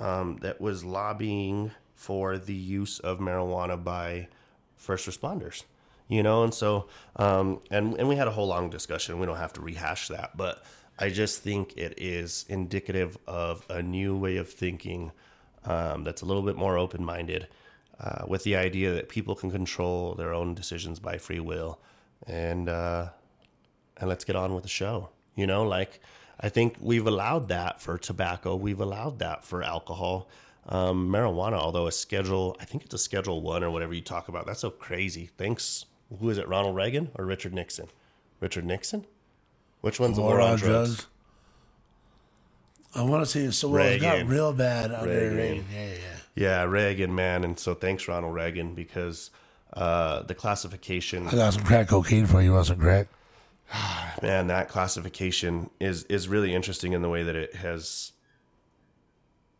Um, 0.00 0.38
that 0.38 0.60
was 0.60 0.84
lobbying 0.84 1.70
for 1.94 2.38
the 2.38 2.54
use 2.54 2.98
of 2.98 3.18
marijuana 3.18 3.82
by 3.82 4.28
first 4.76 5.08
responders. 5.08 5.64
You 6.08 6.22
know, 6.22 6.42
and 6.42 6.52
so 6.52 6.88
um, 7.16 7.60
and 7.70 7.94
and 7.94 8.08
we 8.08 8.16
had 8.16 8.26
a 8.26 8.32
whole 8.32 8.46
long 8.46 8.68
discussion. 8.68 9.18
We 9.18 9.26
don't 9.26 9.36
have 9.36 9.52
to 9.54 9.60
rehash 9.60 10.08
that, 10.08 10.36
but 10.36 10.62
I 10.98 11.08
just 11.08 11.42
think 11.42 11.76
it 11.76 11.94
is 11.96 12.44
indicative 12.48 13.16
of 13.26 13.64
a 13.70 13.82
new 13.82 14.16
way 14.16 14.36
of 14.36 14.48
thinking 14.48 15.12
um, 15.64 16.04
that's 16.04 16.22
a 16.22 16.26
little 16.26 16.42
bit 16.42 16.56
more 16.56 16.76
open 16.76 17.04
minded, 17.04 17.48
uh, 17.98 18.24
with 18.26 18.44
the 18.44 18.56
idea 18.56 18.92
that 18.92 19.08
people 19.08 19.34
can 19.34 19.50
control 19.50 20.14
their 20.14 20.34
own 20.34 20.54
decisions 20.54 20.98
by 20.98 21.18
free 21.18 21.40
will, 21.40 21.80
and 22.26 22.68
uh, 22.68 23.08
and 23.96 24.08
let's 24.08 24.24
get 24.24 24.36
on 24.36 24.54
with 24.54 24.64
the 24.64 24.68
show. 24.68 25.08
You 25.34 25.46
know, 25.46 25.62
like 25.62 26.00
I 26.42 26.48
think 26.48 26.76
we've 26.80 27.06
allowed 27.06 27.48
that 27.48 27.80
for 27.80 27.96
tobacco, 27.98 28.56
we've 28.56 28.80
allowed 28.80 29.20
that 29.20 29.44
for 29.44 29.62
alcohol. 29.62 30.28
Um, 30.68 31.08
marijuana, 31.08 31.54
although 31.54 31.86
a 31.88 31.92
schedule, 31.92 32.56
I 32.60 32.64
think 32.64 32.84
it's 32.84 32.94
a 32.94 32.98
schedule 32.98 33.40
one 33.42 33.64
or 33.64 33.70
whatever 33.70 33.94
you 33.94 34.00
talk 34.00 34.28
about. 34.28 34.46
That's 34.46 34.60
so 34.60 34.70
crazy. 34.70 35.30
Thanks. 35.36 35.86
Who 36.20 36.30
is 36.30 36.38
it? 36.38 36.48
Ronald 36.48 36.76
Reagan 36.76 37.10
or 37.16 37.24
Richard 37.24 37.52
Nixon? 37.52 37.88
Richard 38.40 38.64
Nixon. 38.64 39.04
Which 39.80 39.98
one's 39.98 40.16
the 40.16 40.22
war 40.22 40.40
on 40.40 40.58
drugs? 40.58 40.96
drugs. 40.96 41.06
I 42.94 43.02
want 43.02 43.24
to 43.24 43.26
say 43.26 43.50
so. 43.50 43.68
Well, 43.68 43.86
it 43.86 44.00
got 44.00 44.26
real 44.26 44.52
bad 44.52 44.92
under 44.92 45.08
Reagan. 45.08 45.36
Reagan. 45.36 45.64
Yeah, 45.72 45.86
yeah, 45.86 45.98
yeah. 46.34 46.62
Reagan, 46.64 47.14
man, 47.14 47.42
and 47.42 47.58
so 47.58 47.74
thanks 47.74 48.06
Ronald 48.06 48.34
Reagan 48.34 48.74
because 48.74 49.30
uh, 49.72 50.22
the 50.22 50.34
classification, 50.34 51.26
I 51.26 51.32
got 51.32 51.54
some 51.54 51.64
crack 51.64 51.88
cocaine 51.88 52.26
for 52.26 52.40
you. 52.40 52.48
You 52.50 52.54
Want 52.54 52.66
some 52.66 52.78
crack? 52.78 53.08
man, 54.22 54.46
that 54.48 54.68
classification 54.68 55.70
is 55.80 56.04
is 56.04 56.28
really 56.28 56.54
interesting 56.54 56.92
in 56.92 57.02
the 57.02 57.08
way 57.08 57.22
that 57.22 57.36
it 57.36 57.54
has 57.56 58.12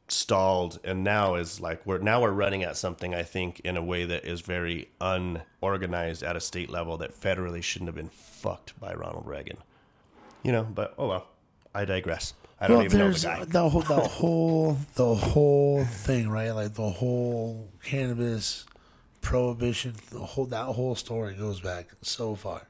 stalled 0.08 0.78
and 0.84 1.02
now 1.02 1.36
is 1.36 1.58
like 1.60 1.86
we're 1.86 1.98
now 1.98 2.20
we're 2.20 2.30
running 2.32 2.62
at 2.62 2.76
something 2.76 3.14
I 3.14 3.22
think 3.22 3.60
in 3.60 3.78
a 3.78 3.82
way 3.82 4.04
that 4.04 4.26
is 4.26 4.42
very 4.42 4.90
unorganized 5.00 6.22
at 6.22 6.36
a 6.36 6.40
state 6.40 6.68
level 6.68 6.98
that 6.98 7.18
federally 7.18 7.62
shouldn't 7.62 7.88
have 7.88 7.94
been 7.94 8.10
fucked 8.10 8.78
by 8.78 8.92
Ronald 8.92 9.26
Reagan. 9.26 9.56
You 10.42 10.52
know, 10.52 10.64
but 10.64 10.94
oh 10.98 11.08
well, 11.08 11.26
I 11.74 11.84
digress. 11.84 12.34
I 12.60 12.68
don't 12.68 12.76
Well, 12.78 12.84
even 12.86 12.98
know 12.98 13.10
the 13.10 13.26
guy. 13.26 13.44
the 13.44 13.68
whole, 13.68 13.80
the 13.82 14.00
whole, 14.00 14.78
the 14.94 15.14
whole 15.14 15.84
thing, 15.84 16.28
right? 16.28 16.50
Like 16.50 16.74
the 16.74 16.90
whole 16.90 17.68
cannabis 17.82 18.66
prohibition, 19.20 19.94
the 20.10 20.20
whole 20.20 20.46
that 20.46 20.66
whole 20.66 20.94
story 20.94 21.34
goes 21.34 21.60
back 21.60 21.88
so 22.02 22.34
far. 22.36 22.68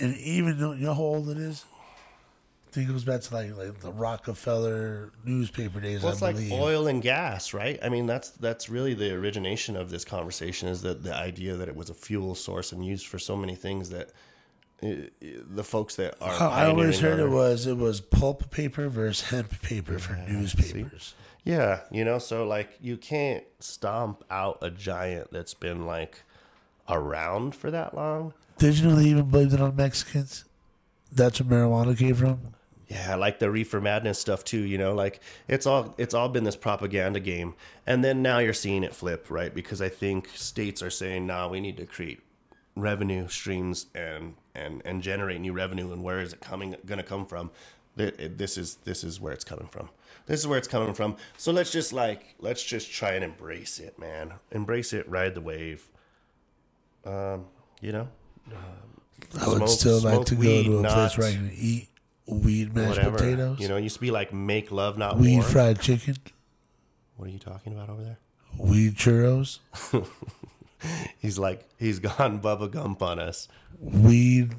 And 0.00 0.16
even 0.18 0.58
though 0.58 0.72
you 0.72 0.86
know 0.86 0.94
how 0.94 1.00
old 1.00 1.28
it 1.28 1.38
is, 1.38 1.64
I 2.68 2.70
think 2.72 2.88
it 2.88 2.92
goes 2.92 3.04
back 3.04 3.22
to 3.22 3.34
like 3.34 3.56
like 3.56 3.80
the 3.80 3.92
Rockefeller 3.92 5.12
newspaper 5.24 5.80
days. 5.80 6.02
Well, 6.02 6.10
I 6.10 6.12
it's 6.12 6.22
like 6.22 6.34
believe. 6.36 6.52
oil 6.52 6.86
and 6.88 7.00
gas, 7.00 7.54
right? 7.54 7.78
I 7.82 7.88
mean, 7.88 8.06
that's 8.06 8.30
that's 8.30 8.68
really 8.68 8.94
the 8.94 9.14
origination 9.14 9.76
of 9.76 9.90
this 9.90 10.04
conversation 10.04 10.68
is 10.68 10.82
that 10.82 11.02
the 11.02 11.14
idea 11.14 11.54
that 11.56 11.68
it 11.68 11.76
was 11.76 11.88
a 11.88 11.94
fuel 11.94 12.34
source 12.34 12.72
and 12.72 12.84
used 12.84 13.06
for 13.06 13.18
so 13.18 13.36
many 13.36 13.54
things 13.54 13.90
that 13.90 14.10
uh, 14.82 14.88
the 15.22 15.64
folks 15.64 15.96
that 15.96 16.16
are 16.20 16.50
I 16.50 16.66
always 16.66 17.00
heard 17.00 17.18
it 17.18 17.30
was 17.30 17.66
it 17.66 17.78
was 17.78 18.00
pulp 18.00 18.50
paper 18.50 18.88
versus 18.88 19.30
hemp 19.30 19.62
paper 19.62 19.98
for 19.98 20.14
newspapers. 20.28 21.14
yeah, 21.44 21.80
you 21.90 22.04
know, 22.04 22.18
so 22.18 22.46
like 22.46 22.76
you 22.82 22.98
can't 22.98 23.44
stomp 23.60 24.22
out 24.30 24.58
a 24.60 24.68
giant 24.70 25.30
that's 25.30 25.54
been 25.54 25.86
like 25.86 26.22
around 26.90 27.54
for 27.54 27.70
that 27.70 27.94
long. 27.94 28.34
Did 28.58 28.78
you 28.78 28.88
know 28.88 28.96
they 28.96 29.06
even 29.06 29.24
blamed 29.28 29.52
it 29.52 29.60
on 29.60 29.76
Mexicans? 29.76 30.44
That's 31.12 31.40
where 31.40 31.66
marijuana 31.66 31.96
came 31.96 32.14
from. 32.14 32.40
Yeah, 32.88 33.16
like 33.16 33.38
the 33.40 33.50
reefer 33.50 33.80
madness 33.80 34.18
stuff 34.18 34.44
too, 34.44 34.60
you 34.60 34.78
know, 34.78 34.94
like 34.94 35.20
it's 35.48 35.66
all 35.66 35.94
it's 35.98 36.14
all 36.14 36.28
been 36.28 36.44
this 36.44 36.56
propaganda 36.56 37.18
game. 37.20 37.54
And 37.86 38.04
then 38.04 38.22
now 38.22 38.38
you're 38.38 38.52
seeing 38.52 38.84
it 38.84 38.94
flip, 38.94 39.26
right? 39.28 39.52
Because 39.52 39.82
I 39.82 39.88
think 39.88 40.28
states 40.28 40.82
are 40.82 40.90
saying, 40.90 41.26
"Nah, 41.26 41.48
we 41.48 41.60
need 41.60 41.76
to 41.78 41.86
create 41.86 42.20
revenue 42.76 43.26
streams 43.28 43.86
and 43.94 44.34
and 44.54 44.82
and 44.84 45.02
generate 45.02 45.40
new 45.40 45.52
revenue 45.52 45.92
and 45.92 46.02
where 46.04 46.20
is 46.20 46.32
it 46.32 46.40
coming 46.40 46.76
going 46.86 46.98
to 46.98 47.04
come 47.04 47.26
from?" 47.26 47.50
This 47.96 48.56
is 48.56 48.76
this 48.84 49.02
is 49.02 49.20
where 49.20 49.32
it's 49.32 49.44
coming 49.44 49.68
from. 49.68 49.88
This 50.26 50.40
is 50.40 50.46
where 50.46 50.58
it's 50.58 50.68
coming 50.68 50.94
from. 50.94 51.16
So 51.38 51.50
let's 51.50 51.72
just 51.72 51.92
like 51.92 52.36
let's 52.38 52.62
just 52.62 52.90
try 52.92 53.12
and 53.12 53.24
embrace 53.24 53.80
it, 53.80 53.98
man. 53.98 54.34
Embrace 54.52 54.92
it, 54.92 55.08
ride 55.08 55.34
the 55.34 55.40
wave. 55.40 55.88
Um, 57.04 57.46
you 57.80 57.92
know, 57.92 58.08
Um, 58.52 59.40
I 59.40 59.48
would 59.48 59.68
still 59.68 60.00
like 60.00 60.24
to 60.26 60.34
go 60.34 60.42
to 60.62 60.78
a 60.78 60.82
not- 60.82 60.92
place 60.92 61.18
where 61.18 61.28
I 61.28 61.32
can 61.32 61.50
eat 61.54 61.88
weed 62.26 62.74
mashed 62.74 62.98
whatever. 62.98 63.18
potatoes, 63.18 63.60
You 63.60 63.68
know, 63.68 63.76
it 63.76 63.82
used 63.82 63.96
to 63.96 64.00
be 64.00 64.10
like 64.10 64.32
make 64.32 64.70
love, 64.72 64.98
not 64.98 65.18
weed 65.18 65.34
war. 65.36 65.42
fried 65.44 65.80
chicken, 65.80 66.16
What 67.16 67.28
are 67.28 67.32
you 67.32 67.38
talking 67.38 67.72
about 67.72 67.88
over 67.90 68.02
there? 68.02 68.18
weed 68.58 68.96
churros, 68.96 69.58
He's 71.18 71.38
like 71.38 71.66
he's 71.78 71.98
gone 71.98 72.40
Bubba 72.42 72.70
Gump 72.70 73.02
on 73.02 73.18
us. 73.18 73.48
weed 73.80 74.54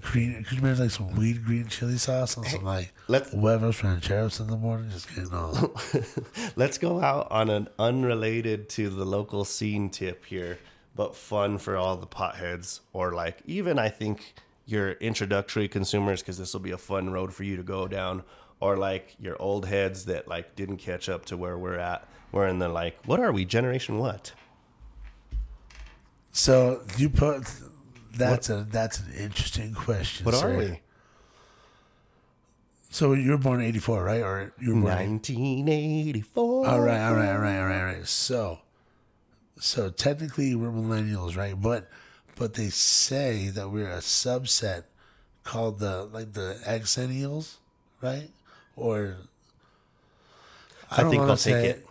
green. 0.00 0.42
Could 0.44 0.52
you 0.58 0.62
imagine 0.62 0.84
like 0.84 0.90
some 0.90 1.14
weed 1.16 1.44
green 1.44 1.68
chili 1.68 1.96
sauce 1.98 2.36
and 2.36 2.46
some 2.46 2.64
like 2.64 2.92
let's- 3.08 3.30
huevos 3.32 3.82
rancheros 3.82 4.40
in 4.40 4.48
the 4.48 4.56
morning? 4.56 4.90
Just 4.90 5.08
getting 5.14 5.32
all. 5.32 5.72
Let's 6.56 6.78
go 6.78 7.00
out 7.00 7.28
on 7.30 7.50
an 7.50 7.68
unrelated 7.78 8.68
to 8.70 8.88
the 8.90 9.04
local 9.04 9.44
scene 9.44 9.90
tip 9.90 10.24
here, 10.26 10.58
but 10.94 11.14
fun 11.14 11.58
for 11.58 11.76
all 11.76 11.96
the 11.96 12.06
potheads 12.06 12.80
or 12.92 13.12
like 13.12 13.38
even 13.46 13.78
I 13.78 13.88
think 13.88 14.34
your 14.66 14.92
introductory 14.92 15.68
consumers 15.68 16.20
because 16.20 16.38
this 16.38 16.52
will 16.52 16.60
be 16.60 16.70
a 16.70 16.78
fun 16.78 17.10
road 17.10 17.32
for 17.34 17.42
you 17.42 17.56
to 17.56 17.62
go 17.62 17.88
down 17.88 18.22
or 18.60 18.76
like 18.76 19.16
your 19.18 19.40
old 19.40 19.66
heads 19.66 20.04
that 20.04 20.28
like 20.28 20.54
didn't 20.54 20.76
catch 20.76 21.08
up 21.08 21.24
to 21.26 21.36
where 21.36 21.58
we're 21.58 21.78
at. 21.78 22.06
We're 22.32 22.46
in 22.46 22.58
the 22.58 22.68
like 22.68 22.98
what 23.06 23.20
are 23.20 23.32
we 23.32 23.44
generation 23.44 23.98
what? 23.98 24.32
So 26.32 26.82
you 26.96 27.10
put 27.10 27.50
that's 28.14 28.50
a 28.50 28.66
that's 28.70 29.00
an 29.00 29.12
interesting 29.14 29.74
question. 29.74 30.26
What 30.26 30.34
sir. 30.34 30.54
are 30.54 30.58
we? 30.58 30.80
So 32.90 33.12
you 33.12 33.30
were 33.30 33.38
born 33.38 33.60
in 33.60 33.66
eighty 33.66 33.78
four, 33.78 34.02
right? 34.04 34.22
Or 34.22 34.52
you 34.60 34.74
were 34.74 34.80
born? 34.80 35.10
1984. 35.12 36.66
All 36.66 36.80
right, 36.80 37.06
all 37.06 37.14
right, 37.14 37.32
all 37.32 37.38
right, 37.38 37.58
all 37.60 37.66
right, 37.66 37.80
all 37.80 37.84
right. 37.86 38.06
So, 38.06 38.58
so 39.60 39.90
technically 39.90 40.54
we're 40.54 40.70
millennials, 40.70 41.36
right? 41.36 41.60
But, 41.60 41.88
but 42.36 42.54
they 42.54 42.68
say 42.70 43.48
that 43.48 43.70
we're 43.70 43.90
a 43.90 43.98
subset 43.98 44.84
called 45.44 45.78
the 45.78 46.04
like 46.04 46.32
the 46.32 46.58
exennials, 46.66 47.56
right? 48.00 48.30
Or 48.76 49.16
I, 50.90 51.02
don't 51.02 51.10
think 51.10 51.22
I'll 51.22 51.36
take 51.36 51.54
it. 51.64 51.86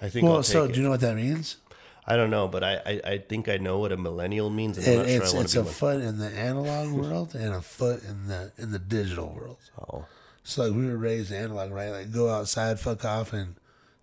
I 0.00 0.08
think 0.08 0.24
Well, 0.24 0.36
I'll 0.36 0.42
take 0.42 0.52
so 0.52 0.64
it. 0.64 0.72
do 0.72 0.78
you 0.78 0.84
know 0.84 0.90
what 0.90 1.00
that 1.00 1.16
means? 1.16 1.56
I 2.04 2.16
don't 2.16 2.30
know, 2.30 2.48
but 2.48 2.64
I, 2.64 2.74
I, 2.84 3.00
I 3.12 3.18
think 3.18 3.48
I 3.48 3.58
know 3.58 3.78
what 3.78 3.92
a 3.92 3.96
millennial 3.96 4.50
means, 4.50 4.76
and 4.76 4.86
I'm 4.86 4.92
It, 4.92 4.96
not 4.96 5.06
it's 5.08 5.30
sure 5.30 5.38
I 5.38 5.42
it's 5.44 5.54
a 5.54 5.64
foot 5.64 6.00
in 6.00 6.18
the 6.18 6.28
analog 6.30 6.90
world 6.90 7.34
and 7.36 7.54
a 7.54 7.62
foot 7.62 8.02
in 8.02 8.26
the 8.26 8.50
in 8.58 8.72
the 8.72 8.80
digital 8.80 9.28
world. 9.28 9.58
Oh. 9.78 10.06
So 10.42 10.64
like 10.64 10.74
we 10.76 10.86
were 10.86 10.96
raised 10.96 11.32
analog, 11.32 11.70
right? 11.70 11.90
Like 11.90 12.10
go 12.12 12.28
outside, 12.28 12.80
fuck 12.80 13.04
off, 13.04 13.32
and 13.32 13.54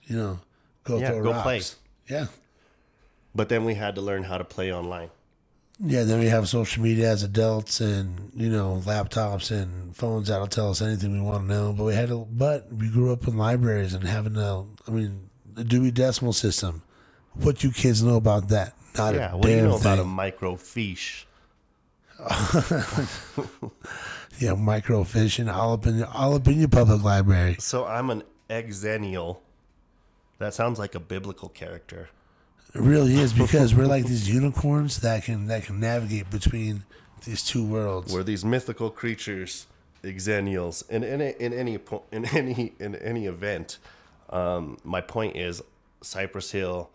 you 0.03 0.16
know 0.16 0.39
go 0.86 0.97
Yeah, 0.99 1.10
throw 1.10 1.24
go 1.24 1.32
rocks. 1.32 1.43
play. 1.43 1.62
Yeah. 2.16 2.28
But 3.36 3.49
then 3.49 3.65
we 3.65 3.75
had 3.75 3.95
to 3.95 4.01
learn 4.01 4.23
how 4.23 4.38
to 4.38 4.43
play 4.43 4.73
online. 4.73 5.09
Yeah, 5.82 6.03
then 6.03 6.19
we 6.19 6.25
have 6.25 6.49
social 6.49 6.84
media 6.84 7.09
as 7.09 7.23
adults, 7.23 7.80
and 7.80 8.32
you 8.36 8.49
know, 8.49 8.82
laptops 8.86 9.49
and 9.49 9.95
phones 9.95 10.27
that'll 10.27 10.47
tell 10.47 10.71
us 10.71 10.82
anything 10.82 11.13
we 11.13 11.21
want 11.21 11.47
to 11.47 11.53
know. 11.53 11.73
But 11.73 11.86
we 11.86 11.95
had 11.95 12.09
to, 12.09 12.27
but 12.30 12.71
we 12.73 12.89
grew 12.89 13.13
up 13.13 13.27
in 13.27 13.38
libraries 13.38 13.93
and 13.93 14.03
having 14.03 14.36
a, 14.36 14.65
I 14.88 14.91
mean, 14.91 15.30
the 15.53 15.63
Dewey 15.63 15.91
Decimal 15.91 16.34
System. 16.34 16.82
What 17.34 17.63
you 17.63 17.71
kids 17.71 18.03
know 18.03 18.17
about 18.17 18.49
that? 18.49 18.73
Not 18.97 19.15
Yeah, 19.15 19.32
a 19.32 19.38
what 19.38 19.43
do 19.43 19.49
you 19.51 19.55
damn 19.57 19.69
know 19.69 19.77
about 19.77 19.99
a 19.99 20.03
thing. 20.03 20.11
microfiche? 20.11 21.23
yeah, 24.39 24.51
up 24.51 25.88
in 25.88 26.03
all 26.03 26.36
up 26.36 26.47
in 26.47 26.59
your 26.59 26.67
public 26.67 27.03
library. 27.03 27.55
So 27.59 27.86
I'm 27.86 28.09
an 28.09 28.23
exennial. 28.49 29.38
That 30.39 30.53
sounds 30.53 30.80
like 30.80 30.95
a 30.95 30.99
biblical 30.99 31.47
character. 31.47 32.09
It 32.74 32.82
really 32.82 33.15
is 33.15 33.34
because 33.34 33.74
we're 33.74 33.88
like 33.88 34.05
these 34.13 34.30
unicorns 34.30 34.99
that 34.99 35.24
can 35.24 35.47
that 35.47 35.63
can 35.63 35.80
navigate 35.80 36.30
between 36.30 36.84
these 37.26 37.43
two 37.43 37.65
worlds. 37.65 38.13
We're 38.13 38.24
these 38.24 38.45
mythical 38.45 38.89
creatures, 38.89 39.65
exennials. 40.03 40.88
In 40.89 41.03
in, 41.03 41.22
in 41.22 41.53
any 41.53 41.80
in 42.11 42.26
any 42.36 42.74
in 42.80 42.95
any 42.95 43.26
event, 43.26 43.78
um, 44.30 44.78
my 44.84 45.01
point 45.01 45.36
is 45.36 45.61
Cypress 46.01 46.51
Hill 46.51 46.89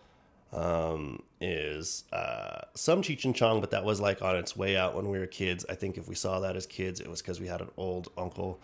um, 0.52 1.22
is 1.40 2.04
uh, 2.12 2.62
some 2.74 3.02
Cheech 3.02 3.24
and 3.24 3.34
Chong, 3.34 3.60
but 3.60 3.72
that 3.72 3.84
was 3.84 4.00
like 4.00 4.22
on 4.22 4.36
its 4.36 4.56
way 4.56 4.76
out 4.76 4.94
when 4.94 5.08
we 5.08 5.18
were 5.18 5.26
kids. 5.26 5.66
I 5.68 5.74
think 5.74 5.98
if 5.98 6.08
we 6.08 6.14
saw 6.14 6.40
that 6.40 6.56
as 6.56 6.66
kids, 6.66 7.00
it 7.00 7.08
was 7.10 7.20
because 7.20 7.40
we 7.40 7.48
had 7.48 7.60
an 7.60 7.70
old 7.76 8.10
uncle. 8.16 8.60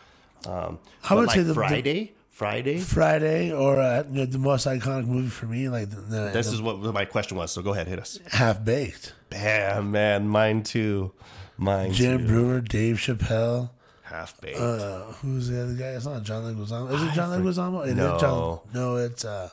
Um, 0.47 0.79
I 1.09 1.15
would 1.15 1.27
but 1.27 1.33
say 1.33 1.39
like 1.41 1.47
the- 1.49 1.55
the- 1.55 2.13
Friday. 2.41 2.79
Friday. 2.79 3.53
Or 3.53 3.79
uh, 3.79 4.03
you 4.11 4.21
know, 4.21 4.25
the 4.25 4.39
most 4.39 4.67
iconic 4.67 5.07
movie 5.07 5.29
for 5.29 5.45
me, 5.45 5.69
like 5.69 5.91
the, 5.91 5.97
the, 5.97 6.31
This 6.33 6.47
is 6.47 6.63
what 6.63 6.79
my 6.79 7.05
question 7.05 7.37
was. 7.37 7.53
So 7.53 7.61
go 7.61 7.75
ahead, 7.75 7.87
hit 7.87 7.99
us. 7.99 8.19
Half 8.33 8.65
Baked. 8.65 9.13
Bam, 9.29 9.91
man, 9.91 10.27
mine 10.27 10.63
too. 10.63 11.13
Mine 11.59 11.93
Jim 11.93 12.21
too. 12.21 12.27
Breuer, 12.27 12.61
Dave 12.63 12.97
Chappelle. 12.97 13.69
Half 14.05 14.41
baked. 14.41 14.59
Uh, 14.59 15.03
who's 15.21 15.49
the 15.49 15.63
other 15.63 15.75
guy? 15.75 15.91
It's 15.91 16.07
not 16.07 16.23
John 16.23 16.43
Leguizamo. 16.43 16.91
Is 16.95 17.03
it 17.03 17.13
John 17.13 17.29
Leguizamo? 17.29 17.87
It 17.87 17.95
No. 17.95 18.19
John, 18.19 18.59
no, 18.73 18.97
it's 18.97 19.27
uh, 19.27 19.51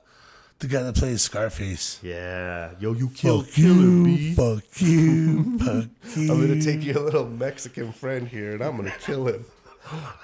the 0.60 0.68
guy 0.68 0.82
that 0.84 0.96
plays 0.96 1.22
Scarface. 1.22 2.00
yeah, 2.02 2.72
yo, 2.80 2.94
you 2.94 3.10
kill, 3.10 3.42
Fuck 3.44 3.54
killer 3.54 3.82
you, 3.82 4.04
B. 4.06 4.34
fuck 4.34 4.64
you, 4.78 5.60
fuck 5.60 5.90
you. 6.16 6.32
I'm 6.32 6.40
gonna 6.40 6.62
take 6.62 6.86
your 6.86 7.02
little 7.02 7.28
Mexican 7.28 7.92
friend 7.92 8.30
here, 8.30 8.54
and 8.54 8.64
I'm 8.64 8.78
gonna 8.78 8.96
kill 9.02 9.28
him. 9.28 9.46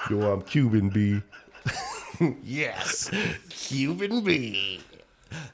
Yo, 0.09 0.32
I'm 0.32 0.41
Cuban 0.43 0.89
B. 0.89 1.22
yes, 2.43 3.09
Cuban 3.49 4.24
B. 4.24 4.80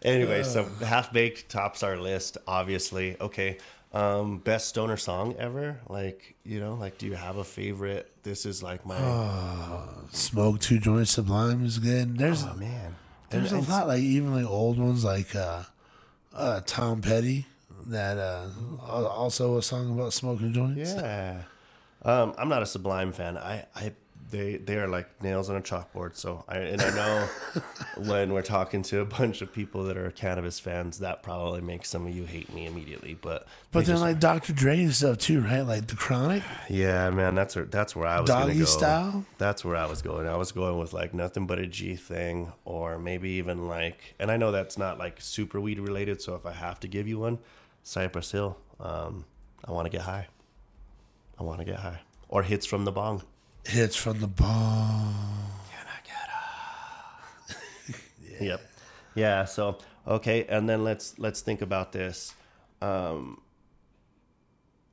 Anyway, 0.02 0.44
so 0.44 0.66
half 0.86 1.14
baked 1.14 1.50
tops 1.50 1.84
our 1.84 1.98
list. 1.98 2.38
Obviously, 2.48 3.16
okay. 3.20 3.58
Um, 3.92 4.38
best 4.38 4.68
stoner 4.68 4.98
song 4.98 5.36
ever? 5.40 5.80
Like, 5.88 6.36
you 6.44 6.60
know, 6.60 6.76
like, 6.76 6.98
do 7.00 7.08
you 7.08 7.16
have 7.16 7.38
a 7.38 7.44
favorite? 7.44 8.12
This 8.22 8.46
is 8.46 8.62
like 8.62 8.86
my 8.86 8.98
Smoke 10.12 10.60
Two 10.60 10.80
Joints 10.80 11.12
Sublime 11.12 11.66
is 11.66 11.80
good. 11.80 12.18
There's 12.18 12.44
oh 12.44 12.54
man. 12.56 12.96
there's 13.30 13.52
a 13.52 13.60
lot 13.60 13.88
like 13.88 14.02
even 14.02 14.34
like 14.34 14.46
old 14.46 14.78
ones 14.78 15.04
like 15.04 15.36
uh, 15.36 15.64
uh, 16.36 16.62
Tom 16.66 17.02
Petty 17.02 17.46
that 17.88 18.18
uh, 18.18 18.48
al- 18.88 19.08
also 19.08 19.58
a 19.58 19.64
song 19.64 19.92
about 19.92 20.14
smoking 20.14 20.54
joints. 20.54 20.94
Yeah. 20.94 21.44
Um, 22.04 22.34
I'm 22.38 22.48
not 22.48 22.62
a 22.62 22.66
Sublime 22.66 23.12
fan. 23.12 23.38
I, 23.38 23.66
I 23.76 23.94
they 24.30 24.58
they 24.58 24.78
are 24.78 24.88
like 24.88 25.22
nails 25.24 25.50
on 25.50 25.56
a 25.56 25.62
chalkboard. 25.62 26.16
So 26.16 26.44
I 26.48 26.58
and 26.58 26.82
I 26.82 26.96
know 26.96 27.28
when 28.10 28.34
we're 28.34 28.42
talking 28.42 28.82
to 28.84 29.02
a 29.02 29.06
bunch 29.06 29.42
of 29.42 29.52
people 29.52 29.84
that 29.86 29.98
are 29.98 30.12
cannabis 30.12 30.60
fans, 30.60 31.00
that 31.00 31.24
probably 31.24 31.62
makes 31.62 31.90
some 31.90 32.06
of 32.06 32.16
you 32.16 32.26
hate 32.26 32.54
me 32.54 32.66
immediately. 32.66 33.16
But 33.20 33.48
But 33.72 33.86
then 33.86 34.00
like 34.00 34.20
Dr. 34.20 34.54
Dre 34.54 34.82
and 34.84 34.94
stuff 34.94 35.18
too, 35.18 35.42
right? 35.42 35.62
Like 35.62 35.88
the 35.88 35.96
Chronic, 35.96 36.44
yeah, 36.70 37.10
man, 37.10 37.36
that's 37.36 37.56
where 37.56 37.66
that's 37.66 37.96
where 37.96 38.08
I 38.08 38.20
was 38.22 38.30
Doggy 38.30 38.60
go. 38.60 38.66
Style. 38.66 39.26
That's 39.38 39.66
where 39.66 39.76
I 39.76 39.86
was 39.86 40.02
going. 40.02 40.28
I 40.28 40.36
was 40.36 40.52
going 40.52 40.80
with 40.80 40.94
like 40.94 41.14
nothing 41.14 41.48
but 41.48 41.60
a 41.60 41.68
G 41.68 41.96
thing, 41.96 42.52
or 42.66 43.00
maybe 43.00 43.30
even 43.32 43.68
like, 43.68 44.16
and 44.20 44.32
I 44.32 44.38
know 44.38 44.52
that's 44.52 44.78
not 44.78 45.00
like 45.00 45.22
super 45.22 45.60
weed 45.60 45.80
related. 45.80 46.22
So 46.22 46.36
if 46.36 46.46
I 46.46 46.54
have 46.54 46.80
to 46.82 46.88
give 46.88 47.08
you 47.08 47.20
one, 47.20 47.40
Cypress 47.84 48.32
Hill. 48.32 48.58
Um, 48.80 49.26
I 49.66 49.72
want 49.72 49.86
to 49.86 49.90
get 49.90 50.02
high. 50.02 50.28
I 51.38 51.44
want 51.44 51.60
to 51.60 51.66
get 51.66 51.78
high, 51.78 52.02
or 52.28 52.44
hits 52.44 52.66
from 52.66 52.86
the 52.86 52.92
bong. 52.92 53.24
Hits 53.66 53.96
from 53.96 54.20
the 54.20 54.28
bomb. 54.28 55.16
Yep. 58.40 58.62
Yeah. 59.16 59.46
So 59.46 59.78
okay, 60.08 60.46
and 60.46 60.68
then 60.70 60.84
let's 60.84 61.18
let's 61.20 61.42
think 61.42 61.62
about 61.62 61.92
this. 61.92 62.34
Um, 62.82 63.42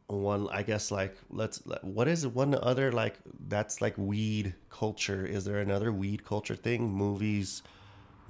one, 0.08 0.48
I 0.50 0.62
guess, 0.62 0.90
like 0.90 1.16
let's. 1.30 1.62
What 1.82 2.08
is 2.08 2.26
one 2.26 2.54
other 2.54 2.92
like 2.92 3.16
that's 3.48 3.80
like 3.80 3.94
weed 3.96 4.54
culture? 4.70 5.24
Is 5.24 5.44
there 5.44 5.58
another 5.58 5.92
weed 5.92 6.24
culture 6.24 6.56
thing? 6.56 6.90
Movies, 6.90 7.62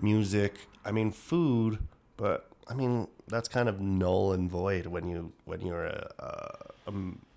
music. 0.00 0.54
I 0.84 0.92
mean, 0.92 1.10
food, 1.12 1.78
but 2.16 2.48
I 2.68 2.74
mean 2.74 3.08
that's 3.28 3.48
kind 3.48 3.68
of 3.68 3.80
null 3.80 4.32
and 4.32 4.50
void 4.50 4.86
when 4.86 5.08
you 5.08 5.32
when 5.44 5.60
you're 5.60 5.86
a 5.86 6.10
a, 6.18 6.90
a, 6.90 6.92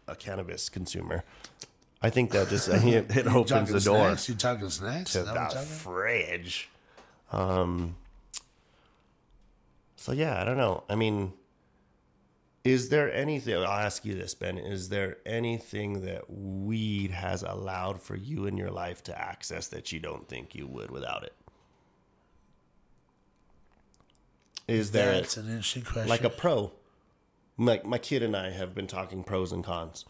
a 0.09 0.15
cannabis 0.15 0.69
consumer. 0.69 1.23
I 2.01 2.09
think 2.09 2.31
that 2.31 2.49
just 2.49 2.67
it, 2.69 3.15
it 3.17 3.27
opens 3.27 3.71
the 3.71 3.79
door 3.81 4.07
snacks? 4.07 4.29
You 4.29 4.35
talking 4.35 4.69
snacks? 4.69 5.11
to 5.13 5.23
that 5.23 5.33
the 5.33 5.39
talking? 5.55 5.61
fridge. 5.63 6.69
Um. 7.31 7.95
So 9.97 10.11
yeah, 10.13 10.41
I 10.41 10.45
don't 10.45 10.57
know. 10.57 10.83
I 10.89 10.95
mean, 10.95 11.33
Is 12.63 12.87
there 12.89 13.13
anything? 13.13 13.55
I'll 13.55 13.65
ask 13.65 14.05
you 14.05 14.15
this, 14.15 14.33
Ben. 14.33 14.57
Is 14.57 14.87
there 14.89 15.17
anything 15.25 16.01
that 16.05 16.29
weed 16.29 17.11
has 17.11 17.43
allowed 17.43 18.01
for 18.01 18.15
you 18.15 18.45
in 18.45 18.55
your 18.55 18.71
life 18.71 19.03
to 19.03 19.17
access 19.19 19.67
that 19.67 19.91
you 19.91 19.99
don't 19.99 20.27
think 20.27 20.55
you 20.55 20.67
would 20.67 20.91
without 20.91 21.23
it? 21.23 21.33
Is 24.67 24.91
there 24.91 25.13
That's 25.13 25.37
an 25.37 25.47
interesting 25.47 25.83
question. 25.83 26.07
like 26.09 26.23
a 26.23 26.29
pro? 26.29 26.71
Like 27.57 27.85
my 27.85 27.97
kid 27.97 28.23
and 28.23 28.35
I 28.37 28.51
have 28.51 28.73
been 28.75 28.87
talking 28.87 29.23
pros 29.23 29.51
and 29.51 29.63
cons. 29.63 30.05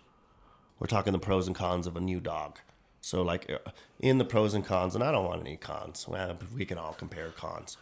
We're 0.79 0.87
talking 0.87 1.13
the 1.13 1.19
pros 1.19 1.47
and 1.47 1.55
cons 1.55 1.87
of 1.87 1.97
a 1.97 2.01
new 2.01 2.19
dog. 2.19 2.59
So 3.01 3.21
like 3.21 3.51
uh, 3.51 3.71
in 3.99 4.17
the 4.17 4.25
pros 4.25 4.53
and 4.53 4.65
cons, 4.65 4.95
and 4.95 5.03
I 5.03 5.11
don't 5.11 5.25
want 5.25 5.41
any 5.41 5.57
cons. 5.57 6.07
Well, 6.07 6.37
we 6.55 6.65
can 6.65 6.77
all 6.77 6.93
compare 6.93 7.29
cons. 7.29 7.77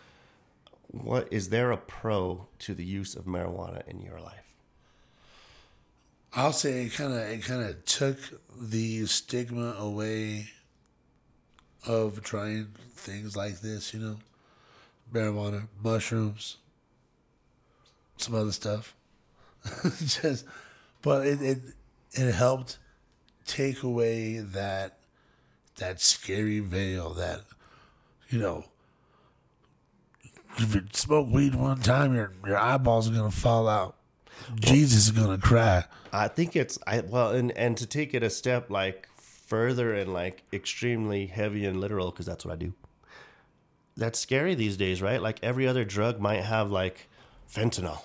What 0.89 1.27
is 1.31 1.49
there 1.49 1.71
a 1.71 1.77
pro 1.77 2.47
to 2.59 2.73
the 2.73 2.85
use 2.85 3.15
of 3.15 3.25
marijuana 3.25 3.87
in 3.87 4.01
your 4.01 4.19
life? 4.19 4.55
I'll 6.33 6.53
say 6.53 6.85
it 6.85 6.93
kind 6.93 7.13
of 7.13 7.19
it 7.19 7.43
kind 7.43 7.63
of 7.63 7.83
took 7.85 8.17
the 8.59 9.05
stigma 9.05 9.75
away 9.77 10.49
of 11.85 12.21
trying 12.23 12.67
things 12.95 13.35
like 13.35 13.61
this. 13.61 13.93
You 13.93 13.99
know, 13.99 14.17
marijuana, 15.13 15.67
mushrooms, 15.83 16.57
some 18.17 18.35
other 18.35 18.51
stuff. 18.51 18.95
Just, 20.05 20.45
but 21.01 21.25
it, 21.25 21.41
it 21.41 21.59
it 22.13 22.33
helped 22.33 22.77
take 23.47 23.81
away 23.81 24.37
that 24.37 24.99
that 25.77 26.01
scary 26.01 26.59
veil 26.59 27.11
that 27.11 27.41
you 28.29 28.39
know. 28.39 28.65
If 30.59 30.73
you 30.73 30.83
smoke 30.91 31.27
weed 31.29 31.55
one 31.55 31.79
time, 31.79 32.13
your 32.13 32.33
your 32.45 32.57
eyeballs 32.57 33.09
are 33.09 33.13
gonna 33.13 33.31
fall 33.31 33.67
out. 33.67 33.95
Jesus 34.55 35.05
is 35.05 35.11
gonna 35.11 35.37
cry. 35.37 35.85
I 36.11 36.27
think 36.27 36.55
it's 36.55 36.77
I 36.85 37.01
well, 37.01 37.31
and 37.31 37.51
and 37.51 37.77
to 37.77 37.85
take 37.85 38.13
it 38.13 38.23
a 38.23 38.29
step 38.29 38.69
like 38.69 39.07
further 39.17 39.93
and 39.93 40.13
like 40.13 40.43
extremely 40.51 41.27
heavy 41.27 41.65
and 41.65 41.79
literal 41.79 42.11
because 42.11 42.25
that's 42.25 42.45
what 42.45 42.53
I 42.53 42.57
do. 42.57 42.73
That's 43.95 44.19
scary 44.19 44.55
these 44.55 44.77
days, 44.77 45.01
right? 45.01 45.21
Like 45.21 45.39
every 45.41 45.67
other 45.67 45.85
drug 45.85 46.19
might 46.19 46.43
have 46.43 46.71
like 46.71 47.07
fentanyl 47.51 48.01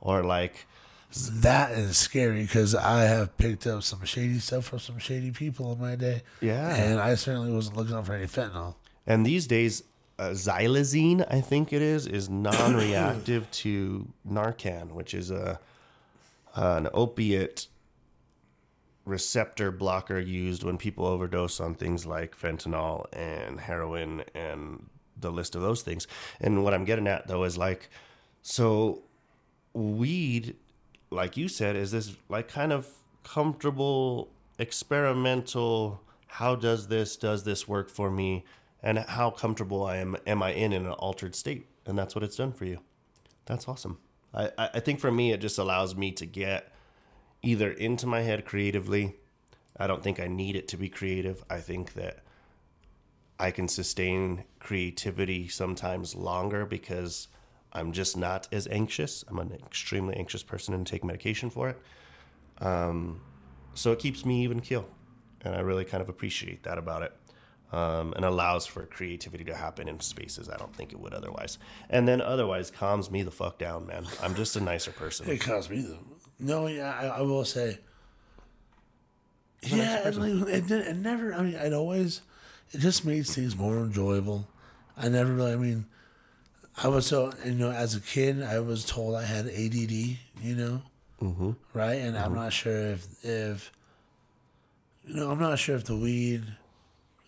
or 0.00 0.22
like 0.22 0.66
That 1.14 1.72
is 1.72 1.96
scary 1.96 2.42
because 2.42 2.74
I 2.74 3.02
have 3.02 3.36
picked 3.36 3.66
up 3.66 3.82
some 3.82 4.04
shady 4.04 4.38
stuff 4.40 4.66
from 4.66 4.80
some 4.80 4.98
shady 4.98 5.30
people 5.30 5.72
in 5.72 5.80
my 5.80 5.96
day. 5.96 6.22
Yeah. 6.40 6.74
And 6.74 7.00
I 7.00 7.14
certainly 7.14 7.52
wasn't 7.52 7.76
looking 7.76 7.94
out 7.94 8.06
for 8.06 8.14
any 8.14 8.26
fentanyl. 8.26 8.74
And 9.06 9.24
these 9.24 9.46
days, 9.46 9.84
uh, 10.18 10.30
xylazine, 10.30 11.26
I 11.30 11.40
think 11.40 11.72
it 11.72 11.82
is, 11.82 12.06
is 12.06 12.28
non-reactive 12.28 13.50
to 13.50 14.08
Narcan, 14.28 14.92
which 14.92 15.14
is 15.14 15.30
a 15.30 15.60
an 16.56 16.88
opiate 16.94 17.66
receptor 19.04 19.70
blocker 19.70 20.18
used 20.18 20.62
when 20.62 20.78
people 20.78 21.04
overdose 21.04 21.60
on 21.60 21.74
things 21.74 22.06
like 22.06 22.38
fentanyl 22.38 23.06
and 23.12 23.60
heroin 23.60 24.22
and 24.34 24.86
the 25.20 25.30
list 25.30 25.54
of 25.54 25.62
those 25.62 25.82
things. 25.82 26.06
And 26.40 26.64
what 26.64 26.74
I'm 26.74 26.84
getting 26.84 27.06
at 27.06 27.26
though 27.26 27.44
is 27.44 27.58
like, 27.58 27.90
so 28.42 29.02
weed, 29.72 30.56
like 31.14 31.36
you 31.36 31.48
said, 31.48 31.76
is 31.76 31.92
this 31.92 32.16
like 32.28 32.48
kind 32.48 32.72
of 32.72 32.88
comfortable, 33.22 34.28
experimental. 34.58 36.00
How 36.26 36.54
does 36.54 36.88
this 36.88 37.16
does 37.16 37.44
this 37.44 37.66
work 37.68 37.88
for 37.88 38.10
me, 38.10 38.44
and 38.82 38.98
how 38.98 39.30
comfortable 39.30 39.84
I 39.84 39.98
am 39.98 40.16
am 40.26 40.42
I 40.42 40.52
in 40.52 40.72
in 40.72 40.84
an 40.86 40.92
altered 40.92 41.34
state, 41.34 41.66
and 41.86 41.98
that's 41.98 42.14
what 42.14 42.24
it's 42.24 42.36
done 42.36 42.52
for 42.52 42.64
you. 42.64 42.80
That's 43.46 43.68
awesome. 43.68 43.98
I 44.34 44.50
I 44.58 44.80
think 44.80 45.00
for 45.00 45.10
me 45.10 45.32
it 45.32 45.40
just 45.40 45.58
allows 45.58 45.94
me 45.96 46.12
to 46.12 46.26
get 46.26 46.72
either 47.42 47.70
into 47.70 48.06
my 48.06 48.20
head 48.20 48.44
creatively. 48.44 49.16
I 49.76 49.86
don't 49.86 50.02
think 50.02 50.20
I 50.20 50.28
need 50.28 50.56
it 50.56 50.68
to 50.68 50.76
be 50.76 50.88
creative. 50.88 51.44
I 51.50 51.60
think 51.60 51.94
that 51.94 52.20
I 53.38 53.50
can 53.50 53.68
sustain 53.68 54.44
creativity 54.60 55.48
sometimes 55.48 56.14
longer 56.14 56.64
because 56.64 57.28
I'm 57.74 57.92
just 57.92 58.16
not 58.16 58.48
as 58.52 58.68
anxious. 58.68 59.24
I'm 59.28 59.38
an 59.38 59.52
extremely 59.66 60.16
anxious 60.16 60.42
person 60.42 60.74
and 60.74 60.86
take 60.86 61.04
medication 61.04 61.50
for 61.50 61.68
it. 61.70 61.80
Um, 62.60 63.20
so 63.74 63.92
it 63.92 63.98
keeps 63.98 64.24
me 64.24 64.44
even 64.44 64.60
keel. 64.60 64.86
And 65.42 65.54
I 65.54 65.60
really 65.60 65.84
kind 65.84 66.00
of 66.00 66.08
appreciate 66.08 66.62
that 66.62 66.78
about 66.78 67.02
it. 67.02 67.12
Um, 67.72 68.12
and 68.14 68.24
allows 68.24 68.66
for 68.66 68.86
creativity 68.86 69.42
to 69.44 69.54
happen 69.54 69.88
in 69.88 69.98
spaces 69.98 70.48
I 70.48 70.56
don't 70.56 70.74
think 70.76 70.92
it 70.92 71.00
would 71.00 71.12
otherwise. 71.12 71.58
And 71.90 72.06
then 72.06 72.20
otherwise 72.20 72.70
calms 72.70 73.10
me 73.10 73.24
the 73.24 73.32
fuck 73.32 73.58
down, 73.58 73.86
man. 73.86 74.06
I'm 74.22 74.36
just 74.36 74.54
a 74.54 74.60
nicer 74.60 74.92
person. 74.92 75.28
It 75.28 75.40
calms 75.40 75.68
me 75.68 75.80
the. 75.80 75.98
No, 76.38 76.68
yeah, 76.68 76.96
I, 76.96 77.06
I 77.06 77.20
will 77.22 77.44
say. 77.44 77.78
Yeah, 79.62 80.06
and 80.06 80.16
like, 80.40 80.54
it, 80.54 80.70
it 80.70 80.96
never. 80.96 81.34
I 81.34 81.42
mean, 81.42 81.54
it 81.54 81.72
always. 81.72 82.20
It 82.70 82.78
just 82.78 83.04
made 83.04 83.26
things 83.26 83.56
more 83.56 83.78
enjoyable. 83.78 84.46
I 84.96 85.08
never 85.08 85.32
really. 85.32 85.52
I 85.52 85.56
mean, 85.56 85.86
I 86.82 86.88
was 86.88 87.06
so 87.06 87.32
you 87.44 87.52
know 87.52 87.70
as 87.70 87.94
a 87.94 88.00
kid 88.00 88.42
I 88.42 88.60
was 88.60 88.84
told 88.84 89.14
I 89.14 89.24
had 89.24 89.46
ADD. 89.46 89.92
You 89.92 90.18
know, 90.56 90.82
mm-hmm. 91.22 91.50
right? 91.72 91.94
And 91.94 92.16
I'm 92.16 92.34
not 92.34 92.52
sure 92.52 92.92
if 92.92 93.06
if. 93.24 93.72
You 95.06 95.16
know, 95.16 95.30
I'm 95.30 95.38
not 95.38 95.58
sure 95.58 95.76
if 95.76 95.84
the 95.84 95.96
weed 95.96 96.44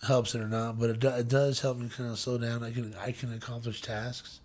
helps 0.02 0.34
it 0.34 0.40
or 0.40 0.48
not, 0.48 0.78
but 0.78 0.88
it, 0.88 1.00
do, 1.00 1.08
it 1.08 1.28
does 1.28 1.60
help 1.60 1.76
me 1.76 1.90
kind 1.90 2.10
of 2.10 2.18
slow 2.18 2.38
down. 2.38 2.64
I 2.64 2.72
can 2.72 2.94
I 2.94 3.12
can 3.12 3.32
accomplish 3.34 3.82
tasks. 3.82 4.40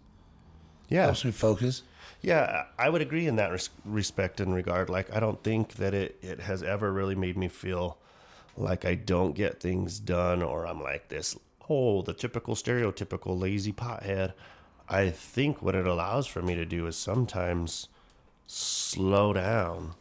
Yeah. 0.89 1.06
Helps 1.06 1.24
me 1.24 1.32
focus. 1.32 1.84
Yeah, 2.22 2.66
I 2.78 2.89
would 2.89 3.02
agree 3.02 3.26
in 3.26 3.38
that 3.38 3.52
res- 3.52 3.70
respect 3.86 4.39
and 4.39 4.54
regard. 4.54 4.89
Like, 4.89 5.14
I 5.16 5.20
don't 5.20 5.41
think 5.43 5.76
that 5.76 5.93
it, 5.93 6.18
it 6.22 6.41
has 6.41 6.62
ever 6.62 6.91
really 6.91 7.16
made 7.16 7.38
me 7.38 7.47
feel 7.47 7.97
like 8.58 8.86
I 8.86 8.95
don't 8.95 9.34
get 9.34 9.60
things 9.60 9.99
done 9.99 10.43
or 10.43 10.68
I'm 10.68 10.84
like 10.84 11.08
this, 11.08 11.38
oh, 11.70 12.02
the 12.02 12.14
typical 12.14 12.56
stereotypical 12.56 13.39
lazy 13.39 13.74
pothead. 13.74 14.34
I 14.92 15.10
think 15.10 15.62
what 15.62 15.74
it 15.74 15.88
allows 15.88 16.28
for 16.28 16.42
me 16.42 16.54
to 16.56 16.66
do 16.66 16.86
is 16.86 16.98
sometimes 16.98 17.88
slow 18.46 19.32
down 19.32 19.94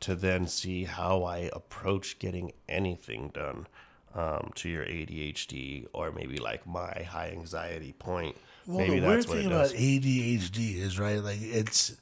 to 0.00 0.14
then 0.14 0.46
see 0.46 0.84
how 0.84 1.24
I 1.24 1.50
approach 1.52 2.18
getting 2.18 2.52
anything 2.66 3.28
done 3.34 3.66
um, 4.14 4.50
to 4.54 4.68
your 4.70 4.86
ADHD 4.86 5.86
or 5.92 6.10
maybe 6.10 6.38
like 6.38 6.66
my 6.66 7.06
high 7.08 7.28
anxiety 7.28 7.92
point. 7.92 8.34
Well, 8.66 8.78
maybe 8.78 8.98
the 9.00 9.06
weird 9.06 9.18
that's 9.18 9.28
what 9.28 9.38
it 9.38 9.42
thing 9.42 9.52
about 9.52 9.70
ADHD 9.70 10.76
is 10.76 10.98
right, 10.98 11.22
like 11.22 11.42
it's 11.42 11.96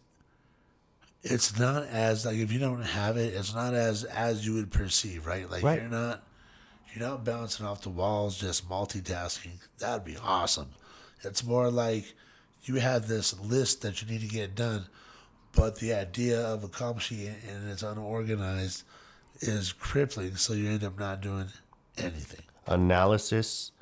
it's 1.23 1.59
not 1.59 1.87
as 1.87 2.25
like 2.25 2.37
if 2.37 2.53
you 2.53 2.61
don't 2.61 2.83
have 2.83 3.17
it, 3.17 3.35
it's 3.35 3.53
not 3.53 3.75
as 3.75 4.05
as 4.05 4.47
you 4.47 4.55
would 4.55 4.71
perceive, 4.71 5.27
right? 5.27 5.51
Like 5.51 5.65
Right. 5.65 5.81
you're 5.81 5.91
not 5.91 6.23
you're 6.95 7.07
not 7.07 7.25
bouncing 7.25 7.67
off 7.67 7.83
the 7.83 7.91
walls, 7.91 8.39
just 8.39 8.69
multitasking. 8.69 9.59
That'd 9.79 10.05
be 10.05 10.17
awesome. 10.17 10.71
It's 11.25 11.45
more 11.45 11.69
like 11.71 12.15
you 12.65 12.77
have 12.77 13.09
this 13.09 13.39
list 13.41 13.83
that 13.83 14.03
you 14.03 14.09
need 14.09 14.21
to 14.21 14.29
get 14.29 14.55
done, 14.55 14.87
but 15.53 15.77
the 15.77 15.95
idea 15.95 16.41
of 16.41 16.65
accomplishing 16.65 17.21
it 17.21 17.37
and 17.49 17.71
it's 17.71 17.83
unorganized 17.83 18.83
is 19.41 19.73
crippling. 19.73 20.37
So 20.37 20.53
you 20.53 20.71
end 20.71 20.85
up 20.85 20.99
not 20.99 21.21
doing 21.21 21.47
anything. 21.97 22.45
analysis 22.67 23.73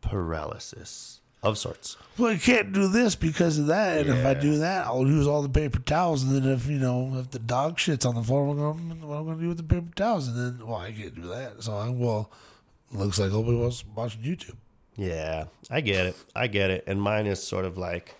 paralysis 0.00 1.20
of 1.42 1.56
sorts. 1.56 1.96
Well, 2.16 2.32
I 2.32 2.36
can't 2.36 2.72
do 2.72 2.88
this 2.88 3.14
because 3.14 3.58
of 3.58 3.68
that, 3.68 3.98
and 3.98 4.10
if 4.10 4.26
I 4.26 4.34
do 4.34 4.58
that, 4.58 4.86
I'll 4.86 5.06
use 5.06 5.26
all 5.26 5.42
the 5.42 5.48
paper 5.48 5.78
towels. 5.78 6.24
And 6.24 6.34
then 6.34 6.52
if 6.52 6.66
you 6.66 6.78
know 6.78 7.16
if 7.16 7.30
the 7.30 7.38
dog 7.38 7.78
shits 7.78 8.04
on 8.04 8.16
the 8.16 8.22
floor, 8.22 8.44
what 8.46 8.58
am 8.58 8.92
I 9.02 9.06
going 9.06 9.36
to 9.36 9.42
do 9.42 9.48
with 9.48 9.58
the 9.58 9.62
paper 9.62 9.94
towels? 9.94 10.28
And 10.28 10.36
then 10.36 10.66
well, 10.66 10.78
I 10.78 10.92
can't 10.92 11.14
do 11.14 11.28
that. 11.28 11.62
So 11.62 11.74
I'm 11.74 11.98
well. 11.98 12.30
Looks 12.90 13.18
like 13.18 13.30
nobody 13.30 13.56
was 13.56 13.84
watching 13.94 14.22
YouTube. 14.22 14.56
Yeah, 14.98 15.44
I 15.70 15.80
get 15.80 16.06
it. 16.06 16.16
I 16.34 16.48
get 16.48 16.70
it. 16.70 16.84
And 16.88 17.00
mine 17.00 17.26
is 17.26 17.40
sort 17.42 17.64
of 17.64 17.78
like 17.78 18.16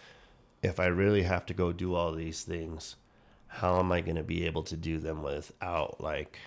if 0.63 0.79
I 0.79 0.87
really 0.87 1.23
have 1.23 1.45
to 1.47 1.55
go 1.55 1.73
do 1.73 1.95
all 1.95 2.13
these 2.13 2.43
things, 2.43 2.95
how 3.49 3.81
am 3.81 3.91
I 3.91 4.01
going 4.01 4.17
to 4.17 4.23
be 4.23 4.47
able 4.47 4.63
to 4.65 4.77
do 4.77 4.99
them 4.99 5.23
without 5.23 6.01
like 6.01 6.39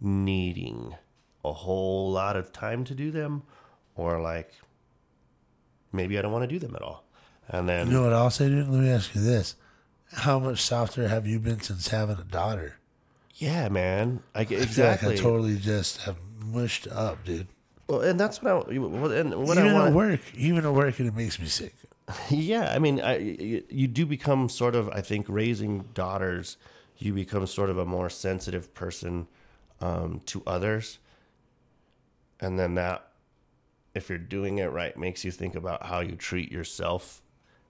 needing 0.00 0.94
a 1.44 1.52
whole 1.52 2.12
lot 2.12 2.36
of 2.36 2.52
time 2.52 2.84
to 2.84 2.94
do 2.94 3.10
them 3.10 3.42
or 3.94 4.20
like 4.20 4.52
maybe 5.92 6.18
I 6.18 6.22
don't 6.22 6.32
want 6.32 6.42
to 6.42 6.48
do 6.48 6.58
them 6.58 6.76
at 6.76 6.82
all. 6.82 7.04
And 7.48 7.66
then 7.68 7.86
You 7.86 7.94
know 7.94 8.02
what 8.02 8.12
I'll 8.12 8.30
say, 8.30 8.48
dude? 8.48 8.68
Let 8.68 8.80
me 8.82 8.90
ask 8.90 9.14
you 9.14 9.22
this: 9.22 9.56
How 10.12 10.38
much 10.38 10.60
softer 10.60 11.08
have 11.08 11.26
you 11.26 11.38
been 11.38 11.60
since 11.60 11.88
having 11.88 12.18
a 12.18 12.24
daughter? 12.24 12.76
yeah, 13.36 13.68
man. 13.68 14.22
I 14.34 14.44
get 14.44 14.56
I 14.56 14.60
like 14.60 14.68
exactly. 14.68 15.14
I 15.14 15.16
totally 15.16 15.58
just 15.58 16.02
have 16.02 16.16
mushed 16.44 16.86
up, 16.86 17.24
dude. 17.24 17.48
Well, 17.88 18.00
and 18.00 18.18
that's 18.18 18.42
what 18.42 18.50
I 18.70 18.78
well, 18.78 19.12
and 19.12 19.34
what 19.34 19.58
even 19.58 19.70
I 19.70 19.74
want 19.74 19.86
at 19.88 19.92
work, 19.92 20.20
even 20.34 20.64
at 20.64 20.72
work, 20.72 20.98
and 20.98 21.08
it 21.08 21.14
makes 21.14 21.38
me 21.38 21.46
sick. 21.46 21.74
Yeah, 22.30 22.70
I 22.70 22.78
mean, 22.78 23.00
I, 23.00 23.16
you, 23.16 23.64
you 23.70 23.86
do 23.88 24.04
become 24.04 24.50
sort 24.50 24.74
of, 24.76 24.90
I 24.90 25.00
think, 25.00 25.26
raising 25.28 25.84
daughters, 25.94 26.58
you 26.98 27.14
become 27.14 27.46
sort 27.46 27.70
of 27.70 27.78
a 27.78 27.86
more 27.86 28.10
sensitive 28.10 28.74
person 28.74 29.26
um, 29.80 30.20
to 30.26 30.42
others. 30.46 30.98
And 32.40 32.58
then 32.58 32.74
that, 32.74 33.08
if 33.94 34.10
you're 34.10 34.18
doing 34.18 34.58
it 34.58 34.66
right, 34.70 34.94
makes 34.98 35.24
you 35.24 35.30
think 35.30 35.54
about 35.54 35.86
how 35.86 36.00
you 36.00 36.14
treat 36.14 36.52
yourself 36.52 37.22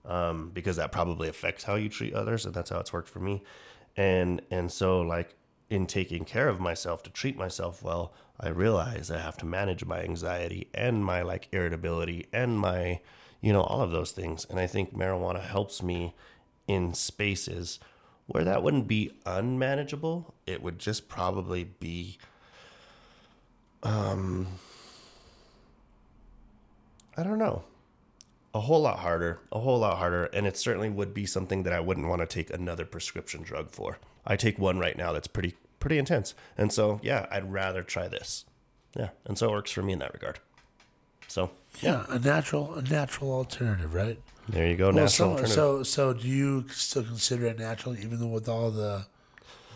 um, 0.03 0.51
because 0.53 0.75
that 0.75 0.91
probably 0.91 1.29
affects 1.29 1.63
how 1.63 1.75
you 1.75 1.87
treat 1.87 2.13
others. 2.13 2.45
And 2.45 2.53
that's 2.53 2.69
how 2.71 2.79
it's 2.79 2.91
worked 2.91 3.09
for 3.09 3.19
me. 3.19 3.41
and 3.95 4.41
and 4.51 4.71
so 4.71 5.01
like 5.01 5.35
in 5.69 5.85
taking 5.87 6.25
care 6.25 6.47
of 6.49 6.59
myself 6.59 7.01
to 7.03 7.09
treat 7.09 7.37
myself 7.37 7.81
well 7.81 8.13
i 8.39 8.49
realize 8.49 9.09
i 9.09 9.19
have 9.19 9.37
to 9.37 9.45
manage 9.45 9.85
my 9.85 10.01
anxiety 10.01 10.67
and 10.73 11.03
my 11.05 11.21
like 11.21 11.47
irritability 11.51 12.27
and 12.33 12.59
my 12.59 12.99
you 13.41 13.53
know 13.53 13.61
all 13.61 13.81
of 13.81 13.91
those 13.91 14.11
things. 14.11 14.45
And 14.49 14.59
i 14.59 14.67
think 14.67 14.95
marijuana 14.95 15.41
helps 15.41 15.83
me 15.83 16.15
in 16.67 16.93
spaces 16.93 17.79
where 18.27 18.43
that 18.43 18.63
wouldn't 18.63 18.87
be 18.87 19.11
unmanageable. 19.27 20.33
It 20.47 20.63
would 20.63 20.79
just 20.79 21.07
probably 21.07 21.63
be 21.63 22.17
um 23.83 24.47
i 27.15 27.21
don't 27.21 27.37
know 27.37 27.63
a 28.55 28.61
whole 28.61 28.81
lot 28.81 28.99
harder, 28.99 29.41
a 29.51 29.59
whole 29.59 29.79
lot 29.79 29.97
harder, 29.97 30.25
and 30.27 30.47
it 30.47 30.55
certainly 30.55 30.89
would 30.89 31.13
be 31.13 31.25
something 31.25 31.63
that 31.63 31.73
I 31.73 31.81
wouldn't 31.81 32.07
want 32.07 32.21
to 32.21 32.25
take 32.25 32.49
another 32.49 32.85
prescription 32.85 33.43
drug 33.43 33.69
for. 33.69 33.97
I 34.25 34.37
take 34.37 34.57
one 34.57 34.79
right 34.79 34.97
now 34.97 35.11
that's 35.11 35.27
pretty 35.27 35.55
pretty 35.85 35.99
intense, 35.99 36.33
and 36.57 36.73
so 36.73 36.99
yeah, 37.03 37.27
I'd 37.29 37.53
rather 37.53 37.83
try 37.83 38.07
this. 38.07 38.43
Yeah, 38.97 39.09
and 39.25 39.37
so 39.37 39.49
it 39.49 39.51
works 39.51 39.69
for 39.69 39.83
me 39.83 39.93
in 39.93 39.99
that 39.99 40.13
regard. 40.13 40.39
So 41.27 41.51
Yeah, 41.79 42.05
a 42.09 42.17
natural, 42.17 42.73
a 42.73 42.81
natural 42.81 43.31
alternative, 43.31 43.93
right? 43.93 44.17
there 44.49 44.67
you 44.67 44.75
go, 44.77 44.85
Well, 44.85 44.93
natural 44.93 45.09
so, 45.09 45.29
alternative. 45.29 45.53
so, 45.53 45.83
so, 45.83 46.13
do 46.13 46.27
you 46.27 46.65
still 46.69 47.03
consider 47.03 47.45
it 47.45 47.59
natural, 47.59 47.95
even 47.95 48.19
though 48.19 48.27
with 48.27 48.49
all 48.49 48.71
the 48.71 49.05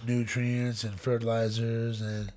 nutrients 0.07 0.84
and 0.84 0.99
fertilizers 0.99 2.01
and, 2.01 2.32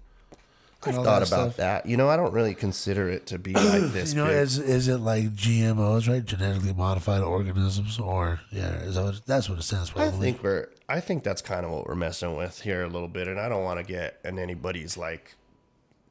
I've 0.84 0.96
thought 0.96 1.04
that 1.04 1.16
about 1.28 1.28
stuff? 1.28 1.56
that. 1.58 1.86
You 1.86 1.96
know, 1.96 2.08
I 2.08 2.16
don't 2.16 2.32
really 2.32 2.54
consider 2.54 3.08
it 3.08 3.26
to 3.28 3.38
be 3.38 3.52
like 3.54 3.82
this. 3.92 4.12
You 4.12 4.18
know, 4.18 4.26
big. 4.26 4.36
is 4.36 4.58
is 4.58 4.88
it 4.88 4.98
like 4.98 5.32
GMOs, 5.32 6.08
right? 6.08 6.24
Genetically 6.24 6.72
modified 6.72 7.22
organisms, 7.22 8.00
or 8.00 8.40
yeah, 8.50 8.74
is 8.80 8.96
that 8.96 9.04
what, 9.04 9.20
that's 9.24 9.48
what 9.48 9.58
it 9.60 9.62
stands 9.62 9.90
for? 9.90 10.00
I 10.00 10.06
I 10.06 10.10
think 10.10 10.42
we're. 10.42 10.68
I 10.93 11.01
think 11.01 11.22
that's 11.22 11.40
kind 11.40 11.64
of 11.64 11.72
what 11.72 11.86
we're 11.86 11.95
messing 11.95 12.36
with 12.36 12.61
here 12.61 12.82
a 12.82 12.88
little 12.88 13.09
bit, 13.09 13.26
and 13.26 13.40
I 13.40 13.49
don't 13.49 13.64
want 13.64 13.80
to 13.80 13.84
get 13.84 14.20
in 14.24 14.38
anybody's 14.38 14.99
like 14.99 15.36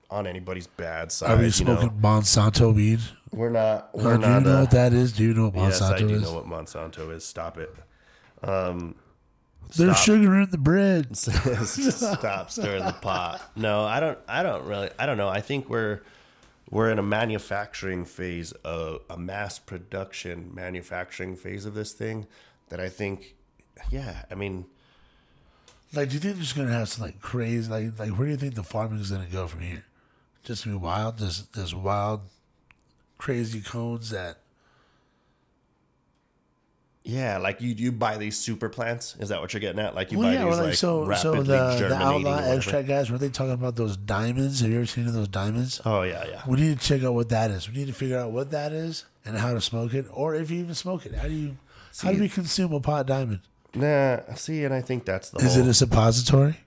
on 0.10 0.26
anybody's 0.26 0.66
bad 0.66 1.12
side. 1.12 1.30
Are 1.30 1.38
we 1.38 1.46
you 1.46 1.52
smoking 1.52 2.02
know, 2.02 2.10
Monsanto 2.10 2.74
weed? 2.74 3.00
we're 3.32 3.52
not. 3.52 3.94
We're 3.94 4.18
do 4.18 4.24
you 4.24 4.28
not. 4.28 4.44
know 4.44 4.58
uh, 4.58 4.62
what 4.62 4.72
that 4.72 4.92
is? 4.92 5.14
Do 5.14 5.24
you 5.24 5.36
know 5.36 5.50
what 5.50 5.54
Monsanto 5.54 5.70
yes, 5.70 5.82
I 5.82 5.98
do 6.00 6.10
is? 6.10 6.22
know 6.24 6.34
what 6.34 6.48
Monsanto 6.48 7.14
is. 7.14 7.24
Stop 7.24 7.60
it. 7.60 7.76
Um, 8.42 8.96
There's 9.78 9.92
stop. 9.92 10.04
sugar 10.04 10.40
in 10.40 10.50
the 10.50 10.58
bread. 10.58 11.16
Stop 11.18 12.50
stirring 12.50 12.84
the 12.84 12.98
pot. 13.02 13.52
No, 13.56 13.84
I 13.84 14.00
don't. 14.00 14.18
I 14.28 14.42
don't 14.42 14.66
really. 14.66 14.90
I 14.98 15.06
don't 15.06 15.18
know. 15.18 15.30
I 15.30 15.42
think 15.42 15.70
we're 15.70 16.02
we're 16.72 16.90
in 16.90 16.98
a 16.98 17.04
manufacturing 17.04 18.04
phase, 18.04 18.52
of 18.64 19.02
a 19.12 19.18
mass 19.18 19.60
production 19.60 20.50
manufacturing 20.56 21.36
phase 21.36 21.66
of 21.66 21.76
this 21.76 21.94
thing. 21.94 22.26
That 22.70 22.80
I 22.80 22.90
think, 22.90 23.36
yeah. 23.90 24.24
I 24.32 24.36
mean, 24.36 24.66
Like, 25.94 26.10
do 26.10 26.14
you 26.16 26.20
think 26.22 26.36
there's 26.38 26.54
gonna 26.54 26.72
have 26.72 26.90
some 26.90 27.06
like 27.06 27.20
crazy, 27.22 27.70
like, 27.70 27.98
like 28.00 28.12
where 28.12 28.28
do 28.28 28.32
you 28.32 28.38
think 28.38 28.56
the 28.56 28.64
farming 28.64 29.00
is 29.00 29.12
gonna 29.12 29.26
go 29.32 29.48
from 29.48 29.62
here? 29.62 29.84
Just 30.44 30.66
be 30.66 30.74
wild. 30.74 31.18
There's 31.20 31.44
there's 31.48 31.76
wild, 31.76 32.22
crazy 33.18 33.62
cones 33.62 34.10
that. 34.12 34.38
yeah. 37.04 37.38
Like 37.40 37.62
you, 37.62 37.74
you 37.74 37.92
buy 37.92 38.18
these 38.18 38.38
super 38.38 38.70
plants. 38.70 39.16
Is 39.20 39.30
that 39.30 39.42
what 39.42 39.54
you're 39.54 39.60
getting 39.60 39.80
at? 39.80 39.96
Like 39.96 40.12
you 40.12 40.20
Well, 40.20 40.30
buy 40.30 40.34
yeah, 40.34 40.46
these 40.46 40.56
well, 40.58 40.66
like, 40.66 40.76
so 40.76 41.14
so 41.16 41.44
the 41.44 41.88
the 41.90 41.96
outlaw 41.96 42.40
extract 42.40 42.88
guys 42.88 43.10
were 43.12 43.18
they 43.18 43.30
talking 43.30 43.54
about 43.54 43.76
those 43.76 43.98
diamonds? 43.98 44.62
Have 44.62 44.70
you 44.70 44.78
ever 44.78 44.86
seen 44.86 45.06
those 45.12 45.28
diamonds? 45.28 45.82
Oh 45.86 46.04
yeah, 46.04 46.26
yeah. 46.28 46.42
We 46.48 46.58
need 46.60 46.80
to 46.80 46.86
check 46.88 47.04
out 47.04 47.14
what 47.14 47.30
that 47.30 47.52
is. 47.52 47.68
We 47.70 47.76
need 47.76 47.88
to 47.88 47.94
figure 47.94 48.18
out 48.20 48.32
what 48.32 48.52
that 48.52 48.72
is 48.72 49.06
and 49.26 49.38
how 49.38 49.54
to 49.54 49.62
smoke 49.62 49.94
it, 49.94 50.06
or 50.12 50.36
if 50.36 50.50
you 50.52 50.60
even 50.60 50.76
smoke 50.76 51.06
it. 51.06 51.16
How 51.16 51.28
do 51.28 51.34
you 51.34 51.58
how 52.02 52.12
do 52.14 52.20
we 52.20 52.30
consume 52.30 52.72
a 52.74 52.80
pot 52.80 53.06
diamond? 53.08 53.42
Nah. 53.74 54.20
See, 54.36 54.64
and 54.66 54.74
I 54.74 54.82
think 54.82 55.06
that's 55.06 55.30
the 55.30 55.40
Is 55.40 55.56
whole. 55.56 55.64
it 55.64 55.70
a 55.70 55.74
suppository? 55.74 56.58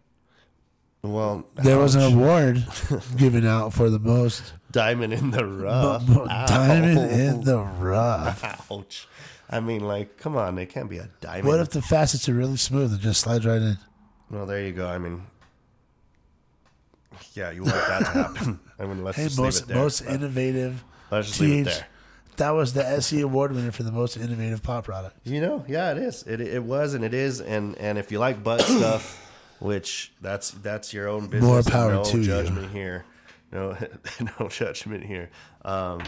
well, 1.02 1.46
There 1.56 1.78
was 1.78 1.94
an 1.94 2.14
award 2.14 2.64
given 3.16 3.46
out 3.46 3.74
for 3.74 3.90
the 3.90 3.98
most 3.98 4.54
diamond 4.72 5.12
in 5.12 5.30
the 5.30 5.44
rough. 5.64 6.08
mo- 6.08 6.26
diamond 6.26 6.98
in 7.10 7.40
the 7.42 7.58
rough. 7.58 8.42
Ouch. 8.70 9.06
I 9.50 9.60
mean, 9.60 9.80
like, 9.86 10.16
come 10.16 10.36
on, 10.36 10.58
it 10.58 10.66
can't 10.70 10.88
be 10.88 10.96
a 10.98 11.10
diamond. 11.20 11.46
What 11.46 11.60
if 11.60 11.68
the 11.70 11.82
facets 11.82 12.26
are 12.30 12.34
really 12.34 12.56
smooth 12.56 12.90
and 12.92 13.00
just 13.00 13.20
slides 13.20 13.44
right 13.44 13.60
in? 13.60 13.76
Well, 14.30 14.46
there 14.46 14.62
you 14.62 14.72
go. 14.72 14.88
I 14.88 14.96
mean, 14.96 15.22
yeah, 17.34 17.50
you 17.50 17.62
want 17.64 17.74
that 17.74 17.98
to 17.98 18.04
happen. 18.06 18.60
I 18.78 18.86
mean, 18.86 19.04
let's 19.04 19.16
Hey, 19.18 19.24
just 19.24 19.38
leave 19.38 19.44
most 19.46 19.60
it 19.62 19.68
there. 19.68 19.76
most 19.76 20.00
innovative. 20.02 20.82
let's 21.10 21.28
just 21.28 21.40
leave 21.40 21.66
it 21.66 21.70
there. 21.70 21.86
That 22.36 22.50
was 22.50 22.72
the 22.72 22.84
SE 22.84 23.20
award 23.20 23.52
winner 23.52 23.72
for 23.72 23.82
the 23.82 23.92
most 23.92 24.16
innovative 24.16 24.62
pop 24.62 24.84
product. 24.84 25.18
You 25.24 25.40
know, 25.40 25.64
yeah, 25.68 25.92
it 25.92 25.98
is. 25.98 26.22
It 26.24 26.40
it 26.40 26.62
was 26.62 26.94
and 26.94 27.04
it 27.04 27.14
is. 27.14 27.40
And 27.40 27.76
and 27.78 27.98
if 27.98 28.10
you 28.10 28.18
like 28.18 28.42
butt 28.42 28.60
stuff, 28.62 29.20
which 29.60 30.12
that's 30.20 30.50
that's 30.50 30.92
your 30.92 31.08
own 31.08 31.28
business. 31.28 31.42
More 31.42 31.62
power 31.62 31.92
no 31.92 32.04
to 32.04 32.18
you. 32.18 32.24
judgment 32.24 32.72
here. 32.72 33.04
No, 33.52 33.76
no 34.40 34.48
judgment 34.48 35.04
here. 35.04 35.30
Um, 35.64 36.02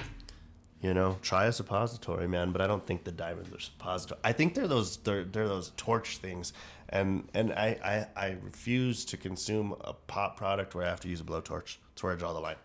you 0.83 0.93
know, 0.93 1.16
try 1.22 1.47
a 1.47 1.53
suppository, 1.53 2.29
man. 2.29 2.53
But 2.53 2.61
I 2.61 2.66
don't 2.66 2.85
think 2.85 3.05
the 3.05 3.12
diamonds 3.12 3.53
are 3.53 3.61
suppository. 3.61 4.20
I 4.22 4.33
think 4.33 4.55
they're 4.55 4.68
those 4.68 4.99
they're, 4.99 5.24
they're 5.24 5.49
those 5.49 5.72
torch 5.77 6.18
things. 6.18 6.53
And 6.89 7.29
and 7.35 7.53
I, 7.53 8.07
I 8.16 8.27
I 8.27 8.37
refuse 8.43 9.05
to 9.07 9.16
consume 9.16 9.74
a 9.81 9.93
pop 9.93 10.37
product 10.37 10.74
where 10.74 10.85
I 10.85 10.91
have 10.91 11.01
to 11.01 11.09
use 11.09 11.20
a 11.20 11.24
blowtorch. 11.24 11.77
That's 11.91 12.03
where 12.03 12.12
I 12.12 12.16
draw 12.16 12.33
the 12.33 12.41
line. 12.41 12.57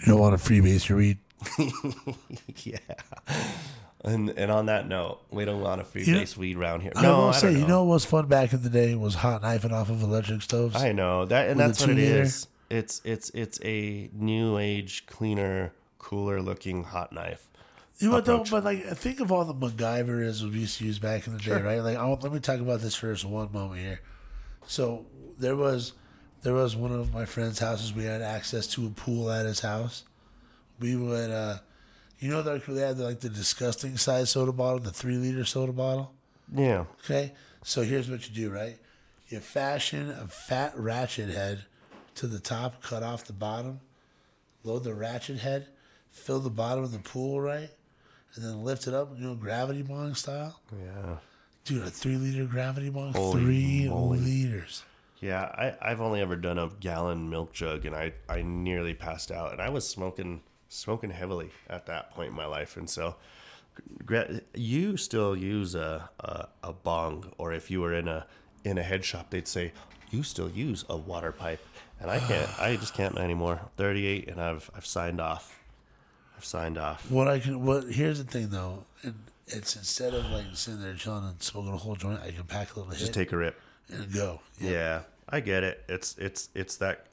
You 0.00 0.12
don't 0.12 0.20
want 0.20 0.40
to 0.40 0.52
freebase 0.52 0.88
your 0.88 0.98
weed. 0.98 1.18
yeah. 2.64 2.78
And 4.04 4.30
and 4.30 4.50
on 4.50 4.66
that 4.66 4.86
note, 4.86 5.20
we 5.30 5.44
don't 5.44 5.60
want 5.60 5.80
a 5.80 5.84
free 5.84 6.04
know- 6.06 6.18
base 6.18 6.36
weed 6.36 6.56
around 6.56 6.82
here. 6.82 6.92
I 6.94 7.02
No, 7.02 7.16
will 7.18 7.24
I 7.28 7.32
say, 7.32 7.52
don't 7.52 7.60
you 7.62 7.66
know 7.66 7.84
what 7.84 7.94
was 7.94 8.04
fun 8.04 8.26
back 8.26 8.52
in 8.52 8.62
the 8.62 8.68
day 8.70 8.94
was 8.94 9.14
hot 9.14 9.42
knifing 9.42 9.72
off 9.72 9.88
of 9.88 10.02
electric 10.02 10.42
stoves. 10.42 10.76
I 10.76 10.92
know 10.92 11.24
that, 11.24 11.48
and 11.48 11.58
that's 11.58 11.80
what 11.80 11.90
it 11.90 11.98
is. 11.98 12.46
It's 12.70 13.00
it's 13.04 13.30
it's 13.30 13.60
a 13.64 14.10
new 14.12 14.58
age, 14.58 15.06
cleaner, 15.06 15.72
cooler 15.98 16.42
looking 16.42 16.84
hot 16.84 17.12
knife. 17.12 17.48
You 17.98 18.08
know 18.08 18.16
what 18.16 18.24
though? 18.24 18.44
But 18.50 18.64
like, 18.64 18.84
think 18.96 19.20
of 19.20 19.30
all 19.30 19.44
the 19.44 19.54
MacGyverisms 19.54 20.42
we 20.52 20.58
used 20.60 20.78
to 20.78 20.84
use 20.84 20.98
back 20.98 21.26
in 21.26 21.34
the 21.34 21.38
day, 21.38 21.62
right? 21.62 21.78
Like, 21.80 21.96
I'll, 21.96 22.18
let 22.20 22.32
me 22.32 22.40
talk 22.40 22.58
about 22.60 22.80
this 22.80 22.96
first 22.96 23.24
one 23.24 23.52
moment 23.52 23.80
here. 23.80 24.00
So 24.66 25.06
there 25.38 25.54
was, 25.54 25.92
there 26.42 26.54
was 26.54 26.74
one 26.74 26.90
of 26.90 27.14
my 27.14 27.24
friend's 27.24 27.60
houses. 27.60 27.94
We 27.94 28.04
had 28.04 28.20
access 28.20 28.66
to 28.68 28.86
a 28.86 28.90
pool 28.90 29.30
at 29.30 29.46
his 29.46 29.60
house. 29.60 30.02
We 30.80 30.96
would, 30.96 31.30
uh, 31.30 31.58
you 32.18 32.30
know, 32.30 32.40
like 32.40 32.64
they 32.66 32.80
had 32.80 32.98
like 32.98 33.20
the 33.20 33.28
disgusting 33.28 33.96
size 33.96 34.30
soda 34.30 34.52
bottle, 34.52 34.80
the 34.80 34.90
three 34.90 35.16
liter 35.16 35.44
soda 35.44 35.72
bottle. 35.72 36.12
Yeah, 36.54 36.84
Okay, 37.04 37.32
so 37.62 37.82
here's 37.82 38.10
what 38.10 38.28
you 38.28 38.34
do, 38.34 38.50
right? 38.50 38.76
You 39.28 39.40
fashion 39.40 40.10
a 40.10 40.26
fat 40.28 40.76
ratchet 40.76 41.30
head 41.30 41.64
to 42.16 42.26
the 42.26 42.38
top, 42.38 42.82
cut 42.82 43.02
off 43.02 43.24
the 43.24 43.32
bottom, 43.32 43.80
load 44.62 44.84
the 44.84 44.94
ratchet 44.94 45.38
head, 45.38 45.66
fill 46.10 46.40
the 46.40 46.50
bottom 46.50 46.84
of 46.84 46.92
the 46.92 46.98
pool, 46.98 47.40
right? 47.40 47.70
And 48.34 48.44
then 48.44 48.62
lift 48.62 48.86
it 48.86 48.94
up, 48.94 49.12
you 49.16 49.24
know, 49.26 49.34
gravity 49.34 49.82
bong 49.82 50.14
style. 50.14 50.60
yeah, 50.72 51.16
Dude, 51.64 51.82
a 51.86 51.90
three 51.90 52.16
liter 52.16 52.44
gravity 52.44 52.90
bong, 52.90 53.12
Holy 53.14 53.40
three 53.42 53.88
moly. 53.88 54.18
liters. 54.18 54.82
yeah. 55.20 55.44
I 55.44 55.74
I've 55.80 56.00
only 56.02 56.20
ever 56.20 56.36
done 56.36 56.58
a 56.58 56.68
gallon 56.80 57.30
milk 57.30 57.52
jug, 57.54 57.86
and 57.86 57.96
I 57.96 58.12
I 58.28 58.42
nearly 58.42 58.92
passed 58.92 59.30
out, 59.30 59.52
and 59.52 59.62
I 59.62 59.70
was 59.70 59.88
smoking 59.88 60.42
smoking 60.74 61.10
heavily 61.10 61.50
at 61.68 61.86
that 61.86 62.10
point 62.14 62.30
in 62.30 62.34
my 62.36 62.46
life, 62.46 62.76
and 62.76 62.88
so. 62.88 63.16
You 64.54 64.96
still 64.96 65.36
use 65.36 65.74
a, 65.74 66.08
a 66.20 66.46
a 66.62 66.72
bong, 66.72 67.32
or 67.38 67.52
if 67.52 67.70
you 67.72 67.80
were 67.80 67.92
in 67.94 68.06
a 68.06 68.24
in 68.64 68.78
a 68.78 68.82
head 68.82 69.04
shop, 69.04 69.30
they'd 69.30 69.48
say 69.48 69.72
you 70.10 70.22
still 70.22 70.48
use 70.48 70.84
a 70.88 70.96
water 70.96 71.32
pipe, 71.32 71.64
and 72.00 72.08
I 72.08 72.20
can't. 72.20 72.48
I 72.60 72.76
just 72.76 72.94
can't 72.94 73.18
anymore. 73.18 73.60
Thirty 73.76 74.06
eight, 74.06 74.28
and 74.28 74.40
I've 74.40 74.70
I've 74.76 74.86
signed 74.86 75.20
off. 75.20 75.60
I've 76.36 76.44
signed 76.44 76.78
off. 76.78 77.10
What 77.10 77.26
I 77.26 77.40
can, 77.40 77.64
what 77.64 77.84
here's 77.90 78.18
the 78.22 78.30
thing 78.30 78.50
though, 78.50 78.84
and 79.02 79.14
it's 79.48 79.74
instead 79.74 80.14
of 80.14 80.24
like 80.30 80.44
sitting 80.54 80.80
there 80.80 80.94
chilling 80.94 81.24
and 81.24 81.42
smoking 81.42 81.72
a 81.72 81.76
whole 81.76 81.96
joint, 81.96 82.20
I 82.22 82.30
can 82.30 82.44
pack 82.44 82.76
a 82.76 82.78
little 82.78 82.92
Just 82.94 83.06
hit 83.06 83.14
take 83.14 83.32
a 83.32 83.36
rip. 83.36 83.60
and 83.92 84.12
go. 84.12 84.40
Yeah, 84.60 85.00
I 85.28 85.40
get 85.40 85.64
it. 85.64 85.82
It's 85.88 86.16
it's 86.18 86.48
it's 86.54 86.76
that, 86.76 87.06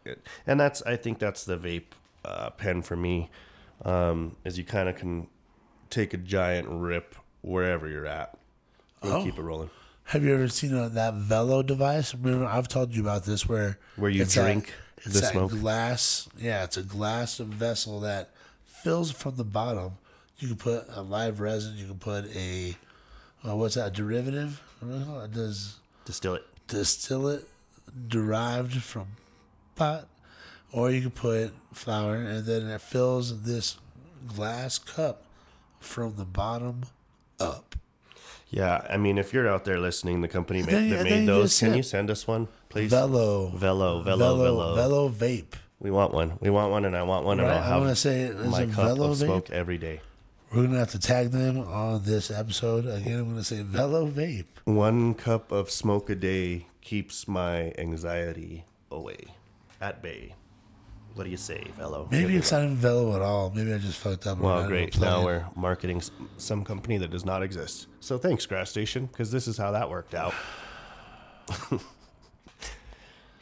and 0.45 0.59
that's 0.59 0.84
I 0.84 0.95
think 0.95 1.18
that's 1.18 1.43
the 1.43 1.57
vape 1.57 1.93
uh, 2.24 2.51
pen 2.51 2.84
for 2.84 2.95
me. 2.95 3.32
Um, 3.84 4.36
is 4.46 4.58
you 4.58 4.64
kind 4.64 4.88
of 4.90 4.96
can 4.96 5.28
take 5.90 6.14
a 6.14 6.18
giant 6.18 6.68
rip 6.70 7.16
wherever 7.42 7.88
you're 7.88 8.06
at 8.06 8.38
and 9.02 9.12
Oh. 9.14 9.24
keep 9.24 9.38
it 9.38 9.42
rolling. 9.42 9.70
Have 10.06 10.24
you 10.24 10.34
ever 10.34 10.48
seen 10.50 10.76
uh, 10.76 10.90
that 10.90 11.14
Velo 11.16 11.64
device? 11.64 12.14
Remember, 12.14 12.46
I've 12.46 12.68
told 12.68 12.94
you 12.94 13.02
about 13.02 13.24
this 13.26 13.48
where 13.48 13.78
Where 13.96 14.10
you 14.12 14.22
it's 14.24 14.36
that- 14.36 14.44
drink 14.44 14.74
it's 14.98 15.14
the 15.16 15.22
that 15.22 15.32
smoke? 15.32 15.52
glass. 15.52 16.28
Yeah, 16.38 16.64
it's 16.64 16.78
a 16.78 16.84
glass 16.84 17.38
vessel 17.38 18.02
that 18.02 18.30
fills 18.66 19.12
from 19.12 19.36
the 19.36 19.44
bottom. 19.44 19.94
You 20.38 20.48
can 20.50 20.58
put 20.58 20.86
a 20.90 21.02
live 21.02 21.40
resin. 21.40 21.76
You 21.78 21.88
can 21.88 21.98
put 22.00 22.26
a 22.36 22.76
uh, 23.48 23.56
what's 23.56 23.76
that? 23.76 23.88
A 23.88 23.92
derivative? 23.92 24.62
What 24.80 24.90
do 24.90 25.00
they 25.00 25.06
it? 26.36 26.46
Distill 26.68 27.28
it. 27.30 27.48
derived 28.08 28.74
from 28.82 29.08
pot, 29.76 30.08
or 30.72 30.92
you 30.92 31.02
can 31.02 31.12
put 31.12 31.52
flour, 31.74 32.16
and 32.16 32.46
then 32.46 32.68
it 32.68 32.82
fills 32.82 33.44
this 33.44 33.78
glass 34.36 34.78
cup 34.80 35.24
from 35.80 36.16
the 36.16 36.26
bottom 36.26 36.84
up. 37.40 37.76
Yeah, 38.50 38.86
I 38.90 38.98
mean, 38.98 39.18
if 39.18 39.34
you're 39.34 39.48
out 39.48 39.64
there 39.66 39.80
listening, 39.80 40.22
the 40.22 40.28
company 40.28 40.62
ma- 40.62 40.68
that 40.72 41.04
made 41.06 41.26
those, 41.26 41.58
can 41.58 41.74
you 41.74 41.84
send 41.84 42.12
us 42.12 42.28
one, 42.28 42.48
please? 42.70 42.90
Velo. 42.90 43.50
Velo, 43.50 44.02
Velo, 44.04 44.36
Velo, 44.38 44.76
Velo. 44.76 45.10
Vape. 45.10 45.54
We 45.80 45.90
want 45.90 46.14
one. 46.14 46.38
We 46.42 46.50
want 46.50 46.70
one, 46.72 46.86
and 46.86 46.96
I 46.96 47.04
want 47.04 47.26
one, 47.26 47.40
and 47.40 47.48
Right, 47.48 47.58
I'll 47.58 47.64
I 47.64 47.68
have 47.68 47.82
wanna 47.82 47.96
say 47.96 48.22
it's 48.24 48.52
my 48.52 48.62
a 48.64 48.68
cup 48.68 48.76
Velo 48.88 49.12
of 49.12 49.18
vape. 49.18 49.26
smoke 49.26 49.50
every 49.52 49.78
day. 49.78 50.02
We're 50.54 50.64
gonna 50.64 50.80
have 50.80 50.92
to 50.92 51.00
tag 51.00 51.32
them 51.32 51.60
on 51.60 52.04
this 52.04 52.30
episode. 52.30 52.86
Again, 52.86 53.20
I'm 53.20 53.30
gonna 53.30 53.44
say 53.44 53.62
Velo 53.62 54.06
vape. 54.06 54.46
One 54.66 55.14
cup 55.14 55.52
of 55.54 55.72
smoke 55.72 56.10
a 56.10 56.16
day 56.16 56.68
keeps 56.82 57.28
my 57.28 57.74
anxiety 57.78 58.66
away, 58.92 59.34
at 59.80 60.02
bay. 60.04 60.36
What 61.16 61.26
do 61.26 61.30
you 61.30 61.38
say, 61.38 61.66
Velo? 61.78 62.07
Maybe 62.09 62.36
it's 62.38 62.51
not 62.51 62.64
even 62.64 62.76
Velo 62.78 63.16
at 63.16 63.22
all. 63.22 63.51
Maybe 63.53 63.74
I 63.74 63.78
just 63.78 63.97
fucked 63.99 64.26
up. 64.28 64.38
Well, 64.39 64.66
great. 64.68 64.97
Now 64.99 65.24
we're 65.26 65.45
marketing 65.55 65.97
s- 65.97 66.09
some 66.38 66.64
company 66.64 66.97
that 66.97 67.12
does 67.12 67.26
not 67.26 67.43
exist. 67.43 67.88
So 67.99 68.18
thanks, 68.18 68.45
Grass 68.45 68.70
Station, 68.70 69.07
because 69.07 69.30
this 69.32 69.47
is 69.47 69.57
how 69.57 69.72
that 69.72 69.89
worked 69.89 70.16
out. 70.16 70.34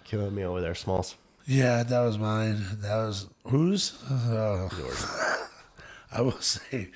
Killing 0.03 0.33
me 0.33 0.43
over 0.43 0.61
there, 0.61 0.73
Smalls. 0.75 1.15
Yeah, 1.45 1.83
that 1.83 1.99
was 2.01 2.17
mine. 2.17 2.63
That 2.81 2.95
was 2.97 3.27
whose? 3.43 3.97
Oh. 4.09 4.69
I 6.11 6.21
will 6.21 6.39
say. 6.41 6.89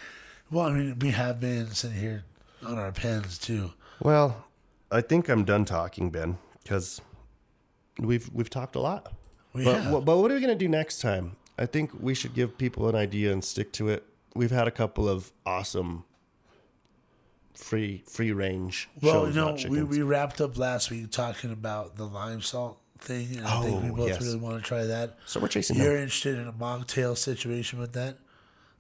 Well, 0.50 0.66
I 0.68 0.72
mean, 0.74 0.98
we 1.00 1.12
have 1.12 1.40
been 1.40 1.70
sitting 1.72 1.98
here 2.00 2.24
on 2.66 2.78
our 2.80 2.92
pens 2.92 3.38
too. 3.38 3.74
Well, 4.02 4.46
I 4.92 5.02
think 5.02 5.30
I'm 5.30 5.44
done 5.46 5.66
talking, 5.66 6.10
Ben, 6.10 6.38
because 6.64 7.00
we've 8.00 8.30
we've 8.34 8.50
talked 8.50 8.76
a 8.76 8.80
lot. 8.80 9.14
We 9.54 9.64
but, 9.66 9.82
have. 9.84 10.06
but 10.06 10.18
what 10.18 10.32
are 10.32 10.36
we 10.36 10.42
gonna 10.42 10.56
do 10.56 10.68
next 10.68 11.00
time? 11.02 11.36
I 11.58 11.66
think 11.68 11.92
we 12.00 12.14
should 12.16 12.34
give 12.34 12.58
people 12.58 12.90
an 12.90 12.96
idea 12.96 13.32
and 13.32 13.44
stick 13.44 13.72
to 13.74 13.90
it. 13.90 14.04
We've 14.36 14.52
had 14.52 14.68
a 14.68 14.72
couple 14.72 15.08
of 15.08 15.32
awesome 15.46 16.06
free 17.54 18.04
free 18.08 18.32
range 18.32 18.90
Well, 19.02 19.26
shows. 19.32 19.64
you 19.64 19.70
know, 19.70 19.76
we, 19.76 19.84
we 19.84 20.02
wrapped 20.02 20.42
up 20.42 20.58
last 20.58 20.90
week 20.90 21.12
talking 21.12 21.52
about 21.52 21.96
the 21.98 22.06
lime 22.06 22.42
salt 22.42 22.80
thing, 23.00 23.38
and 23.38 23.46
I 23.46 23.62
think 23.62 23.76
oh, 23.76 23.80
we 23.84 23.90
Oh, 23.92 23.96
both 23.96 24.08
yes. 24.10 24.22
really 24.22 24.38
want 24.40 24.58
to 24.62 24.68
try 24.68 24.86
that. 24.86 25.18
so 25.26 25.40
we're 25.40 25.48
chasing. 25.50 25.78
You're 25.78 25.94
them. 25.94 26.04
interested 26.04 26.40
in 26.40 26.48
a 26.48 26.54
mocktail 26.54 27.16
situation 27.18 27.80
with 27.80 27.94
that? 27.94 28.18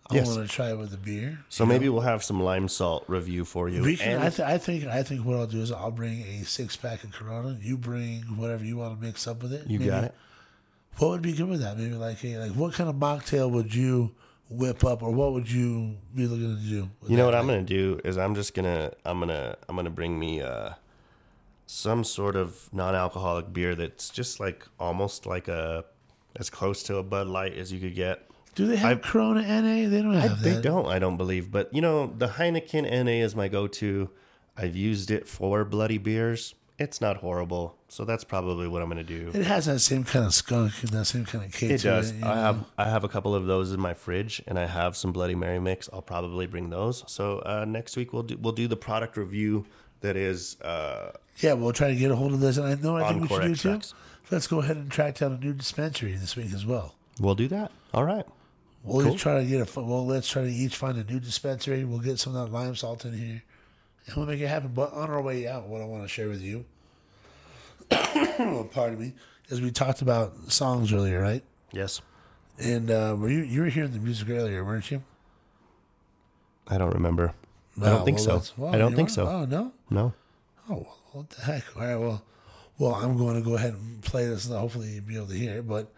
I 0.10 0.16
Yes. 0.16 0.28
want 0.36 0.50
to 0.50 0.54
try 0.54 0.72
it 0.72 0.78
with 0.78 0.94
a 0.94 0.98
beer. 0.98 1.40
So 1.50 1.66
maybe 1.66 1.88
we'll 1.88 2.02
have 2.02 2.24
some 2.24 2.42
lime 2.44 2.68
salt 2.68 3.06
review 3.08 3.46
for 3.46 3.70
you. 3.70 3.82
We 3.82 3.96
can, 3.96 4.20
I, 4.22 4.30
th- 4.30 4.42
I 4.42 4.58
think 4.58 4.86
I 4.86 5.02
think 5.02 5.26
what 5.26 5.38
I'll 5.38 5.48
do 5.48 5.62
is 5.62 5.72
I'll 5.72 5.92
bring 5.92 6.22
a 6.24 6.44
six 6.44 6.76
pack 6.76 7.04
of 7.06 7.12
Corona. 7.14 7.58
You 7.62 7.78
bring 7.78 8.22
whatever 8.38 8.66
you 8.66 8.76
want 8.78 9.00
to 9.00 9.06
mix 9.06 9.28
up 9.28 9.42
with 9.44 9.54
it. 9.54 9.66
you 9.70 9.80
Maybe- 9.80 9.92
got 9.92 10.04
it. 10.06 10.16
What 10.98 11.10
would 11.10 11.22
be 11.22 11.34
good 11.34 11.50
with 11.50 11.62
that? 11.62 11.78
Maybe 11.78 11.96
like 11.96 12.24
a, 12.24 12.38
like 12.38 12.52
what 12.52 12.74
kind 12.74 12.90
of 12.90 12.96
mocktail 12.96 13.50
would 13.52 13.74
you 13.74 14.12
whip 14.50 14.84
up, 14.84 15.02
or 15.02 15.12
what 15.12 15.34
would 15.34 15.50
you 15.52 15.98
be 16.16 16.28
looking 16.28 16.56
to 16.56 16.62
do? 16.62 16.90
You 17.08 17.18
know 17.18 17.26
what 17.26 17.36
I'm 17.36 17.46
gonna 17.48 17.64
do 17.64 18.00
is 18.04 18.18
I'm 18.18 18.36
just 18.36 18.54
gonna 18.54 18.92
I'm 19.06 19.20
gonna 19.20 19.56
I'm 19.68 19.76
gonna 19.76 19.90
bring 19.90 20.20
me 20.20 20.42
uh 20.42 20.72
some 21.66 22.04
sort 22.04 22.36
of 22.36 22.70
non-alcoholic 22.74 23.52
beer 23.52 23.74
that's 23.74 24.10
just 24.10 24.40
like 24.40 24.66
almost 24.80 25.26
like 25.26 25.48
a 25.48 25.86
as 26.36 26.50
close 26.50 26.84
to 26.84 26.98
a 26.98 27.04
Bud 27.04 27.28
Light 27.28 27.58
as 27.58 27.72
you 27.72 27.80
could 27.80 27.96
get. 27.96 28.28
Do 28.56 28.68
they 28.68 28.76
have 28.76 28.92
I've- 28.92 29.02
Corona 29.02 29.42
NA? 29.42 29.90
They 29.90 30.02
don't 30.02 30.14
have 30.14 30.42
They 30.44 30.52
that. 30.54 30.62
don't, 30.64 30.86
I 30.88 31.00
don't 31.00 31.18
believe, 31.18 31.52
but 31.52 31.74
you 31.74 31.82
know 31.82 32.14
the 32.18 32.28
Heineken 32.28 32.84
NA 32.84 33.24
is 33.26 33.36
my 33.36 33.48
go-to. 33.48 34.10
I've 34.56 34.76
used 34.76 35.10
it 35.10 35.28
for 35.28 35.66
bloody 35.66 35.98
beers. 35.98 36.54
It's 36.80 37.00
not 37.00 37.18
horrible, 37.18 37.78
so 37.88 38.04
that's 38.04 38.24
probably 38.24 38.68
what 38.68 38.82
I'm 38.82 38.90
gonna 38.90 39.04
do. 39.04 39.30
It 39.34 39.46
has 39.46 39.68
that 39.68 39.80
same 39.80 40.04
kind 40.04 40.26
of 40.26 40.34
skunk 40.34 40.74
and 40.82 40.90
that 40.90 41.06
same 41.06 41.24
kind 41.24 41.46
of 41.46 41.52
cake. 41.54 41.70
It 41.72 41.78
to 41.80 41.88
does. 41.88 42.10
It, 42.12 42.24
I 42.24 42.36
know? 42.36 42.42
have 42.42 42.66
I 42.80 42.86
have 42.90 43.04
a 43.04 43.08
couple 43.08 43.36
of 43.36 43.46
those 43.46 43.72
in 43.72 43.80
my 43.80 43.94
fridge, 43.94 44.42
and 44.48 44.58
I 44.58 44.66
have 44.66 44.98
some 44.98 45.12
Bloody 45.12 45.36
Mary 45.36 45.60
mix. 45.60 45.88
I'll 45.94 46.02
probably 46.02 46.48
bring 46.48 46.70
those. 46.72 47.04
So 47.08 47.40
uh, 47.46 47.66
next 47.66 47.96
week 47.96 48.12
we'll 48.12 48.24
do 48.24 48.38
we'll 48.42 48.54
do 48.54 48.68
the 48.68 48.76
product 48.76 49.18
review 49.18 49.66
that 50.02 50.16
is 50.18 50.60
uh, 50.62 51.12
Yeah, 51.40 51.54
we'll 51.54 51.74
try 51.74 51.90
to 51.90 51.96
get 51.96 52.10
a 52.10 52.16
hold 52.16 52.34
of 52.34 52.40
this, 52.40 52.58
and 52.58 52.66
I 52.68 52.76
know 52.76 52.98
I 52.98 53.08
think 53.10 53.22
we 53.22 53.28
should 53.30 53.42
do 53.44 53.52
extracts. 53.52 53.92
too. 53.92 53.98
Let's 54.32 54.48
go 54.48 54.60
ahead 54.60 54.76
and 54.78 54.90
track 54.90 55.20
down 55.20 55.34
a 55.34 55.38
new 55.38 55.54
dispensary 55.54 56.14
this 56.16 56.36
week 56.36 56.54
as 56.54 56.66
well. 56.66 56.96
We'll 57.20 57.36
do 57.36 57.48
that. 57.50 57.72
All 57.94 58.04
right. 58.04 58.26
We'll 58.84 59.06
Cool. 59.06 59.16
try 59.16 59.40
to 59.42 59.46
get 59.46 59.62
a 59.78 59.80
well. 59.80 60.06
Let's 60.08 60.28
try 60.28 60.42
to 60.42 60.52
each 60.52 60.76
find 60.76 60.98
a 60.98 61.04
new 61.04 61.20
dispensary. 61.20 61.86
We'll 61.86 62.00
get 62.00 62.20
some 62.20 62.36
of 62.36 62.48
that 62.48 62.52
lime 62.52 62.76
salt 62.76 63.06
in 63.06 63.14
here, 63.14 63.44
and 64.06 64.16
we'll 64.16 64.26
make 64.26 64.40
it 64.42 64.48
happen. 64.48 64.72
But 64.74 64.94
on 64.94 65.10
our 65.10 65.22
way 65.22 65.48
out, 65.48 65.68
what 65.68 65.82
I 65.82 65.86
want 65.86 66.04
to 66.04 66.08
share 66.10 66.30
with 66.30 66.42
you, 66.42 66.66
pardon 67.90 69.00
me, 69.00 69.14
is 69.50 69.62
we 69.62 69.72
talked 69.72 70.02
about 70.02 70.52
songs 70.52 70.92
earlier, 70.94 71.22
right? 71.22 71.44
Yes. 71.72 72.02
And 72.60 72.92
uh, 72.92 73.16
were 73.18 73.30
you 73.30 73.42
you 73.44 73.62
were 73.62 73.68
hearing 73.70 73.92
the 73.92 74.00
music 74.00 74.30
earlier, 74.30 74.64
weren't 74.64 74.90
you? 74.92 75.04
I 76.68 76.78
don't 76.78 76.94
remember. 76.94 77.34
I 77.82 77.86
Oh, 77.86 77.90
don't 77.98 78.06
think 78.06 78.18
well, 78.28 78.42
so. 78.42 78.54
well, 78.58 78.76
I 78.76 78.78
don't 78.78 78.96
think 78.96 79.10
so. 79.10 79.28
Oh 79.28 79.46
no. 79.46 79.72
No. 79.90 80.14
Oh, 80.70 80.88
what 81.12 81.30
the 81.32 81.42
heck? 81.42 81.64
All 81.76 81.82
right, 81.82 81.96
well, 81.98 82.24
well, 82.78 82.96
I'm 82.96 83.18
going 83.18 83.36
to 83.36 83.42
go 83.42 83.56
ahead 83.56 83.74
and 83.74 84.02
play 84.02 84.26
this, 84.28 84.46
and 84.48 84.56
hopefully 84.58 84.90
you'll 84.94 85.04
be 85.04 85.16
able 85.18 85.28
to 85.28 85.34
hear 85.34 85.58
it. 85.58 85.68
But 85.68 85.92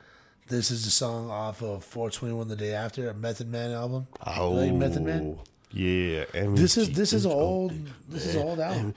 this 0.47 0.71
is 0.71 0.85
the 0.85 0.91
song 0.91 1.29
off 1.29 1.61
of 1.61 1.83
421 1.83 2.47
the 2.47 2.55
day 2.55 2.73
after, 2.73 3.09
a 3.09 3.13
Method 3.13 3.47
Man 3.49 3.71
album. 3.71 4.07
Oh. 4.25 4.71
Method 4.71 5.03
Man? 5.03 5.37
Yeah. 5.71 6.25
This 6.33 6.77
is 6.77 6.91
this 6.91 7.13
is 7.13 7.25
an 7.25 7.31
old 7.31 7.73
this 8.07 8.25
is 8.25 8.35
an 8.35 8.41
old 8.41 8.59
album. 8.59 8.95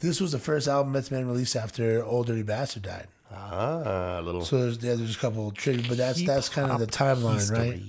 This 0.00 0.20
was 0.20 0.32
the 0.32 0.38
first 0.38 0.66
album 0.66 0.92
Method 0.92 1.12
Man 1.12 1.26
released 1.28 1.54
after 1.54 2.04
Ol' 2.04 2.24
Dirty 2.24 2.42
Bastard 2.42 2.82
died. 2.82 3.06
Ah, 3.34 4.18
a 4.18 4.22
little. 4.22 4.44
So 4.44 4.60
there's 4.60 4.82
yeah, 4.82 4.94
there's 4.94 5.16
a 5.16 5.18
couple 5.18 5.48
of 5.48 5.54
trivia, 5.54 5.84
but 5.88 5.96
that's 5.96 6.22
that's 6.24 6.48
kind 6.48 6.70
of 6.70 6.80
the 6.80 6.86
timeline, 6.86 7.50
right? 7.50 7.80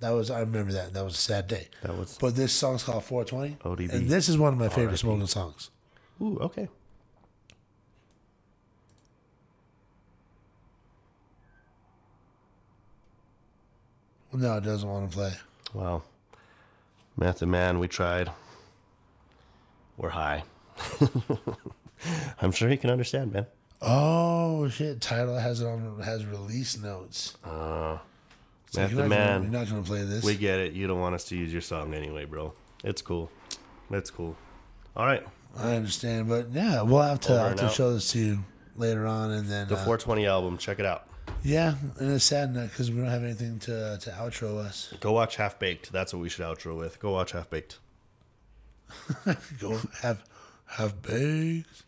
That 0.00 0.10
was 0.10 0.30
I 0.30 0.40
remember 0.40 0.72
that. 0.72 0.92
That 0.94 1.04
was 1.04 1.14
a 1.14 1.18
sad 1.18 1.46
day. 1.46 1.68
That 1.82 1.96
was. 1.96 2.18
But 2.20 2.36
this 2.36 2.52
song's 2.52 2.82
called 2.82 3.04
420, 3.04 3.56
ODB. 3.64 3.92
and 3.92 4.08
this 4.08 4.28
is 4.28 4.36
one 4.38 4.52
of 4.52 4.58
my 4.58 4.68
favorite 4.68 4.92
RIP. 4.92 4.98
smoking 4.98 5.26
songs. 5.26 5.70
Ooh. 6.20 6.38
Okay. 6.40 6.68
No, 14.32 14.56
it 14.58 14.64
doesn't 14.64 14.88
want 14.88 15.10
to 15.10 15.16
play. 15.16 15.32
Wow. 15.72 16.02
Method 17.16 17.46
Man, 17.48 17.78
we 17.78 17.88
tried. 17.88 18.30
We're 19.96 20.10
high. 20.10 20.44
I'm 22.42 22.52
sure 22.52 22.68
he 22.68 22.76
can 22.76 22.90
understand, 22.90 23.32
man. 23.32 23.46
Oh 23.80 24.68
shit! 24.68 25.00
Title 25.00 25.36
has 25.38 25.60
it 25.60 25.66
on 25.66 26.00
has 26.02 26.24
release 26.26 26.78
notes. 26.78 27.36
Uh, 27.44 27.98
So 28.70 28.80
Method 28.80 28.96
you're 28.96 29.08
not 29.08 29.16
gonna- 29.16 29.24
Man. 29.40 29.42
you're 29.42 29.52
not 29.60 29.68
gonna 29.68 29.82
play 29.82 30.02
this. 30.04 30.24
We 30.24 30.34
get 30.36 30.58
it. 30.58 30.72
You 30.72 30.86
don't 30.86 31.00
want 31.00 31.14
us 31.14 31.24
to 31.26 31.36
use 31.36 31.52
your 31.52 31.62
song 31.62 31.94
anyway, 31.94 32.24
bro. 32.24 32.52
It's 32.84 33.00
cool. 33.02 33.30
That's 33.90 34.10
cool. 34.10 34.36
All 34.96 35.06
right. 35.06 35.26
I 35.58 35.74
understand, 35.76 36.28
but 36.28 36.50
yeah, 36.50 36.82
we'll 36.82 37.00
have 37.00 37.20
to, 37.20 37.38
have 37.38 37.56
to 37.56 37.68
show 37.70 37.94
this 37.94 38.12
to 38.12 38.18
you 38.18 38.44
later 38.76 39.06
on, 39.06 39.30
and 39.30 39.48
then 39.48 39.68
The 39.68 39.74
uh, 39.76 39.84
420 39.84 40.26
album. 40.26 40.58
Check 40.58 40.78
it 40.78 40.84
out. 40.84 41.08
Yeah, 41.42 41.74
and 41.98 42.12
it's 42.12 42.24
sad 42.24 42.54
because 42.54 42.90
we 42.90 42.98
don't 42.98 43.10
have 43.10 43.22
anything 43.24 43.58
to 43.60 43.98
to 44.00 44.10
outro 44.10 44.58
us. 44.58 44.92
Go 45.00 45.12
watch 45.12 45.36
Half 45.36 45.58
Baked. 45.58 45.92
That's 45.92 46.12
what 46.12 46.20
we 46.20 46.28
should 46.28 46.44
outro 46.44 46.76
with. 46.76 47.00
Go 47.00 47.12
watch 47.12 47.32
Half 47.32 47.50
Baked. 47.50 47.78
Go 49.60 49.80
have 50.02 50.24
have 50.66 51.02
baked. 51.02 51.82